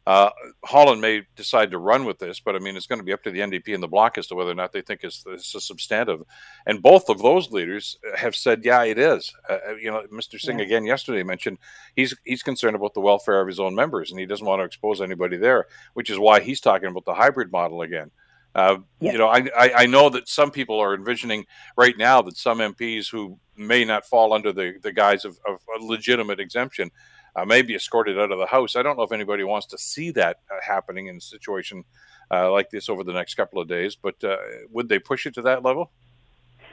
uh, 0.10 0.32
Holland 0.66 1.02
may 1.02 1.22
decide 1.36 1.70
to 1.70 1.78
run 1.78 2.04
with 2.04 2.18
this, 2.18 2.40
but 2.40 2.56
I 2.56 2.60
mean, 2.60 2.76
it's 2.76 2.88
going 2.88 2.98
to 2.98 3.06
be 3.06 3.14
up 3.14 3.22
to 3.22 3.30
the 3.30 3.42
NDP 3.42 3.76
and 3.76 3.84
the 3.84 3.88
Bloc 3.88 4.18
as 4.18 4.26
to 4.28 4.36
whether 4.36 4.50
or 4.50 4.56
not 4.56 4.74
they 4.74 4.82
think 4.82 5.02
it's, 5.04 5.24
it's 5.28 5.54
a 5.54 5.62
substantive. 5.62 6.24
And 6.66 6.82
both 6.82 7.10
of 7.10 7.20
those 7.20 7.52
leaders 7.52 8.00
have 8.18 8.36
said, 8.36 8.66
"Yeah, 8.66 8.84
it 8.86 8.98
is." 8.98 9.32
Uh, 9.48 9.60
uh 9.70 9.76
you 9.76 9.92
know, 9.92 10.04
Mr. 10.12 10.42
Singh 10.42 10.58
yeah. 10.58 10.66
again 10.66 10.84
yesterday 10.84 11.22
mentioned 11.22 11.60
he's 11.96 12.16
he's 12.24 12.42
concerned 12.42 12.76
about 12.76 12.96
the 12.96 13.02
welfare 13.02 13.40
of 13.40 13.48
his 13.48 13.60
own 13.60 13.76
members, 13.76 14.10
and 14.10 14.20
he 14.20 14.26
doesn't 14.26 14.48
want 14.48 14.62
to 14.62 14.64
expose 14.64 15.00
anybody 15.00 15.38
there, 15.38 15.68
which 15.94 16.10
is 16.10 16.18
why 16.18 16.40
he's 16.40 16.60
talking 16.60 16.90
about 16.90 17.06
the 17.06 17.14
hybrid 17.14 17.52
model 17.52 17.84
again. 17.84 18.10
Uh, 18.56 18.78
yeah. 19.02 19.12
You 19.12 19.20
know, 19.20 19.28
I, 19.28 19.48
I, 19.56 19.72
I 19.78 19.86
know 19.86 20.10
that 20.10 20.28
some 20.28 20.50
people 20.50 20.80
are 20.80 20.96
envisioning 20.96 21.46
right 21.78 21.96
now 21.96 22.24
that 22.24 22.36
some 22.36 22.58
MPs 22.58 23.12
who 23.12 23.38
may 23.56 23.86
not 23.86 24.08
fall 24.08 24.34
under 24.34 24.52
the 24.52 24.74
the 24.82 24.92
guise 24.92 25.24
of, 25.24 25.40
of 25.48 25.60
a 25.80 25.86
legitimate 25.86 26.40
exemption 26.40 26.90
uh, 27.36 27.46
maybe 27.46 27.76
escorted 27.76 28.20
out 28.20 28.32
of 28.32 28.40
the 28.40 28.46
house. 28.46 28.76
I 28.76 28.84
don't 28.84 28.98
know 28.98 29.04
if 29.04 29.12
anybody 29.12 29.44
wants 29.44 29.68
to 29.68 29.78
see 29.78 30.12
that 30.12 30.40
uh, 30.52 30.56
happening 30.66 31.08
in 31.08 31.18
a 31.18 31.22
situation 31.22 31.86
uh, 32.32 32.52
like 32.52 32.70
this 32.70 32.90
over 32.90 33.04
the 33.04 33.14
next 33.14 33.36
couple 33.36 33.62
of 33.62 33.68
days, 33.68 33.96
but 33.96 34.24
uh, 34.24 34.38
would 34.72 34.90
they 34.90 35.00
push 35.00 35.26
it 35.26 35.34
to 35.36 35.42
that 35.44 35.64
level? 35.64 35.92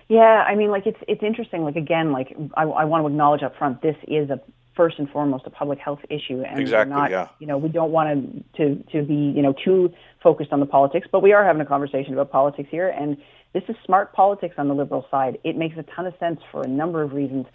Yeah, 0.08 0.44
I 0.46 0.54
mean, 0.54 0.70
like 0.70 0.86
it's 0.86 1.00
it's 1.08 1.22
interesting. 1.22 1.64
Like 1.64 1.76
again, 1.76 2.12
like 2.12 2.36
I, 2.54 2.62
I 2.62 2.84
want 2.84 3.02
to 3.02 3.08
acknowledge 3.08 3.42
up 3.42 3.56
front, 3.56 3.82
this 3.82 3.96
is 4.06 4.30
a 4.30 4.40
first 4.76 4.98
and 4.98 5.10
foremost 5.10 5.46
a 5.46 5.50
public 5.50 5.78
health 5.78 6.00
issue, 6.10 6.42
and 6.42 6.60
exactly, 6.60 6.94
not, 6.94 7.10
yeah. 7.10 7.28
you 7.40 7.46
know, 7.46 7.58
we 7.58 7.68
don't 7.68 7.90
want 7.90 8.54
to 8.54 8.74
to 8.76 8.84
to 8.92 9.02
be 9.02 9.14
you 9.14 9.42
know 9.42 9.52
too 9.52 9.92
focused 10.22 10.52
on 10.52 10.60
the 10.60 10.66
politics, 10.66 11.08
but 11.10 11.22
we 11.22 11.32
are 11.32 11.44
having 11.44 11.60
a 11.60 11.66
conversation 11.66 12.12
about 12.12 12.30
politics 12.30 12.68
here, 12.70 12.88
and 12.88 13.16
this 13.52 13.64
is 13.68 13.76
smart 13.84 14.12
politics 14.12 14.54
on 14.58 14.68
the 14.68 14.74
liberal 14.74 15.06
side. 15.10 15.38
It 15.42 15.56
makes 15.56 15.76
a 15.76 15.82
ton 15.82 16.06
of 16.06 16.14
sense 16.20 16.40
for 16.52 16.62
a 16.62 16.68
number 16.68 17.02
of 17.02 17.12
reasons. 17.12 17.46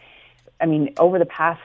I 0.61 0.67
mean, 0.67 0.93
over 0.99 1.17
the 1.17 1.25
past 1.25 1.61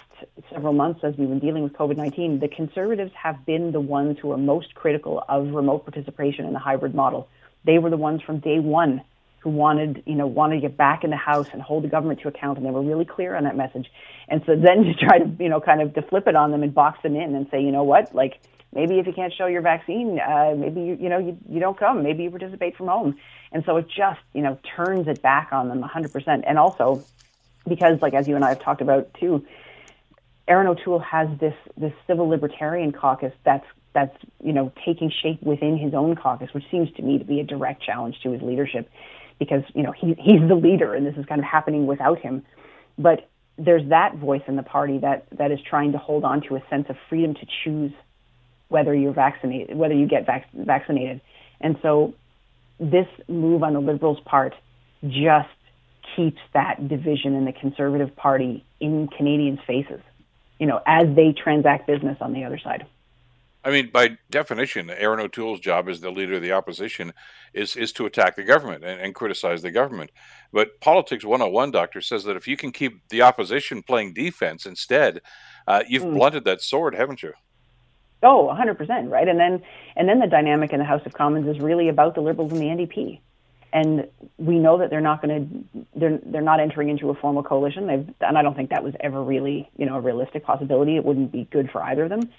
several 0.51 0.73
months, 0.73 1.01
as 1.03 1.15
we've 1.17 1.29
been 1.29 1.39
dealing 1.39 1.63
with 1.63 1.75
COVID 1.75 1.97
19, 1.97 2.41
the 2.41 2.49
conservatives 2.49 3.13
have 3.15 3.45
been 3.45 3.73
the 3.73 3.81
ones 3.81 4.19
who 4.21 4.33
are 4.33 4.39
most 4.39 4.75
critical 4.75 5.23
of 5.29 5.49
remote 5.49 5.85
participation 5.85 6.47
in 6.47 6.53
the 6.55 6.59
hybrid 6.59 6.95
model. 6.95 7.29
They 7.65 7.79
were 7.79 7.91
the 7.91 7.97
ones 7.97 8.23
from 8.23 8.39
day 8.39 8.59
one 8.59 9.03
who 9.41 9.51
wanted, 9.51 10.03
you 10.07 10.15
know, 10.15 10.27
wanted 10.27 10.57
to 10.57 10.61
get 10.63 10.77
back 10.77 11.05
in 11.05 11.11
the 11.11 11.17
House 11.17 11.49
and 11.53 11.61
hold 11.61 11.85
the 11.85 11.89
government 11.89 12.21
to 12.23 12.29
account, 12.29 12.57
and 12.57 12.67
they 12.67 12.71
were 12.71 12.83
really 12.83 13.05
clear 13.05 13.37
on 13.37 13.45
that 13.45 13.57
message. 13.57 13.91
And 14.29 14.43
so 14.47 14.57
then 14.57 14.85
to 14.85 14.95
try 14.95 15.19
to, 15.19 15.31
you 15.39 15.49
know, 15.49 15.61
kind 15.61 15.83
of 15.83 15.95
to 15.95 16.03
flip 16.03 16.27
it 16.27 16.35
on 16.35 16.51
them 16.51 16.63
and 16.63 16.75
box 16.75 17.03
them 17.03 17.15
in 17.15 17.35
and 17.35 17.47
say, 17.51 17.61
you 17.63 17.73
know 17.73 17.85
what, 17.85 18.15
like 18.15 18.41
maybe 18.75 18.99
if 18.99 19.07
you 19.07 19.13
can't 19.13 19.33
show 19.33 19.47
your 19.47 19.63
vaccine, 19.63 20.19
uh, 20.21 20.55
maybe 20.57 20.81
you, 20.81 20.99
you 21.01 21.09
know, 21.09 21.19
you, 21.19 21.37
you 21.49 21.61
don't 21.61 21.79
come, 21.79 22.03
maybe 22.03 22.25
you 22.25 22.31
participate 22.31 22.77
from 22.77 22.89
home. 22.89 23.17
And 23.53 23.63
so 23.65 23.77
it 23.77 23.87
just, 23.89 24.21
you 24.33 24.43
know, 24.43 24.59
turns 24.77 25.07
it 25.07 25.23
back 25.23 25.51
on 25.53 25.69
them 25.69 25.83
100%. 25.83 26.45
And 26.47 26.59
also, 26.59 27.05
because 27.69 28.01
like 28.03 28.15
as 28.15 28.29
you 28.29 28.37
and 28.37 28.45
I 28.45 28.51
have 28.51 28.61
talked 28.61 28.81
about 28.81 29.13
too, 29.15 29.45
Erin 30.49 30.67
O'Toole 30.67 31.01
has 31.01 31.29
this 31.39 31.55
this 31.77 31.93
civil 32.07 32.29
libertarian 32.29 32.93
caucus 32.93 33.33
that's 33.45 33.67
that's 33.93 34.17
you 34.43 34.53
know 34.53 34.73
taking 34.85 35.11
shape 35.11 35.43
within 35.43 35.77
his 35.77 35.95
own 35.95 36.15
caucus, 36.17 36.53
which 36.53 36.65
seems 36.71 36.93
to 36.93 37.03
me 37.03 37.19
to 37.19 37.25
be 37.25 37.41
a 37.41 37.45
direct 37.45 37.83
challenge 37.83 38.21
to 38.23 38.31
his 38.31 38.43
leadership, 38.43 38.91
because 39.39 39.63
you 39.75 39.83
know 39.83 39.93
he 39.93 40.15
he's 40.19 40.47
the 40.47 40.55
leader 40.55 40.95
and 40.95 41.07
this 41.07 41.17
is 41.17 41.25
kind 41.27 41.41
of 41.41 41.45
happening 41.45 41.87
without 41.87 42.19
him. 42.21 42.45
But 42.99 43.29
there's 43.59 43.89
that 43.89 44.17
voice 44.17 44.43
in 44.47 44.57
the 44.57 44.63
party 44.63 44.99
that 44.99 45.27
that 45.33 45.51
is 45.51 45.59
trying 45.69 45.93
to 45.93 45.99
hold 45.99 46.25
on 46.25 46.43
to 46.43 46.57
a 46.57 46.63
sense 46.71 46.87
of 46.89 46.97
freedom 47.09 47.35
to 47.35 47.47
choose 47.65 47.93
whether 48.69 48.95
you're 48.95 49.13
vaccinated, 49.13 49.77
whether 49.77 49.95
you 49.95 50.07
get 50.07 50.27
vac- 50.27 50.51
vaccinated, 50.53 51.21
and 51.61 51.79
so 51.83 52.15
this 52.79 53.07
move 53.29 53.63
on 53.63 53.73
the 53.73 53.81
Liberals' 53.81 54.21
part 54.25 54.55
just 55.03 55.49
keeps 56.17 56.41
that 56.55 56.89
division 56.89 57.35
in 57.35 57.45
the 57.45 57.53
Conservative 57.53 58.17
Party 58.17 58.65
in 58.81 59.09
Canadians' 59.09 59.61
faces, 59.67 60.01
you 60.59 60.67
know, 60.67 60.81
as 60.87 61.15
they 61.15 61.33
transact 61.33 61.87
business 61.87 62.17
on 62.21 62.33
the 62.33 62.45
other 62.45 62.59
side. 62.59 62.87
I 63.67 63.71
mean, 63.71 63.91
by 63.93 64.17
definition, 64.31 64.91
Erin 64.91 65.19
O'Toole's 65.19 65.59
job 65.59 65.89
as 65.89 66.01
the 66.01 66.13
leader 66.13 66.35
of 66.35 66.43
the 66.43 66.53
opposition 66.53 67.13
is 67.53 67.75
is 67.75 67.93
to 67.95 68.07
attack 68.07 68.37
the 68.37 68.45
government 68.45 68.85
and, 68.85 69.01
and, 69.01 69.13
criticize 69.13 69.61
the 69.61 69.73
government. 69.73 70.13
But 70.53 70.81
politics 70.81 71.25
101, 71.25 71.73
doctor, 71.73 72.01
says 72.01 72.23
that 72.25 72.37
if 72.37 72.47
you 72.47 72.57
can 72.57 72.71
keep 72.71 73.09
the 73.09 73.23
opposition 73.23 73.83
playing 73.83 74.15
defense 74.15 74.67
instead, 74.67 75.21
uh, 75.67 75.83
you've 75.89 76.05
mm. 76.05 76.15
blunted 76.15 76.45
that 76.45 76.63
sword, 76.63 76.95
haven't 76.95 77.25
you? 77.25 77.33
Oh, 78.23 78.49
100%, 78.57 79.11
right? 79.11 79.27
And 79.27 79.41
then 79.41 79.61
and 79.97 80.09
then 80.09 80.21
the 80.21 80.29
dynamic 80.29 80.73
in 80.73 80.79
the 80.79 80.85
House 80.85 81.05
of 81.05 81.15
Commons 81.15 81.49
is 81.49 81.61
really 81.61 81.89
about 81.89 82.15
the 82.15 82.21
Liberals 82.21 82.53
and 82.53 82.61
the 82.61 82.67
NDP. 82.67 83.19
And 83.73 84.07
we 84.39 84.59
know 84.59 84.79
that 84.79 84.91
they're 84.91 85.01
not 85.01 85.21
going 85.21 85.65
to 85.75 85.85
they're 85.95 86.19
they're 86.25 86.41
not 86.41 86.61
entering 86.61 86.89
into 86.89 87.11
a 87.11 87.15
formal 87.15 87.43
coalition. 87.43 87.87
They've 87.87 88.15
and 88.21 88.39
I 88.39 88.43
don't 88.43 88.55
think 88.55 88.71
that 88.71 88.83
was 88.83 88.95
ever 89.01 89.23
really, 89.23 89.69
you 89.77 89.87
know, 89.87 89.97
a 89.97 90.01
realistic 90.01 90.45
possibility. 90.45 90.97
It 90.97 91.05
wouldn't 91.05 91.33
be 91.33 91.47
good 91.51 91.71
for 91.71 91.83
either 91.83 92.05
of 92.05 92.11
them. 92.11 92.31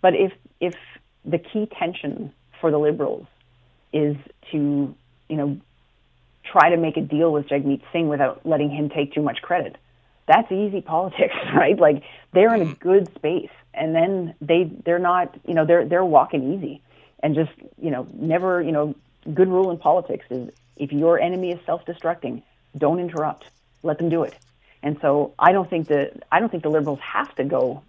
But 0.00 0.14
if 0.14 0.32
if 0.60 0.74
the 1.24 1.38
key 1.38 1.68
tension 1.78 2.32
for 2.60 2.70
the 2.70 2.78
Liberals 2.78 3.26
is 3.92 4.16
to, 4.50 4.94
you 5.28 5.36
know, 5.36 5.56
try 6.44 6.70
to 6.70 6.76
make 6.76 6.96
a 6.96 7.00
deal 7.00 7.32
with 7.32 7.46
Jagmeet 7.48 7.82
Singh 7.92 8.08
without 8.08 8.44
letting 8.44 8.70
him 8.70 8.88
take 8.88 9.14
too 9.14 9.22
much 9.22 9.40
credit, 9.42 9.76
that's 10.26 10.50
easy 10.50 10.80
politics, 10.86 11.34
right? 11.54 11.78
Like 11.78 12.02
they're 12.32 12.54
in 12.54 12.62
a 12.62 12.64
mm-hmm. 12.66 12.88
good 12.88 13.14
space, 13.14 13.50
and 13.72 13.94
then 13.94 14.34
they 14.40 14.70
they're 14.84 14.98
not, 14.98 15.34
you 15.46 15.54
know, 15.54 15.64
they're 15.64 15.86
they're 15.86 16.04
walking 16.04 16.54
easy, 16.54 16.82
and 17.22 17.34
just 17.34 17.52
you 17.80 17.90
know, 17.90 18.06
never, 18.14 18.60
you 18.60 18.72
know, 18.72 18.94
good 19.32 19.48
rule 19.48 19.70
in 19.70 19.78
politics 19.78 20.24
is 20.30 20.50
if 20.82 20.90
your 20.92 21.20
enemy 21.20 21.52
is 21.52 21.60
self-destructing, 21.64 22.42
don't 22.76 22.98
interrupt, 22.98 23.44
let 23.84 23.98
them 23.98 24.08
do 24.08 24.24
it. 24.24 24.34
And 24.82 24.98
so 25.00 25.32
I 25.38 25.52
don't 25.52 25.70
think 25.70 25.86
the 25.86 26.10
I 26.32 26.40
don't 26.40 26.50
think 26.50 26.64
the 26.64 26.70
liberals 26.70 26.98
have 27.00 27.32
to 27.36 27.44
go 27.44 27.82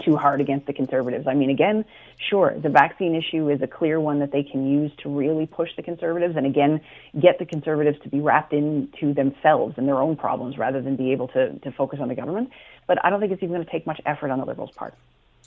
too 0.00 0.16
hard 0.16 0.40
against 0.40 0.66
the 0.66 0.72
conservatives. 0.72 1.26
I 1.26 1.34
mean, 1.34 1.50
again, 1.50 1.84
sure, 2.16 2.54
the 2.58 2.68
vaccine 2.68 3.14
issue 3.14 3.50
is 3.50 3.60
a 3.60 3.66
clear 3.66 4.00
one 4.00 4.20
that 4.20 4.30
they 4.30 4.44
can 4.44 4.70
use 4.70 4.92
to 5.02 5.10
really 5.10 5.46
push 5.46 5.70
the 5.76 5.82
conservatives 5.82 6.36
and 6.36 6.46
again 6.46 6.80
get 7.18 7.40
the 7.40 7.44
conservatives 7.44 7.98
to 8.04 8.08
be 8.08 8.20
wrapped 8.20 8.52
into 8.52 9.12
themselves 9.12 9.74
and 9.76 9.88
their 9.88 9.98
own 9.98 10.16
problems 10.16 10.56
rather 10.56 10.80
than 10.80 10.94
be 10.94 11.10
able 11.10 11.28
to, 11.28 11.58
to 11.58 11.72
focus 11.72 11.98
on 12.00 12.08
the 12.08 12.14
government. 12.14 12.50
But 12.86 13.04
I 13.04 13.10
don't 13.10 13.20
think 13.20 13.32
it's 13.32 13.42
even 13.42 13.54
going 13.54 13.66
to 13.66 13.70
take 13.70 13.86
much 13.86 14.00
effort 14.06 14.30
on 14.30 14.38
the 14.38 14.46
Liberals' 14.46 14.70
part, 14.70 14.94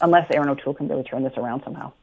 unless 0.02 0.30
Erin 0.30 0.50
O'Toole 0.50 0.74
can 0.74 0.90
really 0.90 1.04
turn 1.04 1.24
this 1.24 1.38
around 1.38 1.64
somehow. 1.64 1.94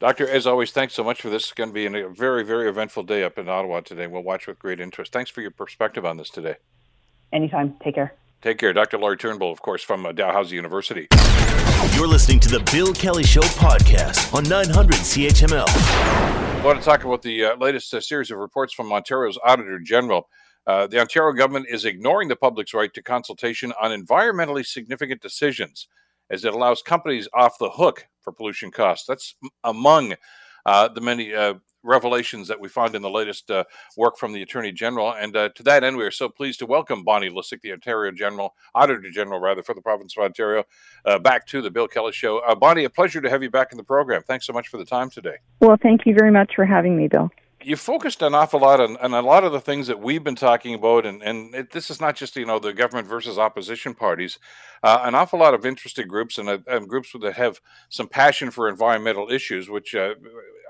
Doctor, 0.00 0.26
as 0.26 0.46
always, 0.46 0.70
thanks 0.70 0.94
so 0.94 1.04
much 1.04 1.20
for 1.20 1.28
this. 1.28 1.42
It's 1.42 1.52
going 1.52 1.68
to 1.68 1.74
be 1.74 1.84
a 1.84 2.08
very, 2.08 2.42
very 2.42 2.70
eventful 2.70 3.02
day 3.02 3.22
up 3.22 3.36
in 3.36 3.50
Ottawa 3.50 3.80
today. 3.80 4.06
We'll 4.06 4.22
watch 4.22 4.46
with 4.46 4.58
great 4.58 4.80
interest. 4.80 5.12
Thanks 5.12 5.28
for 5.28 5.42
your 5.42 5.50
perspective 5.50 6.06
on 6.06 6.16
this 6.16 6.30
today. 6.30 6.56
Anytime. 7.34 7.76
Take 7.84 7.96
care. 7.96 8.14
Take 8.40 8.56
care. 8.56 8.72
Dr. 8.72 8.96
Lori 8.96 9.18
Turnbull, 9.18 9.52
of 9.52 9.60
course, 9.60 9.82
from 9.82 10.06
uh, 10.06 10.12
Dalhousie 10.12 10.56
University. 10.56 11.06
You're 11.94 12.08
listening 12.08 12.40
to 12.40 12.48
the 12.48 12.66
Bill 12.72 12.94
Kelly 12.94 13.24
Show 13.24 13.42
podcast 13.42 14.32
on 14.32 14.44
900 14.44 14.94
CHML. 14.94 15.66
I 15.68 16.62
want 16.64 16.78
to 16.78 16.84
talk 16.84 17.04
about 17.04 17.20
the 17.20 17.44
uh, 17.44 17.56
latest 17.56 17.92
uh, 17.92 18.00
series 18.00 18.30
of 18.30 18.38
reports 18.38 18.72
from 18.72 18.90
Ontario's 18.90 19.38
Auditor 19.44 19.78
General. 19.80 20.30
Uh, 20.66 20.86
the 20.86 20.98
Ontario 20.98 21.34
government 21.34 21.66
is 21.68 21.84
ignoring 21.84 22.28
the 22.28 22.36
public's 22.36 22.72
right 22.72 22.92
to 22.94 23.02
consultation 23.02 23.74
on 23.78 23.90
environmentally 23.90 24.64
significant 24.64 25.20
decisions 25.20 25.88
as 26.30 26.44
it 26.44 26.54
allows 26.54 26.82
companies 26.82 27.28
off 27.34 27.58
the 27.58 27.70
hook 27.70 28.06
for 28.20 28.32
pollution 28.32 28.70
costs. 28.70 29.06
That's 29.06 29.34
among 29.64 30.14
uh, 30.66 30.88
the 30.88 31.00
many 31.00 31.34
uh, 31.34 31.54
revelations 31.82 32.48
that 32.48 32.60
we 32.60 32.68
find 32.68 32.94
in 32.94 33.02
the 33.02 33.10
latest 33.10 33.50
uh, 33.50 33.64
work 33.96 34.18
from 34.18 34.32
the 34.32 34.42
Attorney 34.42 34.72
General. 34.72 35.12
And 35.12 35.36
uh, 35.36 35.48
to 35.50 35.62
that 35.64 35.84
end, 35.84 35.96
we 35.96 36.04
are 36.04 36.10
so 36.10 36.28
pleased 36.28 36.58
to 36.58 36.66
welcome 36.66 37.04
Bonnie 37.04 37.30
Lysyk, 37.30 37.60
the 37.62 37.72
Ontario 37.72 38.12
General, 38.12 38.54
Auditor 38.74 39.10
General, 39.10 39.40
rather, 39.40 39.62
for 39.62 39.74
the 39.74 39.80
province 39.80 40.14
of 40.16 40.24
Ontario, 40.24 40.64
uh, 41.04 41.18
back 41.18 41.46
to 41.46 41.62
the 41.62 41.70
Bill 41.70 41.88
Kelly 41.88 42.12
Show. 42.12 42.38
Uh, 42.38 42.54
Bonnie, 42.54 42.84
a 42.84 42.90
pleasure 42.90 43.20
to 43.20 43.30
have 43.30 43.42
you 43.42 43.50
back 43.50 43.72
in 43.72 43.78
the 43.78 43.84
program. 43.84 44.22
Thanks 44.22 44.46
so 44.46 44.52
much 44.52 44.68
for 44.68 44.76
the 44.76 44.84
time 44.84 45.10
today. 45.10 45.36
Well, 45.60 45.78
thank 45.82 46.06
you 46.06 46.14
very 46.14 46.30
much 46.30 46.52
for 46.54 46.66
having 46.66 46.96
me, 46.96 47.08
Bill 47.08 47.30
you 47.62 47.76
focused 47.76 48.22
an 48.22 48.34
awful 48.34 48.60
lot 48.60 48.80
on, 48.80 48.96
on, 48.98 49.12
a 49.12 49.20
lot 49.20 49.44
of 49.44 49.52
the 49.52 49.60
things 49.60 49.86
that 49.86 50.00
we've 50.00 50.24
been 50.24 50.36
talking 50.36 50.74
about, 50.74 51.04
and 51.04 51.22
and 51.22 51.54
it, 51.54 51.70
this 51.70 51.90
is 51.90 52.00
not 52.00 52.16
just 52.16 52.36
you 52.36 52.46
know 52.46 52.58
the 52.58 52.72
government 52.72 53.06
versus 53.06 53.38
opposition 53.38 53.94
parties, 53.94 54.38
uh, 54.82 55.00
an 55.02 55.14
awful 55.14 55.38
lot 55.38 55.54
of 55.54 55.66
interested 55.66 56.08
groups 56.08 56.38
and, 56.38 56.48
uh, 56.48 56.58
and, 56.66 56.88
groups 56.88 57.14
that 57.20 57.34
have 57.34 57.60
some 57.88 58.08
passion 58.08 58.50
for 58.50 58.68
environmental 58.68 59.30
issues, 59.30 59.68
which 59.68 59.94
uh, 59.94 60.14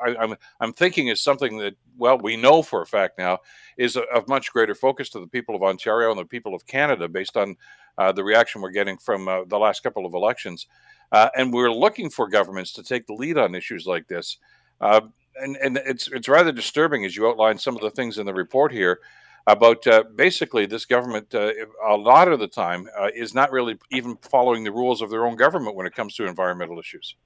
I, 0.05 0.11
am 0.11 0.17
I'm, 0.19 0.37
I'm 0.61 0.73
thinking 0.73 1.09
is 1.09 1.21
something 1.21 1.59
that 1.59 1.77
well 1.97 2.19
we 2.19 2.37
know 2.37 2.63
for 2.63 2.83
a 2.83 2.87
fact 2.87 3.19
now 3.19 3.39
is 3.77 3.97
of 3.97 4.29
much 4.29 4.53
greater 4.53 4.75
focus 4.75 5.11
to 5.11 5.21
the 5.21 5.29
people 5.29 5.55
of 5.55 5.63
Ontario 5.63 6.11
and 6.11 6.19
the 6.19 6.25
people 6.25 6.55
of 6.55 6.67
Canada 6.67 7.09
based 7.09 7.37
on 7.37 7.57
uh, 7.99 8.11
the 8.13 8.25
reaction 8.25 8.63
we're 8.63 8.71
getting 8.71 8.97
from 8.97 9.29
uh, 9.29 9.45
the 9.47 9.59
last 9.59 9.83
couple 9.83 10.07
of 10.07 10.15
elections, 10.15 10.67
uh, 11.13 11.29
and 11.37 11.53
we're 11.53 11.73
looking 11.73 12.11
for 12.11 12.29
governments 12.29 12.73
to 12.73 12.83
take 12.83 13.07
the 13.07 13.15
lead 13.15 13.39
on 13.39 13.55
issues 13.55 13.87
like 13.87 14.09
this. 14.09 14.39
Uh, 14.81 15.03
and 15.37 15.57
and 15.57 15.79
it's 15.85 16.09
it's 16.09 16.29
rather 16.29 16.53
disturbing 16.53 17.05
as 17.05 17.17
you 17.17 17.27
outline 17.27 17.59
some 17.59 17.77
of 17.77 17.83
the 17.83 17.91
things 17.91 18.19
in 18.19 18.27
the 18.27 18.35
report 18.35 18.73
here 18.73 19.01
about 19.47 19.87
uh, 19.87 20.05
basically 20.15 20.67
this 20.67 20.85
government 20.85 21.35
uh, 21.35 21.53
a 21.87 21.97
lot 21.97 22.29
of 22.29 22.39
the 22.39 22.47
time 22.47 22.89
uh, 22.99 23.09
is 23.15 23.35
not 23.35 23.51
really 23.51 23.77
even 23.91 24.17
following 24.23 24.65
the 24.65 24.73
rules 24.73 25.01
of 25.03 25.11
their 25.11 25.27
own 25.27 25.37
government 25.37 25.77
when 25.77 25.87
it 25.87 25.95
comes 25.95 26.15
to 26.15 26.27
environmental 26.27 26.79
issues. 26.79 27.17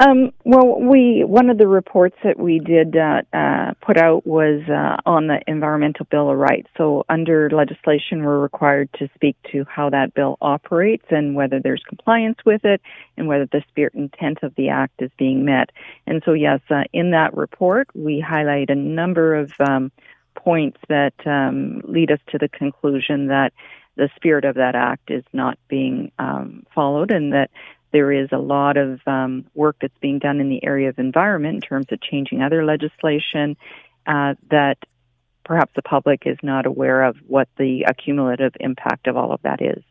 Um, 0.00 0.32
well, 0.44 0.80
we 0.80 1.24
one 1.26 1.50
of 1.50 1.58
the 1.58 1.68
reports 1.68 2.16
that 2.24 2.38
we 2.38 2.58
did 2.58 2.96
uh, 2.96 3.20
uh, 3.34 3.74
put 3.82 3.98
out 3.98 4.26
was 4.26 4.62
uh, 4.66 4.96
on 5.04 5.26
the 5.26 5.42
Environmental 5.46 6.06
Bill 6.10 6.30
of 6.30 6.38
Rights. 6.38 6.68
So, 6.78 7.04
under 7.10 7.50
legislation, 7.50 8.24
we're 8.24 8.38
required 8.38 8.88
to 8.94 9.10
speak 9.14 9.36
to 9.52 9.66
how 9.68 9.90
that 9.90 10.14
bill 10.14 10.38
operates 10.40 11.04
and 11.10 11.34
whether 11.34 11.60
there's 11.60 11.82
compliance 11.86 12.38
with 12.46 12.64
it, 12.64 12.80
and 13.18 13.28
whether 13.28 13.44
the 13.44 13.62
spirit 13.68 13.92
intent 13.92 14.38
of 14.42 14.54
the 14.54 14.70
act 14.70 15.02
is 15.02 15.10
being 15.18 15.44
met. 15.44 15.68
And 16.06 16.22
so, 16.24 16.32
yes, 16.32 16.60
uh, 16.70 16.84
in 16.94 17.10
that 17.10 17.36
report, 17.36 17.88
we 17.94 18.20
highlight 18.20 18.70
a 18.70 18.74
number 18.74 19.34
of 19.34 19.52
um, 19.60 19.92
points 20.34 20.78
that 20.88 21.12
um, 21.26 21.82
lead 21.84 22.10
us 22.10 22.20
to 22.28 22.38
the 22.38 22.48
conclusion 22.48 23.26
that 23.26 23.52
the 23.96 24.08
spirit 24.16 24.46
of 24.46 24.54
that 24.54 24.74
act 24.74 25.10
is 25.10 25.24
not 25.34 25.58
being 25.68 26.10
um, 26.18 26.64
followed, 26.74 27.10
and 27.10 27.34
that 27.34 27.50
there 27.92 28.12
is 28.12 28.28
a 28.32 28.38
lot 28.38 28.76
of 28.76 29.00
um, 29.06 29.46
work 29.54 29.76
that's 29.80 29.96
being 30.00 30.18
done 30.18 30.40
in 30.40 30.48
the 30.48 30.64
area 30.64 30.88
of 30.88 30.98
environment 30.98 31.56
in 31.56 31.60
terms 31.60 31.86
of 31.90 32.00
changing 32.00 32.42
other 32.42 32.64
legislation 32.64 33.56
uh, 34.06 34.34
that 34.50 34.78
perhaps 35.44 35.72
the 35.74 35.82
public 35.82 36.22
is 36.26 36.38
not 36.42 36.66
aware 36.66 37.02
of 37.02 37.16
what 37.26 37.48
the 37.58 37.84
accumulative 37.88 38.52
impact 38.60 39.06
of 39.06 39.16
all 39.16 39.32
of 39.32 39.42
that 39.42 39.60
is. 39.60 39.82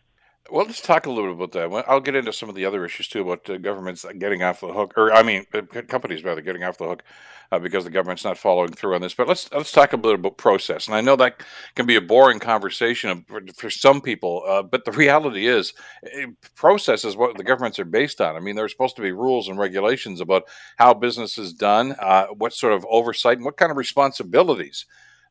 Well, 0.51 0.65
let's 0.65 0.81
talk 0.81 1.05
a 1.05 1.11
little 1.11 1.35
bit 1.35 1.55
about 1.55 1.71
that. 1.71 1.85
I'll 1.87 1.99
get 1.99 2.15
into 2.15 2.33
some 2.33 2.49
of 2.49 2.55
the 2.55 2.65
other 2.65 2.83
issues 2.83 3.07
too 3.07 3.21
about 3.21 3.49
uh, 3.49 3.57
governments 3.57 4.05
getting 4.17 4.41
off 4.41 4.61
the 4.61 4.73
hook, 4.73 4.93
or 4.97 5.13
I 5.13 5.21
mean, 5.21 5.45
uh, 5.53 5.61
companies 5.87 6.23
rather 6.23 6.41
getting 6.41 6.63
off 6.63 6.77
the 6.77 6.87
hook 6.87 7.03
uh, 7.51 7.59
because 7.59 7.83
the 7.83 7.91
government's 7.91 8.23
not 8.23 8.37
following 8.37 8.71
through 8.71 8.95
on 8.95 9.01
this. 9.01 9.13
But 9.13 9.27
let's 9.27 9.51
let's 9.51 9.71
talk 9.71 9.93
a 9.93 9.95
little 9.95 10.15
about 10.15 10.37
process. 10.37 10.87
And 10.87 10.95
I 10.95 11.01
know 11.01 11.15
that 11.17 11.43
can 11.75 11.85
be 11.85 11.95
a 11.95 12.01
boring 12.01 12.39
conversation 12.39 13.25
for, 13.27 13.41
for 13.55 13.69
some 13.69 14.01
people, 14.01 14.43
uh, 14.47 14.63
but 14.63 14.85
the 14.85 14.91
reality 15.03 15.47
is, 15.47 15.73
eh, 16.11 16.27
process 16.55 17.05
is 17.05 17.15
what 17.15 17.37
the 17.37 17.43
governments 17.43 17.79
are 17.79 17.85
based 17.85 18.19
on. 18.19 18.35
I 18.35 18.39
mean, 18.39 18.55
there's 18.55 18.71
supposed 18.71 18.95
to 18.95 19.01
be 19.01 19.11
rules 19.11 19.49
and 19.49 19.59
regulations 19.59 20.21
about 20.21 20.43
how 20.77 20.93
business 20.93 21.37
is 21.37 21.53
done, 21.53 21.95
uh, 21.99 22.27
what 22.27 22.53
sort 22.53 22.73
of 22.73 22.85
oversight, 22.89 23.37
and 23.37 23.45
what 23.45 23.57
kind 23.57 23.71
of 23.71 23.77
responsibilities 23.77 24.85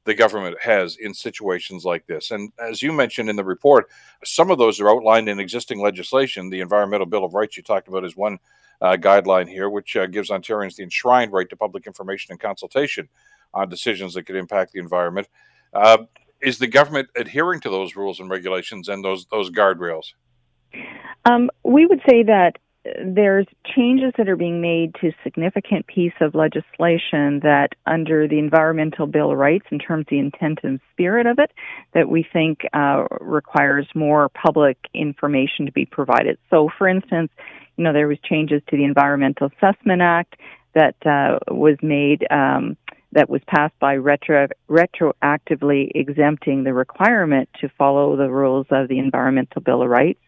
the 0.08 0.14
government 0.14 0.56
has 0.62 0.96
in 0.96 1.12
situations 1.12 1.84
like 1.84 2.06
this. 2.06 2.30
And 2.30 2.50
as 2.58 2.80
you 2.80 2.94
mentioned 2.94 3.28
in 3.28 3.36
the 3.36 3.44
report, 3.44 3.90
some 4.24 4.50
of 4.50 4.56
those 4.56 4.80
are 4.80 4.88
outlined 4.88 5.28
in 5.28 5.38
existing 5.38 5.82
legislation. 5.82 6.48
The 6.48 6.62
Environmental 6.62 7.06
Bill 7.06 7.26
of 7.26 7.34
Rights 7.34 7.58
you 7.58 7.62
talked 7.62 7.88
about 7.88 8.06
is 8.06 8.16
one 8.16 8.38
uh, 8.80 8.96
guideline 8.96 9.46
here, 9.46 9.68
which 9.68 9.96
uh, 9.96 10.06
gives 10.06 10.30
Ontarians 10.30 10.76
the 10.76 10.82
enshrined 10.82 11.30
right 11.30 11.46
to 11.50 11.56
public 11.56 11.86
information 11.86 12.32
and 12.32 12.40
consultation 12.40 13.06
on 13.52 13.68
decisions 13.68 14.14
that 14.14 14.22
could 14.22 14.36
impact 14.36 14.72
the 14.72 14.78
environment. 14.78 15.28
Uh, 15.74 15.98
is 16.40 16.58
the 16.58 16.66
government 16.66 17.08
adhering 17.14 17.60
to 17.60 17.68
those 17.68 17.94
rules 17.94 18.18
and 18.18 18.30
regulations 18.30 18.88
and 18.88 19.04
those 19.04 19.26
those 19.26 19.50
guardrails? 19.50 20.14
Um, 21.26 21.50
we 21.64 21.84
would 21.84 22.00
say 22.08 22.22
that 22.22 22.56
there's 23.04 23.46
changes 23.64 24.12
that 24.18 24.28
are 24.28 24.36
being 24.36 24.60
made 24.60 24.94
to 25.00 25.12
significant 25.22 25.86
piece 25.86 26.12
of 26.20 26.34
legislation 26.34 27.40
that 27.40 27.70
under 27.86 28.28
the 28.28 28.38
environmental 28.38 29.06
bill 29.06 29.32
of 29.32 29.38
rights 29.38 29.66
in 29.70 29.78
terms 29.78 30.02
of 30.02 30.10
the 30.10 30.18
intent 30.18 30.60
and 30.62 30.80
spirit 30.92 31.26
of 31.26 31.38
it 31.38 31.50
that 31.94 32.08
we 32.08 32.26
think 32.32 32.60
uh, 32.72 33.04
requires 33.20 33.86
more 33.94 34.28
public 34.28 34.76
information 34.94 35.66
to 35.66 35.72
be 35.72 35.84
provided. 35.84 36.38
So 36.50 36.68
for 36.76 36.88
instance 36.88 37.30
you 37.76 37.84
know 37.84 37.92
there 37.92 38.08
was 38.08 38.18
changes 38.24 38.60
to 38.68 38.76
the 38.76 38.84
environmental 38.84 39.50
assessment 39.56 40.02
act 40.02 40.36
that 40.74 40.94
uh, 41.06 41.38
was 41.50 41.76
made 41.82 42.26
um, 42.30 42.76
that 43.12 43.30
was 43.30 43.40
passed 43.46 43.78
by 43.80 43.96
retro- 43.96 44.48
retroactively 44.68 45.90
exempting 45.94 46.64
the 46.64 46.74
requirement 46.74 47.48
to 47.60 47.68
follow 47.78 48.16
the 48.16 48.28
rules 48.28 48.66
of 48.70 48.88
the 48.88 48.98
environmental 48.98 49.62
bill 49.62 49.82
of 49.82 49.88
rights 49.88 50.20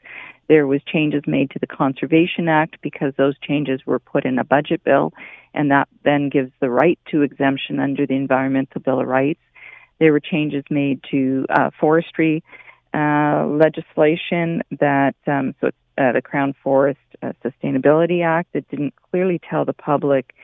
there 0.50 0.66
was 0.66 0.82
changes 0.82 1.22
made 1.28 1.48
to 1.52 1.60
the 1.60 1.66
Conservation 1.68 2.48
Act 2.48 2.78
because 2.82 3.14
those 3.16 3.38
changes 3.38 3.86
were 3.86 4.00
put 4.00 4.24
in 4.24 4.36
a 4.36 4.42
budget 4.42 4.82
bill, 4.82 5.12
and 5.54 5.70
that 5.70 5.86
then 6.02 6.28
gives 6.28 6.50
the 6.58 6.68
right 6.68 6.98
to 7.12 7.22
exemption 7.22 7.78
under 7.78 8.04
the 8.04 8.16
Environmental 8.16 8.80
Bill 8.80 9.00
of 9.00 9.06
Rights. 9.06 9.38
There 10.00 10.10
were 10.10 10.18
changes 10.18 10.64
made 10.68 11.04
to 11.12 11.46
uh, 11.48 11.70
forestry 11.78 12.42
uh, 12.92 13.46
legislation 13.46 14.62
that 14.80 15.14
um, 15.28 15.54
so 15.60 15.68
uh, 15.68 16.12
the 16.12 16.20
Crown 16.20 16.52
Forest 16.64 16.98
a 17.22 17.32
Sustainability 17.44 18.24
Act 18.24 18.52
that 18.52 18.68
didn't 18.70 18.94
clearly 19.12 19.40
tell 19.48 19.64
the 19.64 19.72
public 19.72 20.34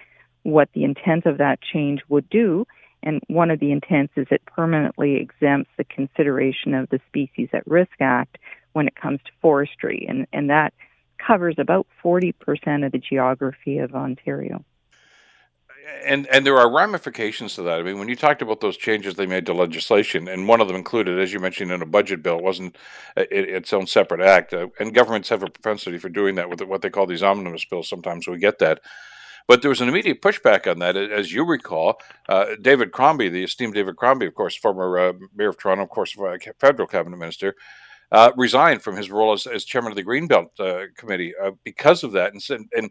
what 0.45 0.69
the 0.73 0.85
intent 0.85 1.27
of 1.27 1.39
that 1.39 1.59
change 1.61 2.03
would 2.09 2.31
do. 2.31 2.65
And 3.03 3.21
one 3.27 3.51
of 3.51 3.59
the 3.59 3.73
intents 3.73 4.13
is 4.17 4.29
it 4.31 4.43
permanently 4.47 5.17
exempts 5.17 5.71
the 5.77 5.85
consideration 5.85 6.75
of 6.75 6.89
the 6.91 7.01
Species 7.09 7.49
at 7.53 7.67
Risk 7.67 8.01
Act 8.01 8.39
when 8.77 8.87
it 8.87 8.95
comes 8.95 9.21
to 9.25 9.33
forestry. 9.41 10.07
And, 10.07 10.27
and 10.35 10.51
that 10.51 10.75
covers 11.19 11.57
about 11.59 11.87
40% 12.05 12.85
of 12.85 12.93
the 12.93 12.99
geography 12.99 13.79
of 13.79 13.95
Ontario 13.95 14.63
and 16.05 16.27
and 16.29 16.45
there 16.45 16.59
are 16.59 16.69
ramifications 16.69 17.55
to 17.55 17.63
that. 17.63 17.79
I 17.79 17.83
mean, 17.83 17.99
when 17.99 18.09
you 18.09 18.17
talked 18.17 18.43
about 18.43 18.61
those 18.61 18.77
changes 18.77 19.15
they 19.15 19.27
made 19.27 19.47
to 19.47 19.55
legislation, 19.55 20.27
and 20.29 20.49
one 20.49 20.61
of 20.61 20.67
them 20.67 20.77
included, 20.77 21.21
as 21.21 21.33
you 21.33 21.41
mentioned, 21.41 21.71
in 21.71 21.81
a 21.83 21.87
budget 21.87 22.23
bill, 22.23 22.39
it 22.39 22.45
wasn't 22.45 22.77
its 23.17 23.73
own 23.73 23.87
separate 23.87 24.21
act. 24.21 24.53
Uh, 24.53 24.67
and 24.81 24.95
governments 24.95 25.29
have 25.29 25.43
a 25.43 25.51
propensity 25.51 25.99
for 25.99 26.09
doing 26.09 26.35
that 26.35 26.51
with 26.51 26.61
what 26.63 26.83
they 26.83 26.91
call 26.91 27.07
these 27.07 27.23
omnibus 27.23 27.65
bills. 27.65 27.89
Sometimes 27.89 28.27
we 28.27 28.39
get 28.39 28.59
that. 28.59 28.81
But 29.47 29.63
there 29.63 29.69
was 29.69 29.81
an 29.81 29.89
immediate 29.89 30.21
pushback 30.21 30.69
on 30.69 30.81
that, 30.81 30.97
as 30.97 31.33
you 31.33 31.45
recall. 31.47 32.01
Uh, 32.29 32.57
David 32.61 32.91
Crombie, 32.91 33.29
the 33.29 33.45
esteemed 33.45 33.75
David 33.75 33.97
Crombie, 33.97 34.27
of 34.27 34.35
course, 34.35 34.57
former 34.57 34.99
uh, 34.99 35.13
mayor 35.37 35.51
of 35.51 35.57
Toronto, 35.57 35.85
of 35.85 35.91
course, 35.91 36.17
uh, 36.19 36.37
federal 36.59 36.89
cabinet 36.89 37.17
minister, 37.17 37.55
uh, 38.13 38.33
resigned 38.37 38.83
from 38.83 38.97
his 38.97 39.11
role 39.11 39.33
as, 39.33 39.47
as 39.47 39.65
chairman 39.65 39.93
of 39.93 39.97
the 39.97 40.05
Greenbelt 40.05 40.49
uh, 40.61 40.87
Committee 40.97 41.35
uh, 41.43 41.53
because 41.65 42.05
of 42.05 42.13
that, 42.13 42.33
and, 42.33 42.43
said, 42.43 42.61
and 42.77 42.91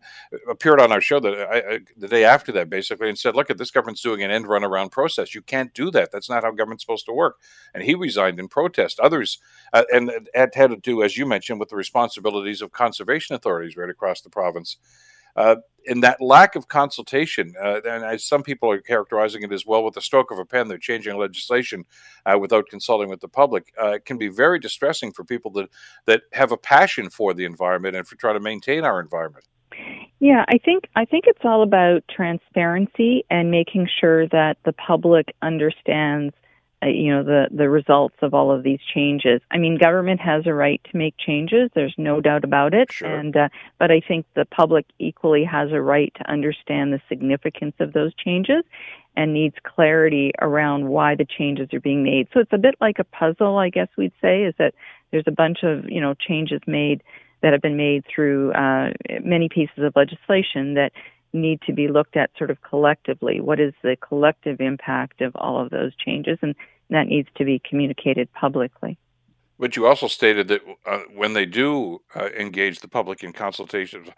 appeared 0.49 0.81
on 0.81 0.91
our 0.91 1.01
show 1.01 1.19
the, 1.19 1.47
I, 1.49 1.79
the 1.97 2.07
day 2.07 2.25
after 2.25 2.51
that, 2.53 2.69
basically, 2.69 3.09
and 3.09 3.17
said, 3.17 3.35
"Look, 3.35 3.49
at 3.49 3.57
this 3.57 3.71
government's 3.71 4.01
doing 4.01 4.23
an 4.23 4.31
end 4.31 4.47
run 4.47 4.63
around 4.63 4.91
process. 4.91 5.33
You 5.33 5.41
can't 5.41 5.73
do 5.73 5.91
that. 5.91 6.11
That's 6.11 6.29
not 6.29 6.43
how 6.43 6.51
government's 6.51 6.83
supposed 6.83 7.05
to 7.05 7.13
work." 7.13 7.37
And 7.73 7.83
he 7.83 7.95
resigned 7.95 8.39
in 8.39 8.47
protest. 8.47 8.99
Others, 8.99 9.39
uh, 9.73 9.83
and 9.93 10.09
it 10.33 10.55
had 10.55 10.69
to 10.71 10.77
do, 10.77 11.03
as 11.03 11.17
you 11.17 11.25
mentioned, 11.25 11.59
with 11.59 11.69
the 11.69 11.75
responsibilities 11.75 12.61
of 12.61 12.71
conservation 12.71 13.35
authorities 13.35 13.77
right 13.77 13.89
across 13.89 14.21
the 14.21 14.29
province. 14.29 14.77
Uh, 15.35 15.57
and 15.87 16.03
that 16.03 16.19
lack 16.19 16.55
of 16.55 16.67
consultation, 16.67 17.53
uh, 17.61 17.79
and 17.87 18.03
as 18.03 18.23
some 18.23 18.43
people 18.43 18.71
are 18.71 18.81
characterizing 18.81 19.43
it 19.43 19.51
as 19.51 19.65
well, 19.65 19.83
with 19.83 19.93
the 19.93 20.01
stroke 20.01 20.31
of 20.31 20.39
a 20.39 20.45
pen, 20.45 20.67
they're 20.67 20.77
changing 20.77 21.15
legislation 21.15 21.85
uh, 22.25 22.37
without 22.39 22.65
consulting 22.69 23.09
with 23.09 23.21
the 23.21 23.27
public, 23.27 23.71
uh, 23.79 23.99
can 24.03 24.17
be 24.17 24.27
very 24.27 24.59
distressing 24.59 25.11
for 25.11 25.23
people 25.23 25.51
that 25.51 25.69
that 26.05 26.23
have 26.33 26.51
a 26.51 26.57
passion 26.57 27.09
for 27.09 27.33
the 27.33 27.45
environment 27.45 27.95
and 27.95 28.07
for 28.07 28.15
trying 28.15 28.35
to 28.35 28.39
maintain 28.39 28.83
our 28.83 28.99
environment. 28.99 29.45
Yeah, 30.19 30.45
I 30.47 30.57
think 30.57 30.85
I 30.95 31.05
think 31.05 31.25
it's 31.27 31.43
all 31.43 31.61
about 31.61 32.03
transparency 32.09 33.25
and 33.29 33.51
making 33.51 33.87
sure 33.99 34.27
that 34.29 34.57
the 34.63 34.73
public 34.73 35.35
understands 35.41 36.33
you 36.87 37.13
know 37.13 37.23
the 37.23 37.47
the 37.51 37.69
results 37.69 38.15
of 38.21 38.33
all 38.33 38.51
of 38.51 38.63
these 38.63 38.79
changes. 38.93 39.41
I 39.51 39.57
mean, 39.57 39.77
government 39.77 40.19
has 40.21 40.45
a 40.45 40.53
right 40.53 40.81
to 40.91 40.97
make 40.97 41.15
changes. 41.17 41.69
There's 41.73 41.95
no 41.97 42.21
doubt 42.21 42.43
about 42.43 42.73
it. 42.73 42.91
Sure. 42.91 43.07
And 43.07 43.35
uh, 43.35 43.49
but 43.79 43.91
I 43.91 44.01
think 44.01 44.25
the 44.35 44.45
public 44.45 44.85
equally 44.99 45.43
has 45.43 45.71
a 45.71 45.81
right 45.81 46.13
to 46.15 46.29
understand 46.29 46.93
the 46.93 47.01
significance 47.09 47.75
of 47.79 47.93
those 47.93 48.13
changes 48.15 48.63
and 49.17 49.33
needs 49.33 49.55
clarity 49.63 50.31
around 50.41 50.89
why 50.89 51.15
the 51.15 51.25
changes 51.25 51.69
are 51.73 51.79
being 51.79 52.03
made. 52.03 52.27
So 52.33 52.39
it's 52.39 52.53
a 52.53 52.57
bit 52.57 52.75
like 52.81 52.99
a 52.99 53.05
puzzle, 53.05 53.57
I 53.57 53.69
guess 53.69 53.87
we'd 53.97 54.11
say, 54.21 54.43
is 54.43 54.53
that 54.57 54.73
there's 55.11 55.23
a 55.27 55.31
bunch 55.31 55.59
of 55.63 55.89
you 55.89 56.01
know 56.01 56.13
changes 56.13 56.61
made 56.67 57.03
that 57.41 57.53
have 57.53 57.61
been 57.61 57.77
made 57.77 58.03
through 58.13 58.51
uh, 58.53 58.91
many 59.23 59.49
pieces 59.49 59.77
of 59.77 59.93
legislation 59.95 60.73
that 60.75 60.91
need 61.35 61.61
to 61.67 61.73
be 61.73 61.87
looked 61.87 62.17
at 62.17 62.31
sort 62.37 62.49
of 62.49 62.61
collectively. 62.61 63.39
What 63.39 63.59
is 63.59 63.73
the 63.83 63.95
collective 63.97 64.61
impact 64.61 65.21
of 65.21 65.35
all 65.35 65.61
of 65.61 65.69
those 65.69 65.95
changes? 65.95 66.39
And 66.41 66.55
that 66.89 67.07
needs 67.07 67.29
to 67.35 67.45
be 67.45 67.61
communicated 67.67 68.31
publicly. 68.33 68.97
But 69.57 69.75
you 69.75 69.87
also 69.87 70.07
stated 70.07 70.47
that 70.49 70.61
uh, 70.85 70.99
when 71.13 71.33
they 71.33 71.45
do 71.45 71.99
uh, 72.15 72.29
engage 72.37 72.79
the 72.79 72.89
public 72.89 73.23
in 73.23 73.31
consultations, 73.31 74.09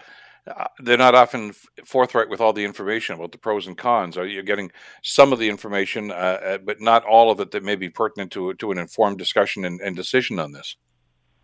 uh, 0.47 0.65
they're 0.79 0.97
not 0.97 1.15
often 1.15 1.53
forthright 1.85 2.29
with 2.29 2.41
all 2.41 2.53
the 2.53 2.65
information 2.65 3.15
about 3.15 3.31
the 3.31 3.37
pros 3.37 3.67
and 3.67 3.77
cons. 3.77 4.17
Are 4.17 4.25
you 4.25 4.41
getting 4.41 4.71
some 5.03 5.33
of 5.33 5.39
the 5.39 5.49
information, 5.49 6.11
uh, 6.11 6.13
uh, 6.13 6.57
but 6.57 6.81
not 6.81 7.03
all 7.03 7.29
of 7.29 7.39
it 7.39 7.51
that 7.51 7.63
may 7.63 7.75
be 7.75 7.89
pertinent 7.89 8.31
to 8.31 8.53
to 8.55 8.71
an 8.71 8.77
informed 8.77 9.17
discussion 9.17 9.65
and, 9.65 9.79
and 9.81 9.95
decision 9.95 10.39
on 10.39 10.53
this? 10.53 10.77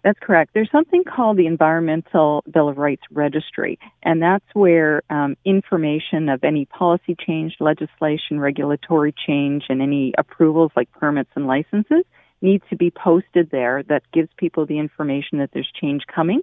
That's 0.03 0.19
correct. 0.19 0.51
There's 0.53 0.69
something 0.69 1.03
called 1.05 1.37
the 1.37 1.47
Environmental 1.47 2.43
Bill 2.51 2.67
of 2.67 2.77
Rights 2.77 3.03
Registry, 3.09 3.79
and 4.03 4.21
that's 4.21 4.45
where 4.53 5.01
um, 5.09 5.37
information 5.45 6.27
of 6.27 6.43
any 6.43 6.65
policy 6.65 7.15
change, 7.25 7.55
legislation, 7.61 8.37
regulatory 8.39 9.13
change, 9.25 9.63
and 9.69 9.81
any 9.81 10.13
approvals 10.17 10.71
like 10.75 10.91
permits 10.91 11.29
and 11.35 11.47
licenses 11.47 12.03
needs 12.41 12.63
to 12.69 12.75
be 12.75 12.91
posted 12.91 13.49
there 13.51 13.81
that 13.83 14.03
gives 14.11 14.27
people 14.35 14.65
the 14.65 14.77
information 14.77 15.37
that 15.37 15.51
there's 15.53 15.71
change 15.79 16.03
coming. 16.13 16.41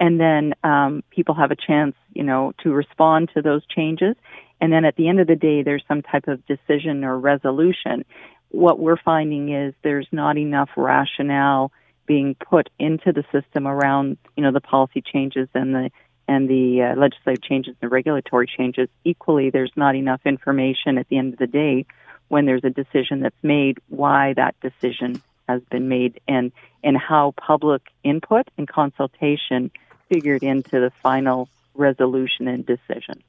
And 0.00 0.18
then 0.18 0.54
um, 0.64 1.04
people 1.10 1.34
have 1.34 1.50
a 1.50 1.56
chance, 1.56 1.94
you 2.14 2.22
know, 2.22 2.54
to 2.62 2.72
respond 2.72 3.30
to 3.34 3.42
those 3.42 3.62
changes. 3.66 4.16
And 4.58 4.72
then 4.72 4.86
at 4.86 4.96
the 4.96 5.08
end 5.08 5.20
of 5.20 5.26
the 5.26 5.36
day, 5.36 5.62
there's 5.62 5.84
some 5.86 6.00
type 6.00 6.28
of 6.28 6.40
decision 6.46 7.04
or 7.04 7.18
resolution. 7.18 8.06
What 8.48 8.78
we're 8.78 8.96
finding 8.96 9.52
is 9.52 9.74
there's 9.82 10.08
not 10.12 10.38
enough 10.38 10.70
rationale 10.78 11.72
being 12.12 12.34
put 12.34 12.68
into 12.78 13.10
the 13.10 13.24
system 13.32 13.66
around 13.66 14.18
you 14.36 14.42
know 14.42 14.52
the 14.52 14.60
policy 14.60 15.00
changes 15.00 15.48
and 15.54 15.74
the 15.74 15.90
and 16.28 16.46
the 16.46 16.82
uh, 16.82 17.00
legislative 17.00 17.42
changes 17.42 17.74
and 17.80 17.88
the 17.88 17.88
regulatory 17.88 18.46
changes. 18.46 18.90
Equally 19.02 19.48
there's 19.48 19.72
not 19.76 19.96
enough 19.96 20.20
information 20.26 20.98
at 20.98 21.08
the 21.08 21.16
end 21.16 21.32
of 21.32 21.38
the 21.38 21.46
day 21.46 21.86
when 22.28 22.44
there's 22.44 22.64
a 22.64 22.70
decision 22.70 23.20
that's 23.20 23.42
made 23.42 23.78
why 23.88 24.34
that 24.34 24.54
decision 24.60 25.22
has 25.48 25.62
been 25.70 25.88
made 25.88 26.20
and 26.28 26.52
and 26.84 26.98
how 26.98 27.32
public 27.38 27.80
input 28.04 28.46
and 28.58 28.68
consultation 28.68 29.70
figured 30.10 30.42
into 30.42 30.80
the 30.80 30.92
final 31.02 31.48
resolution 31.72 32.46
and 32.46 32.66
decision. 32.66 33.22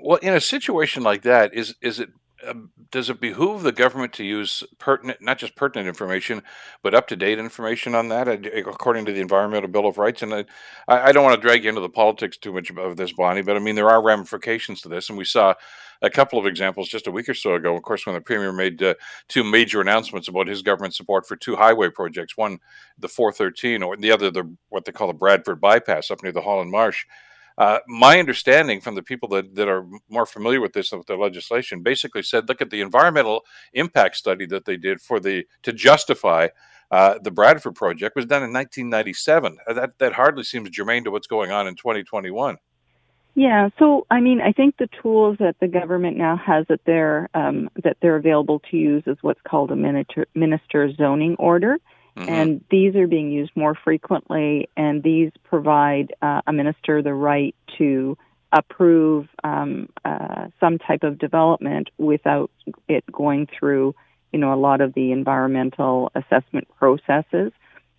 Well 0.00 0.18
in 0.22 0.32
a 0.32 0.40
situation 0.40 1.02
like 1.02 1.22
that 1.22 1.52
is 1.52 1.74
is 1.82 2.00
it 2.00 2.08
um, 2.46 2.70
does 2.90 3.10
it 3.10 3.20
behoove 3.20 3.62
the 3.62 3.72
government 3.72 4.12
to 4.14 4.24
use 4.24 4.62
pertinent, 4.78 5.20
not 5.20 5.38
just 5.38 5.56
pertinent 5.56 5.88
information, 5.88 6.42
but 6.82 6.94
up 6.94 7.06
to 7.08 7.16
date 7.16 7.38
information 7.38 7.94
on 7.94 8.08
that, 8.08 8.28
according 8.28 9.04
to 9.06 9.12
the 9.12 9.20
Environmental 9.20 9.68
Bill 9.68 9.86
of 9.86 9.98
Rights? 9.98 10.22
And 10.22 10.34
I, 10.34 10.44
I 10.88 11.12
don't 11.12 11.24
want 11.24 11.40
to 11.40 11.46
drag 11.46 11.64
you 11.64 11.68
into 11.68 11.80
the 11.80 11.88
politics 11.88 12.36
too 12.36 12.52
much 12.52 12.70
of 12.70 12.96
this, 12.96 13.12
Bonnie, 13.12 13.42
but 13.42 13.56
I 13.56 13.60
mean, 13.60 13.74
there 13.74 13.90
are 13.90 14.02
ramifications 14.02 14.80
to 14.82 14.88
this. 14.88 15.08
And 15.08 15.18
we 15.18 15.24
saw 15.24 15.54
a 16.02 16.10
couple 16.10 16.38
of 16.38 16.46
examples 16.46 16.88
just 16.88 17.06
a 17.06 17.10
week 17.10 17.28
or 17.28 17.34
so 17.34 17.54
ago, 17.54 17.74
of 17.74 17.82
course, 17.82 18.04
when 18.04 18.14
the 18.14 18.20
Premier 18.20 18.52
made 18.52 18.82
uh, 18.82 18.94
two 19.28 19.42
major 19.42 19.80
announcements 19.80 20.28
about 20.28 20.48
his 20.48 20.62
government 20.62 20.94
support 20.94 21.26
for 21.26 21.36
two 21.36 21.56
highway 21.56 21.88
projects 21.88 22.36
one, 22.36 22.58
the 22.98 23.08
413, 23.08 23.82
or 23.82 23.96
the 23.96 24.10
other, 24.10 24.30
the 24.30 24.54
what 24.68 24.84
they 24.84 24.92
call 24.92 25.08
the 25.08 25.14
Bradford 25.14 25.60
Bypass 25.60 26.10
up 26.10 26.22
near 26.22 26.32
the 26.32 26.42
Holland 26.42 26.70
Marsh. 26.70 27.06
Uh, 27.56 27.78
my 27.86 28.18
understanding 28.18 28.80
from 28.80 28.96
the 28.96 29.02
people 29.02 29.28
that, 29.28 29.54
that 29.54 29.68
are 29.68 29.86
more 30.08 30.26
familiar 30.26 30.60
with 30.60 30.72
this 30.72 30.90
with 30.90 31.06
the 31.06 31.14
legislation 31.14 31.82
basically 31.82 32.22
said, 32.22 32.48
look 32.48 32.60
at 32.60 32.70
the 32.70 32.80
environmental 32.80 33.42
impact 33.72 34.16
study 34.16 34.44
that 34.46 34.64
they 34.64 34.76
did 34.76 35.00
for 35.00 35.20
the 35.20 35.44
to 35.62 35.72
justify 35.72 36.48
uh, 36.90 37.18
the 37.22 37.30
Bradford 37.30 37.74
project 37.74 38.16
was 38.16 38.26
done 38.26 38.42
in 38.42 38.52
1997. 38.52 39.58
Uh, 39.66 39.72
that 39.72 39.98
that 39.98 40.12
hardly 40.12 40.44
seems 40.44 40.70
germane 40.70 41.04
to 41.04 41.10
what's 41.10 41.26
going 41.26 41.50
on 41.50 41.66
in 41.66 41.74
2021. 41.74 42.56
Yeah, 43.36 43.68
so 43.78 44.06
I 44.10 44.20
mean, 44.20 44.40
I 44.40 44.52
think 44.52 44.76
the 44.76 44.88
tools 45.02 45.36
that 45.40 45.56
the 45.60 45.66
government 45.66 46.16
now 46.16 46.36
has 46.36 46.66
that 46.68 46.80
they're 46.86 47.28
um, 47.34 47.68
that 47.82 47.96
they're 48.00 48.16
available 48.16 48.60
to 48.70 48.76
use 48.76 49.02
is 49.06 49.16
what's 49.22 49.40
called 49.42 49.72
a 49.72 49.76
minister, 49.76 50.26
minister 50.34 50.92
zoning 50.92 51.34
order, 51.38 51.78
Mm-hmm. 52.16 52.28
And 52.28 52.64
these 52.70 52.94
are 52.94 53.08
being 53.08 53.30
used 53.30 53.52
more 53.56 53.74
frequently, 53.74 54.68
and 54.76 55.02
these 55.02 55.32
provide 55.42 56.14
uh, 56.22 56.42
a 56.46 56.52
minister 56.52 57.02
the 57.02 57.14
right 57.14 57.54
to 57.78 58.16
approve 58.52 59.26
um, 59.42 59.88
uh, 60.04 60.46
some 60.60 60.78
type 60.78 61.02
of 61.02 61.18
development 61.18 61.90
without 61.98 62.52
it 62.88 63.04
going 63.10 63.48
through, 63.58 63.96
you 64.32 64.38
know, 64.38 64.54
a 64.54 64.56
lot 64.56 64.80
of 64.80 64.94
the 64.94 65.10
environmental 65.10 66.12
assessment 66.14 66.68
processes. 66.78 67.52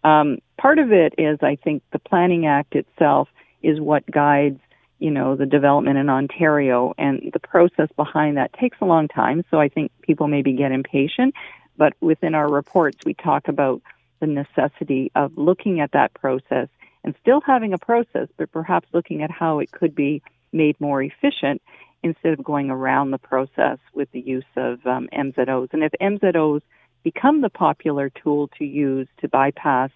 Um, 0.05 0.37
part 0.57 0.79
of 0.79 0.93
it 0.93 1.15
is, 1.17 1.39
I 1.41 1.57
think, 1.61 1.83
the 1.91 1.99
Planning 1.99 2.45
Act 2.45 2.75
itself 2.75 3.27
is 3.61 3.81
what 3.81 4.09
guides, 4.09 4.61
you 4.99 5.11
know, 5.11 5.35
the 5.35 5.45
development 5.45 5.97
in 5.97 6.09
Ontario, 6.09 6.93
and 6.97 7.31
the 7.33 7.39
process 7.39 7.89
behind 7.97 8.37
that 8.37 8.53
takes 8.53 8.77
a 8.79 8.85
long 8.85 9.09
time. 9.09 9.43
So 9.51 9.59
I 9.59 9.67
think 9.67 9.91
people 10.03 10.29
maybe 10.29 10.53
get 10.53 10.71
impatient. 10.71 11.33
But 11.77 11.93
within 11.99 12.35
our 12.35 12.49
reports, 12.49 12.99
we 13.05 13.13
talk 13.13 13.49
about 13.49 13.81
the 14.25 14.31
necessity 14.31 15.11
of 15.15 15.37
looking 15.37 15.79
at 15.79 15.91
that 15.91 16.13
process 16.13 16.67
and 17.03 17.15
still 17.21 17.41
having 17.41 17.73
a 17.73 17.77
process, 17.77 18.27
but 18.37 18.51
perhaps 18.51 18.87
looking 18.93 19.21
at 19.21 19.31
how 19.31 19.59
it 19.59 19.71
could 19.71 19.93
be 19.93 20.21
made 20.51 20.79
more 20.79 21.01
efficient 21.03 21.61
instead 22.03 22.33
of 22.33 22.43
going 22.43 22.69
around 22.69 23.11
the 23.11 23.17
process 23.17 23.77
with 23.93 24.11
the 24.11 24.19
use 24.19 24.45
of 24.55 24.85
um, 24.85 25.07
MZOs. 25.13 25.69
And 25.73 25.83
if 25.83 25.91
MZOs 26.01 26.61
become 27.03 27.41
the 27.41 27.49
popular 27.49 28.09
tool 28.09 28.49
to 28.57 28.65
use 28.65 29.07
to 29.21 29.27
bypass 29.27 29.91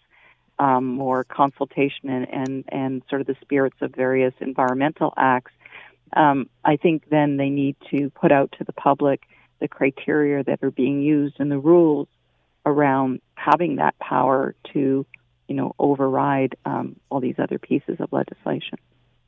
um, 0.60 0.86
more 0.86 1.24
consultation 1.24 2.10
and, 2.10 2.28
and, 2.32 2.64
and 2.70 3.02
sort 3.10 3.22
of 3.22 3.28
the 3.28 3.36
spirits 3.42 3.78
of 3.82 3.94
various 3.96 4.34
environmental 4.40 5.14
acts, 5.18 5.52
um, 6.16 6.50
I 6.66 6.76
think 6.76 7.10
then 7.10 7.38
they 7.38 7.50
need 7.50 7.76
to 7.92 8.10
put 8.12 8.32
out 8.32 8.54
to 8.58 8.64
the 8.64 8.74
public 8.74 9.22
the 9.60 9.68
criteria 9.68 10.44
that 10.44 10.60
are 10.64 10.72
being 10.72 11.02
used 11.02 11.36
and 11.40 11.52
the 11.52 11.60
rules 11.60 12.08
around 12.66 13.22
having 13.36 13.78
that 13.78 13.98
power 14.00 14.56
to, 14.74 15.06
you 15.48 15.56
know, 15.56 15.74
override 15.80 16.56
um, 16.66 16.96
all 17.10 17.20
these 17.20 17.36
other 17.40 17.58
pieces 17.60 17.98
of 18.00 18.12
legislation. 18.12 18.78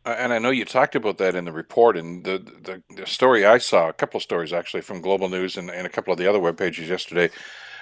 Uh, 0.06 0.16
and 0.18 0.34
I 0.34 0.40
know 0.40 0.50
you 0.50 0.66
talked 0.66 0.96
about 0.96 1.18
that 1.20 1.36
in 1.36 1.46
the 1.46 1.52
report, 1.52 1.96
and 1.96 2.24
the, 2.24 2.40
the, 2.40 2.82
the 2.96 3.06
story 3.06 3.46
I 3.46 3.60
saw, 3.60 3.88
a 3.88 3.94
couple 3.94 4.18
of 4.18 4.24
stories 4.24 4.52
actually 4.52 4.82
from 4.82 5.02
Global 5.02 5.30
News 5.30 5.58
and, 5.58 5.70
and 5.70 5.86
a 5.86 5.90
couple 5.90 6.12
of 6.12 6.18
the 6.18 6.28
other 6.28 6.40
web 6.40 6.58
pages 6.58 6.90
yesterday, 6.90 7.30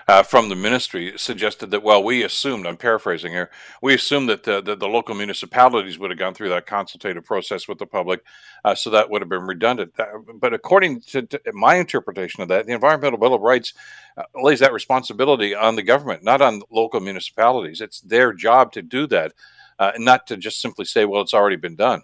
uh, 0.09 0.23
from 0.23 0.49
the 0.49 0.55
ministry 0.55 1.13
suggested 1.17 1.69
that, 1.69 1.83
well, 1.83 2.03
we 2.03 2.23
assumed, 2.23 2.65
I'm 2.65 2.77
paraphrasing 2.77 3.31
here, 3.31 3.51
we 3.79 3.93
assumed 3.93 4.27
that 4.29 4.41
the, 4.41 4.59
the, 4.59 4.75
the 4.75 4.87
local 4.87 5.13
municipalities 5.13 5.99
would 5.99 6.09
have 6.09 6.17
gone 6.17 6.33
through 6.33 6.49
that 6.49 6.65
consultative 6.65 7.23
process 7.23 7.67
with 7.67 7.77
the 7.77 7.85
public, 7.85 8.23
uh, 8.65 8.73
so 8.73 8.89
that 8.89 9.11
would 9.11 9.21
have 9.21 9.29
been 9.29 9.45
redundant. 9.45 9.93
but 10.33 10.51
according 10.51 11.01
to, 11.01 11.21
to, 11.21 11.39
my 11.53 11.75
interpretation 11.75 12.41
of 12.41 12.49
that, 12.49 12.65
the 12.65 12.73
Environmental 12.73 13.19
Bill 13.19 13.35
of 13.35 13.41
Rights 13.41 13.75
uh, 14.17 14.23
lays 14.41 14.61
that 14.61 14.73
responsibility 14.73 15.53
on 15.53 15.75
the 15.75 15.83
government, 15.83 16.23
not 16.23 16.41
on 16.41 16.63
local 16.71 17.01
municipalities. 17.01 17.79
It's 17.79 18.01
their 18.01 18.33
job 18.33 18.71
to 18.71 18.81
do 18.81 19.05
that, 19.07 19.33
uh, 19.77 19.91
not 19.99 20.25
to 20.25 20.37
just 20.37 20.59
simply 20.59 20.85
say, 20.85 21.05
well, 21.05 21.21
it's 21.21 21.35
already 21.35 21.55
been 21.55 21.75
done 21.75 22.01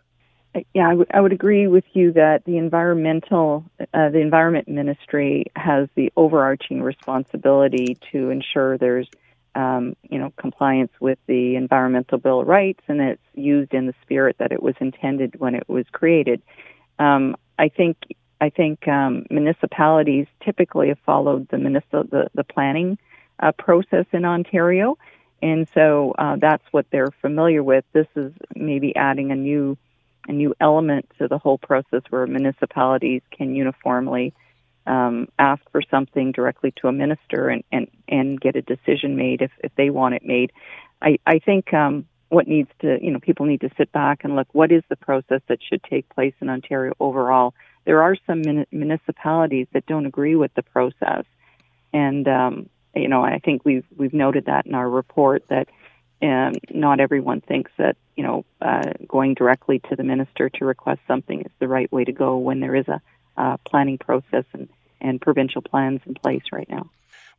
yeah, 0.73 0.87
I, 0.87 0.91
w- 0.91 1.07
I 1.13 1.21
would 1.21 1.33
agree 1.33 1.67
with 1.67 1.83
you 1.93 2.13
that 2.13 2.45
the 2.45 2.57
environmental, 2.57 3.65
uh, 3.93 4.09
the 4.09 4.19
environment 4.19 4.67
ministry 4.67 5.45
has 5.55 5.89
the 5.95 6.11
overarching 6.15 6.81
responsibility 6.81 7.97
to 8.11 8.29
ensure 8.29 8.77
there's, 8.77 9.07
um, 9.55 9.95
you 10.09 10.19
know, 10.19 10.31
compliance 10.37 10.91
with 10.99 11.19
the 11.27 11.55
environmental 11.55 12.17
bill 12.17 12.41
of 12.41 12.47
rights, 12.47 12.81
and 12.87 13.01
it's 13.01 13.21
used 13.33 13.73
in 13.73 13.87
the 13.87 13.93
spirit 14.01 14.37
that 14.39 14.51
it 14.51 14.61
was 14.61 14.75
intended 14.79 15.39
when 15.39 15.55
it 15.55 15.67
was 15.67 15.85
created. 15.91 16.41
Um, 16.99 17.35
I 17.57 17.69
think 17.69 17.97
I 18.41 18.49
think 18.49 18.87
um, 18.87 19.25
municipalities 19.29 20.27
typically 20.43 20.89
have 20.89 20.99
followed 21.05 21.47
the 21.49 21.57
municipal 21.57 22.03
the, 22.03 22.29
the 22.33 22.43
planning 22.43 22.97
uh, 23.39 23.51
process 23.53 24.05
in 24.11 24.25
Ontario, 24.25 24.97
and 25.41 25.67
so 25.73 26.13
uh, 26.17 26.35
that's 26.37 26.63
what 26.71 26.85
they're 26.91 27.13
familiar 27.21 27.63
with. 27.63 27.85
This 27.93 28.07
is 28.15 28.33
maybe 28.55 28.95
adding 28.95 29.31
a 29.31 29.35
new 29.35 29.77
a 30.27 30.31
new 30.31 30.55
element 30.59 31.09
to 31.19 31.27
the 31.27 31.37
whole 31.37 31.57
process 31.57 32.01
where 32.09 32.25
municipalities 32.27 33.21
can 33.31 33.55
uniformly 33.55 34.33
um, 34.87 35.27
ask 35.39 35.61
for 35.71 35.81
something 35.81 36.31
directly 36.31 36.73
to 36.77 36.87
a 36.87 36.91
minister 36.91 37.49
and, 37.49 37.63
and, 37.71 37.87
and 38.07 38.39
get 38.39 38.55
a 38.55 38.61
decision 38.61 39.15
made 39.15 39.41
if, 39.41 39.51
if 39.63 39.71
they 39.75 39.89
want 39.89 40.15
it 40.15 40.25
made. 40.25 40.51
I, 41.01 41.19
I 41.25 41.39
think 41.39 41.73
um, 41.73 42.05
what 42.29 42.47
needs 42.47 42.69
to, 42.81 42.97
you 43.01 43.11
know, 43.11 43.19
people 43.19 43.45
need 43.45 43.61
to 43.61 43.69
sit 43.77 43.91
back 43.91 44.23
and 44.23 44.35
look 44.35 44.47
what 44.51 44.71
is 44.71 44.83
the 44.89 44.95
process 44.95 45.41
that 45.47 45.59
should 45.67 45.83
take 45.83 46.07
place 46.09 46.33
in 46.41 46.49
Ontario 46.49 46.93
overall. 46.99 47.53
There 47.85 48.01
are 48.01 48.15
some 48.27 48.41
mun- 48.41 48.65
municipalities 48.71 49.67
that 49.73 49.85
don't 49.85 50.05
agree 50.05 50.35
with 50.35 50.53
the 50.55 50.63
process. 50.63 51.25
And, 51.93 52.27
um, 52.27 52.69
you 52.95 53.07
know, 53.07 53.23
I 53.23 53.39
think 53.39 53.63
we've, 53.65 53.85
we've 53.95 54.13
noted 54.13 54.45
that 54.45 54.65
in 54.65 54.75
our 54.75 54.89
report 54.89 55.43
that 55.49 55.67
and 56.21 56.59
not 56.71 56.99
everyone 56.99 57.41
thinks 57.41 57.71
that 57.77 57.97
you 58.15 58.23
know 58.23 58.45
uh, 58.61 58.93
going 59.07 59.33
directly 59.33 59.79
to 59.89 59.95
the 59.95 60.03
minister 60.03 60.49
to 60.49 60.65
request 60.65 61.01
something 61.07 61.41
is 61.41 61.51
the 61.59 61.67
right 61.67 61.91
way 61.91 62.03
to 62.03 62.11
go 62.11 62.37
when 62.37 62.59
there 62.59 62.75
is 62.75 62.87
a 62.87 63.01
uh, 63.37 63.57
planning 63.65 63.97
process 63.97 64.45
and, 64.53 64.69
and 65.01 65.21
provincial 65.21 65.61
plans 65.61 66.01
in 66.05 66.13
place 66.13 66.43
right 66.51 66.69
now. 66.69 66.89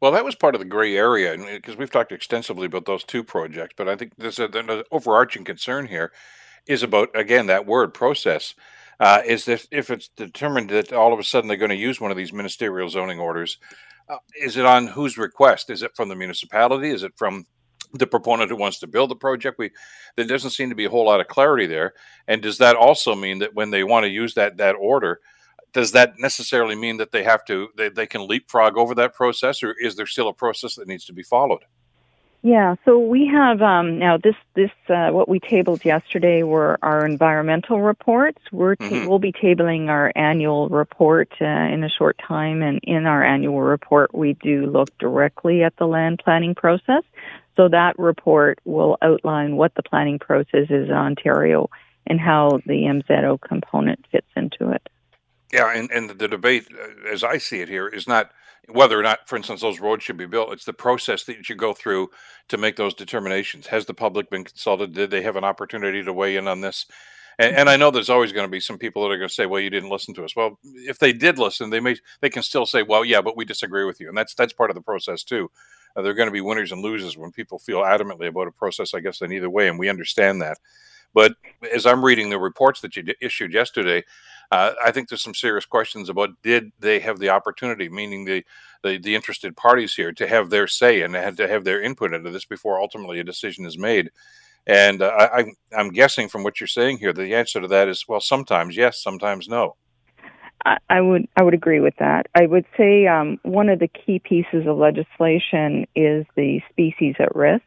Well, 0.01 0.13
that 0.13 0.27
was 0.27 0.35
part 0.35 0.55
of 0.55 0.59
the 0.59 0.67
gray 0.67 0.95
area 0.95 1.37
because 1.39 1.77
we've 1.77 1.91
talked 1.91 2.13
extensively 2.13 2.67
about 2.67 2.85
those 2.85 3.03
two 3.03 3.25
projects, 3.25 3.75
but 3.77 3.89
I 3.89 3.97
think 3.97 4.13
there's 4.19 4.39
an 4.39 4.83
overarching 4.91 5.45
concern 5.45 5.87
here 5.87 6.13
is 6.67 6.83
about 6.83 7.09
again 7.15 7.47
that 7.47 7.67
word 7.67 7.95
process. 7.95 8.55
Uh, 8.99 9.21
is 9.27 9.45
that 9.45 9.67
if 9.71 9.91
it's 9.91 10.09
determined 10.09 10.71
that 10.71 10.91
all 10.91 11.13
of 11.13 11.19
a 11.19 11.25
sudden 11.25 11.49
they're 11.49 11.57
going 11.59 11.69
to 11.69 11.77
use 11.77 12.01
one 12.01 12.11
of 12.11 12.17
these 12.17 12.33
ministerial 12.33 12.89
zoning 12.89 13.19
orders, 13.19 13.59
uh, 14.09 14.17
is 14.41 14.57
it 14.57 14.65
on 14.65 14.87
whose 14.87 15.19
request? 15.19 15.69
Is 15.69 15.83
it 15.83 15.95
from 15.95 16.09
the 16.09 16.17
municipality? 16.17 16.89
Is 16.91 17.03
it 17.03 17.13
from 17.15 17.45
the 17.93 18.07
proponent 18.07 18.51
who 18.51 18.57
wants 18.57 18.79
to 18.81 18.87
build 18.87 19.11
the 19.11 19.17
project. 19.17 19.59
We 19.59 19.71
there 20.17 20.27
doesn't 20.27 20.51
seem 20.51 20.69
to 20.71 20.75
be 20.75 20.85
a 20.85 20.91
whole 20.91 21.07
lot 21.07 21.21
of 21.21 21.29
clarity 21.29 21.67
there. 21.67 21.95
And 22.29 22.43
does 22.43 22.59
that 22.59 22.77
also 22.77 23.15
mean 23.15 23.39
that 23.41 23.55
when 23.55 23.71
they 23.71 23.85
want 23.85 24.05
to 24.05 24.11
use 24.11 24.35
that 24.35 24.57
that 24.59 24.75
order, 24.75 25.21
does 25.73 25.93
that 25.93 26.19
necessarily 26.19 26.75
mean 26.75 26.97
that 26.99 27.13
they 27.13 27.23
have 27.23 27.45
to 27.47 27.69
they, 27.77 27.89
they 27.89 28.07
can 28.07 28.27
leapfrog 28.27 28.77
over 28.77 28.95
that 28.95 29.15
process, 29.15 29.63
or 29.63 29.75
is 29.81 29.97
there 29.97 30.07
still 30.07 30.29
a 30.29 30.35
process 30.35 30.75
that 30.77 30.89
needs 30.89 31.05
to 31.07 31.13
be 31.13 31.23
followed? 31.23 31.65
Yeah, 32.43 32.77
so 32.85 32.99
we 32.99 33.27
have 33.27 33.61
um, 33.61 33.99
now 33.99 34.19
this 34.19 34.37
this 34.55 34.71
uh, 34.89 35.11
what 35.11 35.29
we 35.29 35.41
tabled 35.41 35.85
yesterday 35.85 36.45
were 36.45 36.79
our 36.81 37.05
environmental 37.05 37.83
reports. 37.83 38.41
We're 38.53 38.77
ta- 38.77 38.85
mm-hmm. 38.85 39.09
we'll 39.09 39.19
be 39.19 39.33
tabling 39.33 39.89
our 39.89 40.13
annual 40.15 40.69
report 40.69 41.29
uh, 41.41 41.45
in 41.45 41.83
a 41.83 41.89
short 41.89 42.17
time, 42.19 42.63
and 42.63 42.79
in 42.85 43.05
our 43.05 43.25
annual 43.25 43.63
report, 43.63 44.15
we 44.15 44.35
do 44.35 44.67
look 44.67 44.97
directly 44.99 45.65
at 45.65 45.77
the 45.77 45.87
land 45.87 46.21
planning 46.25 46.55
process. 46.55 47.03
So 47.57 47.69
that 47.69 47.99
report 47.99 48.61
will 48.65 48.99
outline 49.03 49.57
what 49.57 49.75
the 49.75 49.83
planning 49.83 50.19
process 50.19 50.67
is 50.69 50.89
in 50.89 50.93
Ontario 50.93 51.71
and 52.07 52.21
how 52.21 52.61
the 52.67 52.83
MZO 52.83 53.41
component 53.41 54.05
fits 54.13 54.29
into 54.37 54.71
it. 54.71 54.89
Yeah, 55.53 55.73
and, 55.75 55.91
and 55.91 56.11
the 56.11 56.29
debate, 56.29 56.69
uh, 56.73 57.09
as 57.11 57.25
I 57.25 57.39
see 57.39 57.61
it 57.61 57.69
here, 57.69 57.89
is 57.89 58.07
not 58.07 58.31
whether 58.69 58.99
or 58.99 59.03
not, 59.03 59.29
for 59.29 59.37
instance, 59.37 59.61
those 59.61 59.81
roads 59.81 60.03
should 60.03 60.17
be 60.17 60.27
built. 60.27 60.53
It's 60.53 60.65
the 60.65 60.73
process 60.73 61.25
that 61.25 61.49
you 61.49 61.55
go 61.55 61.73
through 61.73 62.11
to 62.49 62.59
make 62.59 62.77
those 62.77 62.95
determinations. 62.95 63.69
Has 63.69 63.87
the 63.87 63.95
public 63.95 64.29
been 64.29 64.45
consulted? 64.45 64.93
Did 64.93 65.11
they 65.11 65.23
have 65.23 65.37
an 65.37 65.45
opportunity 65.45 66.03
to 66.03 66.13
weigh 66.13 66.37
in 66.37 66.49
on 66.49 66.61
this? 66.61 66.87
And, 67.39 67.57
and 67.57 67.71
I 67.71 67.77
know 67.77 67.91
there's 67.91 68.11
always 68.11 68.33
going 68.33 68.47
to 68.47 68.51
be 68.51 68.61
some 68.61 68.79
people 68.79 69.03
that 69.03 69.15
are 69.15 69.19
going 69.19 69.29
to 69.29 69.35
say, 69.35 69.47
"Well, 69.47 69.61
you 69.61 69.71
didn't 69.71 69.91
listen 69.91 70.15
to 70.15 70.25
us." 70.25 70.35
Well, 70.35 70.59
if 70.65 70.99
they 70.99 71.13
did 71.13 71.39
listen, 71.39 71.71
they 71.71 71.81
may 71.81 71.97
they 72.21 72.31
can 72.31 72.43
still 72.43 72.67
say, 72.67 72.83
"Well, 72.83 73.05
yeah, 73.05 73.21
but 73.21 73.37
we 73.37 73.45
disagree 73.45 73.85
with 73.85 74.01
you," 74.01 74.09
and 74.09 74.17
that's 74.17 74.35
that's 74.35 74.53
part 74.53 74.71
of 74.71 74.75
the 74.75 74.83
process 74.83 75.23
too. 75.23 75.51
Uh, 75.97 76.03
there 76.03 76.13
are 76.13 76.15
going 76.15 76.29
to 76.29 76.33
be 76.33 76.41
winners 76.41 76.73
and 76.73 76.83
losers 76.83 77.17
when 77.17 77.33
people 77.33 77.59
feel 77.59 77.81
adamantly 77.81 78.29
about 78.29 78.49
a 78.49 78.53
process, 78.53 78.95
I 78.95 79.01
guess, 79.01 79.23
in 79.23 79.33
either 79.33 79.51
way, 79.51 79.69
and 79.69 79.79
we 79.79 79.89
understand 79.89 80.43
that. 80.43 80.59
But 81.15 81.35
as 81.75 81.87
I'm 81.87 82.05
reading 82.05 82.29
the 82.29 82.39
reports 82.39 82.83
that 82.83 82.97
you 82.97 83.03
d- 83.03 83.17
issued 83.23 83.53
yesterday, 83.53 84.05
uh, 84.51 84.73
I 84.85 84.91
think 84.91 85.09
there's 85.09 85.23
some 85.23 85.35
serious 85.35 85.65
questions 85.65 86.09
about 86.09 86.31
did 86.43 86.71
they 86.79 87.01
have 87.01 87.19
the 87.19 87.31
opportunity, 87.31 87.89
meaning 87.89 88.25
the, 88.25 88.45
the, 88.83 88.99
the 88.99 89.15
interested 89.15 89.57
parties 89.57 89.95
here, 89.95 90.13
to 90.13 90.27
have 90.27 90.51
their 90.51 90.67
say 90.67 91.03
and 91.03 91.15
to 91.37 91.49
have 91.49 91.65
their 91.65 91.81
input 91.81 92.13
into 92.13 92.31
this 92.31 92.45
before 92.45 92.81
ultimately 92.81 93.19
a 93.19 93.25
decision 93.25 93.65
is 93.65 93.79
made. 93.79 94.11
And 94.67 95.01
uh, 95.01 95.29
I, 95.33 95.47
I'm 95.77 95.91
guessing 95.91 96.29
from 96.29 96.43
what 96.43 96.61
you're 96.61 96.67
saying 96.67 96.99
here, 96.99 97.13
the 97.13 97.35
answer 97.35 97.61
to 97.61 97.69
that 97.69 97.89
is 97.89 98.07
well, 98.07 98.21
sometimes 98.21 98.77
yes, 98.77 99.03
sometimes 99.03 99.49
no. 99.49 99.77
I 100.89 101.01
would 101.01 101.29
I 101.37 101.43
would 101.43 101.55
agree 101.55 101.81
with 101.81 101.95
that. 101.99 102.27
I 102.35 102.47
would 102.47 102.65
say 102.77 103.07
um, 103.07 103.39
one 103.43 103.69
of 103.69 103.79
the 103.79 103.89
key 103.89 104.19
pieces 104.19 104.67
of 104.67 104.77
legislation 104.77 105.87
is 105.95 106.27
the 106.35 106.61
Species 106.71 107.15
at 107.21 107.37
Risk 107.37 107.63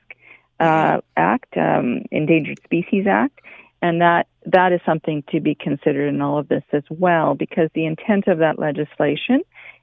uh, 0.60 0.66
mm-hmm. 0.66 1.00
Act, 1.16 1.58
um, 1.58 2.04
Endangered 2.12 2.60
Species 2.66 3.06
Act, 3.08 3.40
and 3.82 4.02
that 4.02 4.28
that 4.46 4.74
is 4.74 4.82
something 4.86 5.24
to 5.32 5.40
be 5.40 5.56
considered 5.56 6.10
in 6.10 6.22
all 6.22 6.40
of 6.40 6.50
this 6.50 6.64
as 6.74 6.84
well, 6.90 7.36
because 7.36 7.70
the 7.74 7.86
intent 7.86 8.28
of 8.28 8.40
that 8.40 8.60
legislation 8.60 9.42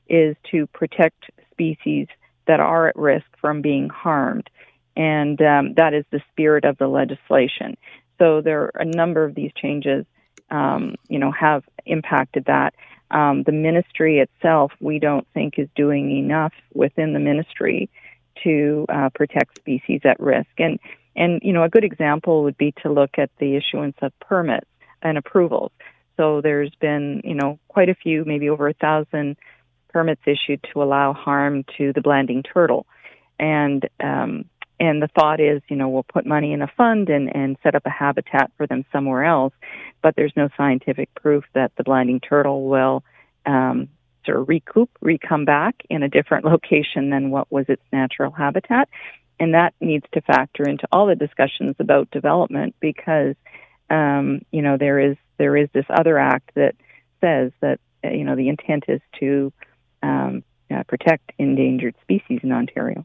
is 0.09 0.37
to 0.51 0.67
protect 0.69 1.31
species 1.53 2.09
that 2.47 2.61
are 2.61 2.89
at 2.89 2.97
risk 2.97 3.27
from 3.41 3.62
being 3.62 3.89
harmed, 3.89 4.51
and 4.95 5.41
um, 5.41 5.75
that 5.75 5.95
is 5.95 6.05
the 6.11 6.21
spirit 6.33 6.64
of 6.64 6.77
the 6.77 6.89
legislation. 6.89 7.77
So 8.19 8.41
there 8.41 8.62
are 8.62 8.73
a 8.81 8.85
number 8.85 9.25
of 9.25 9.35
these 9.35 9.53
changes, 9.57 10.05
um, 10.51 10.97
you 11.09 11.19
know, 11.19 11.33
have 11.33 11.64
impacted 11.87 12.45
that 12.47 12.75
um, 13.11 13.43
the 13.45 13.53
ministry 13.53 14.19
itself, 14.19 14.73
we 14.81 14.99
don't 14.99 15.27
think 15.33 15.59
is 15.59 15.69
doing 15.77 16.17
enough 16.17 16.53
within 16.75 17.13
the 17.13 17.21
ministry 17.21 17.89
to 18.43 18.87
uh, 18.89 19.09
protect 19.15 19.57
species 19.57 20.01
at 20.05 20.19
risk. 20.21 20.51
And 20.59 20.79
and 21.15 21.41
you 21.43 21.53
know 21.53 21.63
a 21.63 21.69
good 21.69 21.85
example 21.85 22.43
would 22.43 22.59
be 22.59 22.75
to 22.83 22.93
look 22.93 23.19
at 23.19 23.31
the 23.39 23.57
issuance 23.57 23.97
of 24.03 24.13
permits 24.21 24.67
and 25.03 25.17
approvals. 25.17 25.73
So 26.17 26.41
there's 26.41 26.75
been 26.81 27.23
you 27.25 27.35
know 27.35 27.59
quite 27.69 27.89
a 27.89 27.95
few, 27.95 28.25
maybe 28.25 28.49
over 28.49 28.69
a 28.69 28.75
thousand 28.75 29.37
permits 29.89 30.23
issued 30.27 30.65
to 30.73 30.83
allow 30.83 31.13
harm 31.13 31.65
to 31.79 31.93
the 31.93 32.01
blanding 32.01 32.43
turtle, 32.43 32.87
and 33.39 33.89
um, 34.01 34.45
and 34.79 35.01
the 35.01 35.09
thought 35.09 35.41
is, 35.41 35.62
you 35.68 35.77
know, 35.77 35.89
we'll 35.89 36.03
put 36.03 36.27
money 36.27 36.53
in 36.53 36.62
a 36.62 36.70
fund 36.77 37.09
and, 37.09 37.35
and 37.35 37.57
set 37.62 37.74
up 37.74 37.87
a 37.87 37.91
habitat 37.91 38.51
for 38.57 38.66
them 38.66 38.85
somewhere 38.93 39.24
else, 39.24 39.55
but 40.03 40.14
there's 40.16 40.33
no 40.37 40.49
scientific 40.57 41.14
proof 41.14 41.45
that 41.55 41.72
the 41.77 41.85
Blanding 41.85 42.20
turtle 42.20 42.68
will 42.68 43.03
um, 43.47 43.89
sort 44.27 44.41
of 44.41 44.49
recoup, 44.49 44.91
re-come 45.01 45.45
back 45.45 45.77
in 45.89 46.03
a 46.03 46.09
different 46.09 46.45
location 46.53 47.11
than 47.11 47.31
what 47.31 47.51
was 47.51 47.66
its 47.68 47.83
natural 47.93 48.31
habitat. 48.33 48.89
And 49.39 49.55
that 49.55 49.74
needs 49.81 50.05
to 50.12 50.20
factor 50.22 50.68
into 50.68 50.87
all 50.93 51.07
the 51.07 51.14
discussions 51.14 51.77
about 51.79 52.11
development 52.11 52.74
because, 52.81 53.35
um, 53.91 54.41
you 54.51 54.62
know, 54.62 54.77
there 54.79 54.99
is 54.99 55.16
there 55.39 55.57
is 55.57 55.68
this 55.74 55.85
other 55.91 56.18
act 56.18 56.53
that 56.55 56.74
says 57.20 57.53
that 57.61 57.79
uh, 58.03 58.09
you 58.09 58.24
know 58.24 58.35
the 58.35 58.49
intent 58.49 58.85
is 58.89 59.01
to 59.20 59.53
um, 60.03 60.43
uh, 60.74 60.83
protect 60.85 61.33
endangered 61.39 61.95
species 62.03 62.41
in 62.43 62.53
Ontario. 62.53 63.05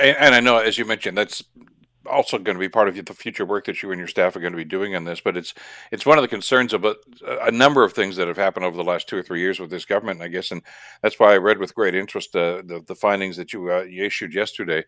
And, 0.00 0.16
and 0.16 0.34
I 0.34 0.40
know, 0.40 0.58
as 0.58 0.78
you 0.78 0.84
mentioned, 0.84 1.16
that's 1.16 1.44
also 2.06 2.38
going 2.38 2.56
to 2.56 2.60
be 2.60 2.68
part 2.68 2.88
of 2.88 3.04
the 3.04 3.14
future 3.14 3.44
work 3.44 3.66
that 3.66 3.82
you 3.82 3.90
and 3.92 3.98
your 3.98 4.08
staff 4.08 4.34
are 4.34 4.40
going 4.40 4.52
to 4.52 4.56
be 4.56 4.64
doing 4.64 4.94
on 4.96 5.04
this. 5.04 5.20
But 5.20 5.36
it's 5.36 5.54
it's 5.90 6.06
one 6.06 6.18
of 6.18 6.22
the 6.22 6.28
concerns 6.28 6.72
about 6.72 6.96
a 7.22 7.50
number 7.50 7.84
of 7.84 7.92
things 7.92 8.16
that 8.16 8.28
have 8.28 8.36
happened 8.36 8.64
over 8.64 8.76
the 8.76 8.84
last 8.84 9.08
two 9.08 9.16
or 9.16 9.22
three 9.22 9.40
years 9.40 9.60
with 9.60 9.70
this 9.70 9.84
government, 9.84 10.22
I 10.22 10.28
guess, 10.28 10.50
and 10.50 10.62
that's 11.02 11.18
why 11.18 11.32
I 11.32 11.38
read 11.38 11.58
with 11.58 11.74
great 11.74 11.94
interest 11.94 12.34
uh, 12.34 12.62
the 12.64 12.82
the 12.86 12.94
findings 12.94 13.36
that 13.36 13.52
you 13.52 13.70
uh, 13.72 13.82
you 13.82 14.04
issued 14.04 14.34
yesterday. 14.34 14.84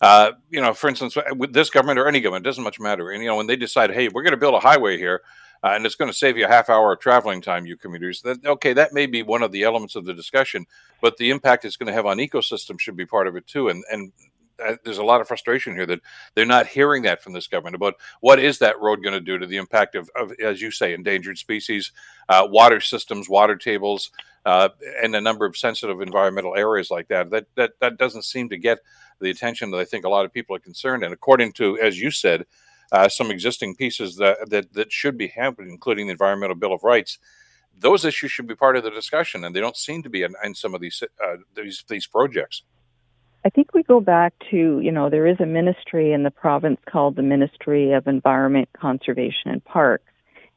Uh, 0.00 0.32
you 0.48 0.60
know, 0.62 0.72
for 0.72 0.88
instance, 0.88 1.16
with 1.36 1.52
this 1.52 1.68
government 1.68 1.98
or 1.98 2.08
any 2.08 2.20
government, 2.20 2.44
doesn't 2.44 2.64
much 2.64 2.80
matter. 2.80 3.10
And 3.10 3.22
you 3.22 3.28
know, 3.28 3.36
when 3.36 3.46
they 3.46 3.56
decide, 3.56 3.90
hey, 3.90 4.08
we're 4.08 4.22
going 4.22 4.30
to 4.32 4.38
build 4.38 4.54
a 4.54 4.60
highway 4.60 4.96
here, 4.96 5.20
uh, 5.62 5.72
and 5.74 5.84
it's 5.84 5.94
going 5.94 6.10
to 6.10 6.16
save 6.16 6.38
you 6.38 6.46
a 6.46 6.48
half 6.48 6.70
hour 6.70 6.92
of 6.92 7.00
traveling 7.00 7.42
time, 7.42 7.66
you 7.66 7.76
commuters. 7.76 8.22
That 8.22 8.44
okay, 8.44 8.72
that 8.72 8.94
may 8.94 9.06
be 9.06 9.22
one 9.22 9.42
of 9.42 9.52
the 9.52 9.62
elements 9.62 9.96
of 9.96 10.06
the 10.06 10.14
discussion, 10.14 10.66
but 11.02 11.16
the 11.18 11.30
impact 11.30 11.64
it's 11.64 11.76
going 11.76 11.88
to 11.88 11.92
have 11.92 12.06
on 12.06 12.16
ecosystems 12.16 12.80
should 12.80 12.96
be 12.96 13.06
part 13.06 13.26
of 13.26 13.36
it 13.36 13.46
too. 13.46 13.68
And 13.68 13.84
and 13.90 14.12
there's 14.84 14.98
a 14.98 15.04
lot 15.04 15.20
of 15.20 15.28
frustration 15.28 15.74
here 15.74 15.86
that 15.86 16.00
they're 16.34 16.46
not 16.46 16.66
hearing 16.66 17.02
that 17.02 17.22
from 17.22 17.32
this 17.32 17.46
government 17.46 17.76
about 17.76 17.94
what 18.20 18.38
is 18.38 18.58
that 18.58 18.80
road 18.80 19.02
going 19.02 19.14
to 19.14 19.20
do 19.20 19.38
to 19.38 19.46
the 19.46 19.56
impact 19.56 19.94
of, 19.94 20.10
of 20.14 20.32
as 20.42 20.60
you 20.60 20.70
say, 20.70 20.92
endangered 20.92 21.38
species, 21.38 21.92
uh, 22.28 22.46
water 22.50 22.80
systems, 22.80 23.28
water 23.28 23.56
tables, 23.56 24.10
uh, 24.46 24.68
and 25.02 25.14
a 25.14 25.20
number 25.20 25.44
of 25.44 25.56
sensitive 25.56 26.00
environmental 26.00 26.56
areas 26.56 26.90
like 26.90 27.08
that. 27.08 27.30
That 27.30 27.46
that 27.56 27.72
that 27.80 27.98
doesn't 27.98 28.24
seem 28.24 28.48
to 28.50 28.56
get 28.56 28.78
the 29.20 29.30
attention 29.30 29.70
that 29.70 29.78
I 29.78 29.84
think 29.84 30.04
a 30.04 30.08
lot 30.08 30.24
of 30.24 30.32
people 30.32 30.56
are 30.56 30.60
concerned. 30.60 31.04
And 31.04 31.12
according 31.12 31.52
to, 31.54 31.78
as 31.78 32.00
you 32.00 32.10
said, 32.10 32.46
uh, 32.92 33.08
some 33.08 33.30
existing 33.30 33.76
pieces 33.76 34.16
that, 34.16 34.50
that 34.50 34.72
that 34.72 34.92
should 34.92 35.16
be 35.16 35.28
happening, 35.28 35.70
including 35.70 36.06
the 36.06 36.12
Environmental 36.12 36.56
Bill 36.56 36.72
of 36.72 36.82
Rights. 36.82 37.18
Those 37.78 38.04
issues 38.04 38.32
should 38.32 38.46
be 38.46 38.54
part 38.54 38.76
of 38.76 38.82
the 38.82 38.90
discussion, 38.90 39.44
and 39.44 39.54
they 39.54 39.60
don't 39.60 39.76
seem 39.76 40.02
to 40.02 40.10
be 40.10 40.22
in, 40.22 40.34
in 40.44 40.54
some 40.54 40.74
of 40.74 40.80
these 40.80 41.02
uh, 41.24 41.36
these 41.54 41.84
these 41.88 42.06
projects. 42.06 42.62
I 43.44 43.48
think 43.48 43.72
we 43.72 43.82
go 43.82 44.00
back 44.00 44.34
to, 44.50 44.80
you 44.80 44.92
know, 44.92 45.08
there 45.08 45.26
is 45.26 45.40
a 45.40 45.46
ministry 45.46 46.12
in 46.12 46.24
the 46.24 46.30
province 46.30 46.78
called 46.84 47.16
the 47.16 47.22
Ministry 47.22 47.92
of 47.92 48.06
Environment, 48.06 48.68
Conservation 48.78 49.50
and 49.50 49.64
Parks. 49.64 50.04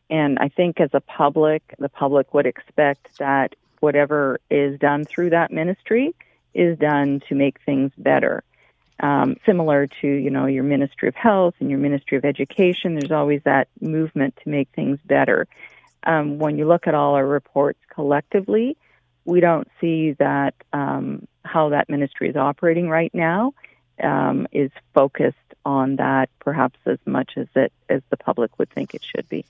And 0.10 0.38
I 0.40 0.50
think 0.50 0.82
as 0.82 0.90
a 0.94 1.00
public, 1.00 1.64
the 1.80 1.88
public 1.88 2.34
would 2.34 2.46
expect 2.46 3.18
that 3.20 3.56
whatever 3.80 4.40
is 4.50 4.78
done 4.80 5.06
through 5.06 5.30
that 5.30 5.52
ministry 5.52 6.14
is 6.54 6.78
done 6.78 7.22
to 7.30 7.36
make 7.36 7.60
things 7.66 7.92
better. 7.98 8.44
Um, 9.00 9.38
similar 9.46 9.88
to, 10.02 10.08
you 10.08 10.30
know, 10.30 10.46
your 10.46 10.64
Ministry 10.64 11.08
of 11.08 11.16
Health 11.16 11.56
and 11.60 11.70
your 11.70 11.80
Ministry 11.80 12.18
of 12.18 12.26
Education, 12.26 12.96
there's 12.96 13.12
always 13.12 13.42
that 13.44 13.70
movement 13.82 14.38
to 14.44 14.50
make 14.50 14.70
things 14.76 15.00
better. 15.06 15.48
Um, 16.06 16.38
when 16.38 16.58
you 16.58 16.68
look 16.68 16.86
at 16.86 16.94
all 16.94 17.16
our 17.16 17.26
reports 17.26 17.80
collectively, 17.90 18.78
we 19.26 19.40
don't 19.40 19.68
see 19.80 20.14
that 20.14 20.54
um, 20.74 21.28
how 21.44 21.70
that 21.70 21.90
ministry 21.90 22.30
is 22.30 22.36
operating 22.36 22.90
right 22.90 23.14
now 23.14 23.54
um, 24.02 24.48
is 24.52 24.72
focused 24.94 25.38
on 25.66 25.96
that 25.98 26.30
perhaps 26.40 26.80
as 26.86 27.00
much 27.06 27.34
as 27.38 27.48
it 27.56 27.72
as 27.90 28.02
the 28.10 28.18
public 28.18 28.58
would 28.60 28.70
think 28.70 28.94
it 28.94 29.04
should 29.04 29.28
be. 29.30 29.46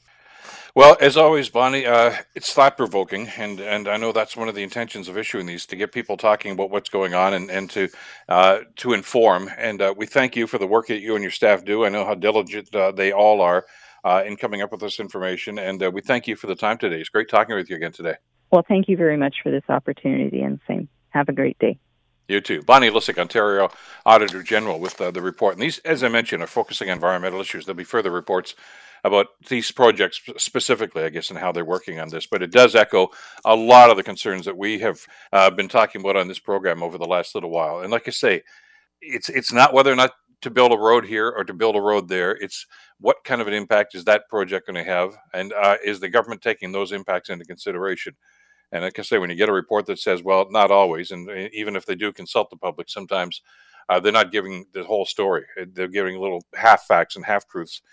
Well, 0.76 0.98
as 1.00 1.18
always, 1.18 1.50
Bonnie, 1.50 1.86
uh, 1.86 2.16
it's 2.34 2.52
thought 2.52 2.78
provoking, 2.78 3.28
and, 3.38 3.60
and 3.60 3.88
I 3.88 3.98
know 3.98 4.12
that's 4.12 4.36
one 4.36 4.50
of 4.50 4.56
the 4.56 4.64
intentions 4.64 5.08
of 5.08 5.18
issuing 5.18 5.46
these 5.46 5.68
to 5.68 5.76
get 5.76 5.92
people 5.92 6.18
talking 6.18 6.52
about 6.52 6.72
what's 6.72 6.90
going 6.90 7.14
on 7.14 7.34
and, 7.34 7.52
and 7.52 7.70
to 7.72 7.90
uh, 8.28 8.60
to 8.78 8.94
inform. 8.94 9.52
And 9.58 9.82
uh, 9.82 9.94
we 9.96 10.08
thank 10.08 10.36
you 10.36 10.48
for 10.48 10.58
the 10.58 10.66
work 10.66 10.88
that 10.88 11.00
you 11.00 11.14
and 11.14 11.22
your 11.22 11.32
staff 11.32 11.64
do. 11.64 11.86
I 11.86 11.90
know 11.90 12.06
how 12.06 12.16
diligent 12.16 12.74
uh, 12.74 12.92
they 12.92 13.12
all 13.12 13.42
are 13.42 13.66
uh, 14.04 14.24
in 14.26 14.36
coming 14.36 14.64
up 14.64 14.72
with 14.72 14.82
this 14.82 15.00
information, 15.00 15.60
and 15.60 15.82
uh, 15.84 15.92
we 15.92 16.02
thank 16.02 16.28
you 16.28 16.36
for 16.36 16.48
the 16.48 16.56
time 16.56 16.80
today. 16.80 17.00
It's 17.00 17.10
great 17.10 17.30
talking 17.30 17.56
with 17.56 17.70
you 17.70 17.76
again 17.76 17.92
today. 17.92 18.16
Well, 18.54 18.64
thank 18.68 18.88
you 18.88 18.96
very 18.96 19.18
much 19.18 19.38
for 19.42 19.50
this 19.50 19.64
opportunity, 19.68 20.44
and 20.44 20.60
same. 20.68 20.88
Have 21.10 21.28
a 21.28 21.34
great 21.34 21.58
day. 21.58 21.80
You 22.28 22.40
too. 22.40 22.62
Bonnie 22.62 22.92
Lysyk, 22.92 23.18
Ontario 23.18 23.72
Auditor 24.06 24.44
General, 24.44 24.80
with 24.80 25.02
uh, 25.02 25.10
the 25.10 25.24
report. 25.24 25.56
And 25.56 25.64
these, 25.64 25.80
as 25.80 26.04
I 26.04 26.08
mentioned, 26.08 26.44
are 26.44 26.48
focusing 26.48 26.92
on 26.92 26.98
environmental 26.98 27.42
issues. 27.42 27.66
There'll 27.66 27.76
be 27.76 27.84
further 27.84 28.12
reports 28.12 28.54
about 29.04 29.26
these 29.50 29.72
projects 29.72 30.22
specifically, 30.38 31.04
I 31.04 31.10
guess, 31.10 31.32
and 31.32 31.40
how 31.40 31.52
they're 31.52 31.66
working 31.66 32.00
on 32.00 32.10
this. 32.10 32.28
But 32.28 32.44
it 32.44 32.52
does 32.52 32.76
echo 32.76 33.08
a 33.44 33.56
lot 33.56 33.90
of 33.90 33.98
the 33.98 34.04
concerns 34.04 34.46
that 34.46 34.56
we 34.56 34.78
have 34.82 35.00
uh, 35.32 35.50
been 35.50 35.68
talking 35.68 36.02
about 36.02 36.16
on 36.16 36.28
this 36.28 36.38
program 36.38 36.84
over 36.84 37.00
the 37.00 37.08
last 37.08 37.34
little 37.34 37.50
while. 37.50 37.80
And 37.80 37.92
like 37.92 38.08
I 38.08 38.12
say, 38.12 38.44
it's 39.02 39.30
it's 39.30 39.52
not 39.52 39.74
whether 39.74 39.92
or 39.92 39.96
not 39.96 40.12
to 40.44 40.52
build 40.52 40.74
a 40.74 40.78
road 40.78 41.06
here 41.06 41.28
or 41.36 41.44
to 41.44 41.56
build 41.56 41.76
a 41.76 41.82
road 41.82 42.08
there. 42.08 42.34
It's 42.34 42.68
what 43.00 43.24
kind 43.24 43.42
of 43.42 43.48
an 43.48 43.56
impact 43.56 43.96
is 43.96 44.04
that 44.04 44.30
project 44.30 44.68
going 44.68 44.76
to 44.76 44.84
have, 44.84 45.18
and 45.34 45.54
uh, 45.54 45.78
is 45.84 46.00
the 46.00 46.10
government 46.10 46.44
taking 46.44 46.72
those 46.72 46.92
impacts 46.92 47.32
into 47.32 47.46
consideration? 47.46 48.16
And 48.74 48.84
like 48.84 48.98
I 48.98 49.04
say, 49.04 49.20
when 49.20 49.30
you 49.30 49.36
get 49.36 49.50
a 49.50 49.54
report 49.54 49.86
that 49.86 50.00
says, 50.00 50.24
well, 50.24 50.48
not 50.50 50.72
always, 50.72 51.12
and 51.12 51.30
uh, 51.30 51.48
even 51.54 51.76
if 51.76 51.86
they 51.86 51.94
do 51.94 52.12
consult 52.12 52.50
the 52.50 52.58
public, 52.58 52.90
sometimes 52.90 53.44
uh, 53.88 54.00
they're 54.00 54.12
not 54.12 54.32
giving 54.32 54.66
the 54.74 54.84
whole 54.84 55.06
story. 55.06 55.46
Uh, 55.62 55.66
they're 55.72 55.88
giving 55.88 56.20
little 56.20 56.44
half 56.56 56.88
facts 56.88 57.16
and 57.16 57.24
half 57.24 57.48
truths, 57.48 57.84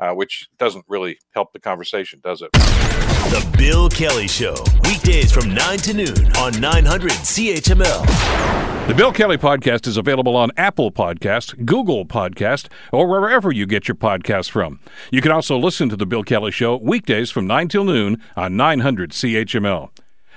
uh, 0.00 0.12
which 0.12 0.48
doesn't 0.56 0.86
really 0.88 1.18
help 1.34 1.52
the 1.52 1.60
conversation, 1.60 2.20
does 2.24 2.40
it? 2.40 2.50
The 2.52 3.46
Bill 3.58 3.90
Kelly 3.90 4.26
Show, 4.26 4.56
weekdays 4.84 5.30
from 5.30 5.52
9 5.52 5.78
to 5.80 5.92
noon 5.94 6.36
on 6.38 6.58
900 6.58 7.10
CHML. 7.10 8.88
The 8.88 8.94
Bill 8.94 9.12
Kelly 9.12 9.36
Podcast 9.36 9.86
is 9.86 9.98
available 9.98 10.36
on 10.36 10.52
Apple 10.56 10.90
Podcast, 10.90 11.66
Google 11.66 12.06
Podcast, 12.06 12.68
or 12.92 13.06
wherever 13.06 13.52
you 13.52 13.66
get 13.66 13.88
your 13.88 13.94
podcasts 13.94 14.50
from. 14.50 14.80
You 15.12 15.20
can 15.20 15.32
also 15.32 15.58
listen 15.58 15.90
to 15.90 15.96
The 15.96 16.06
Bill 16.06 16.22
Kelly 16.22 16.50
Show 16.50 16.78
weekdays 16.78 17.30
from 17.30 17.46
9 17.46 17.68
till 17.68 17.84
noon 17.84 18.22
on 18.36 18.56
900 18.56 19.10
CHML. 19.10 19.90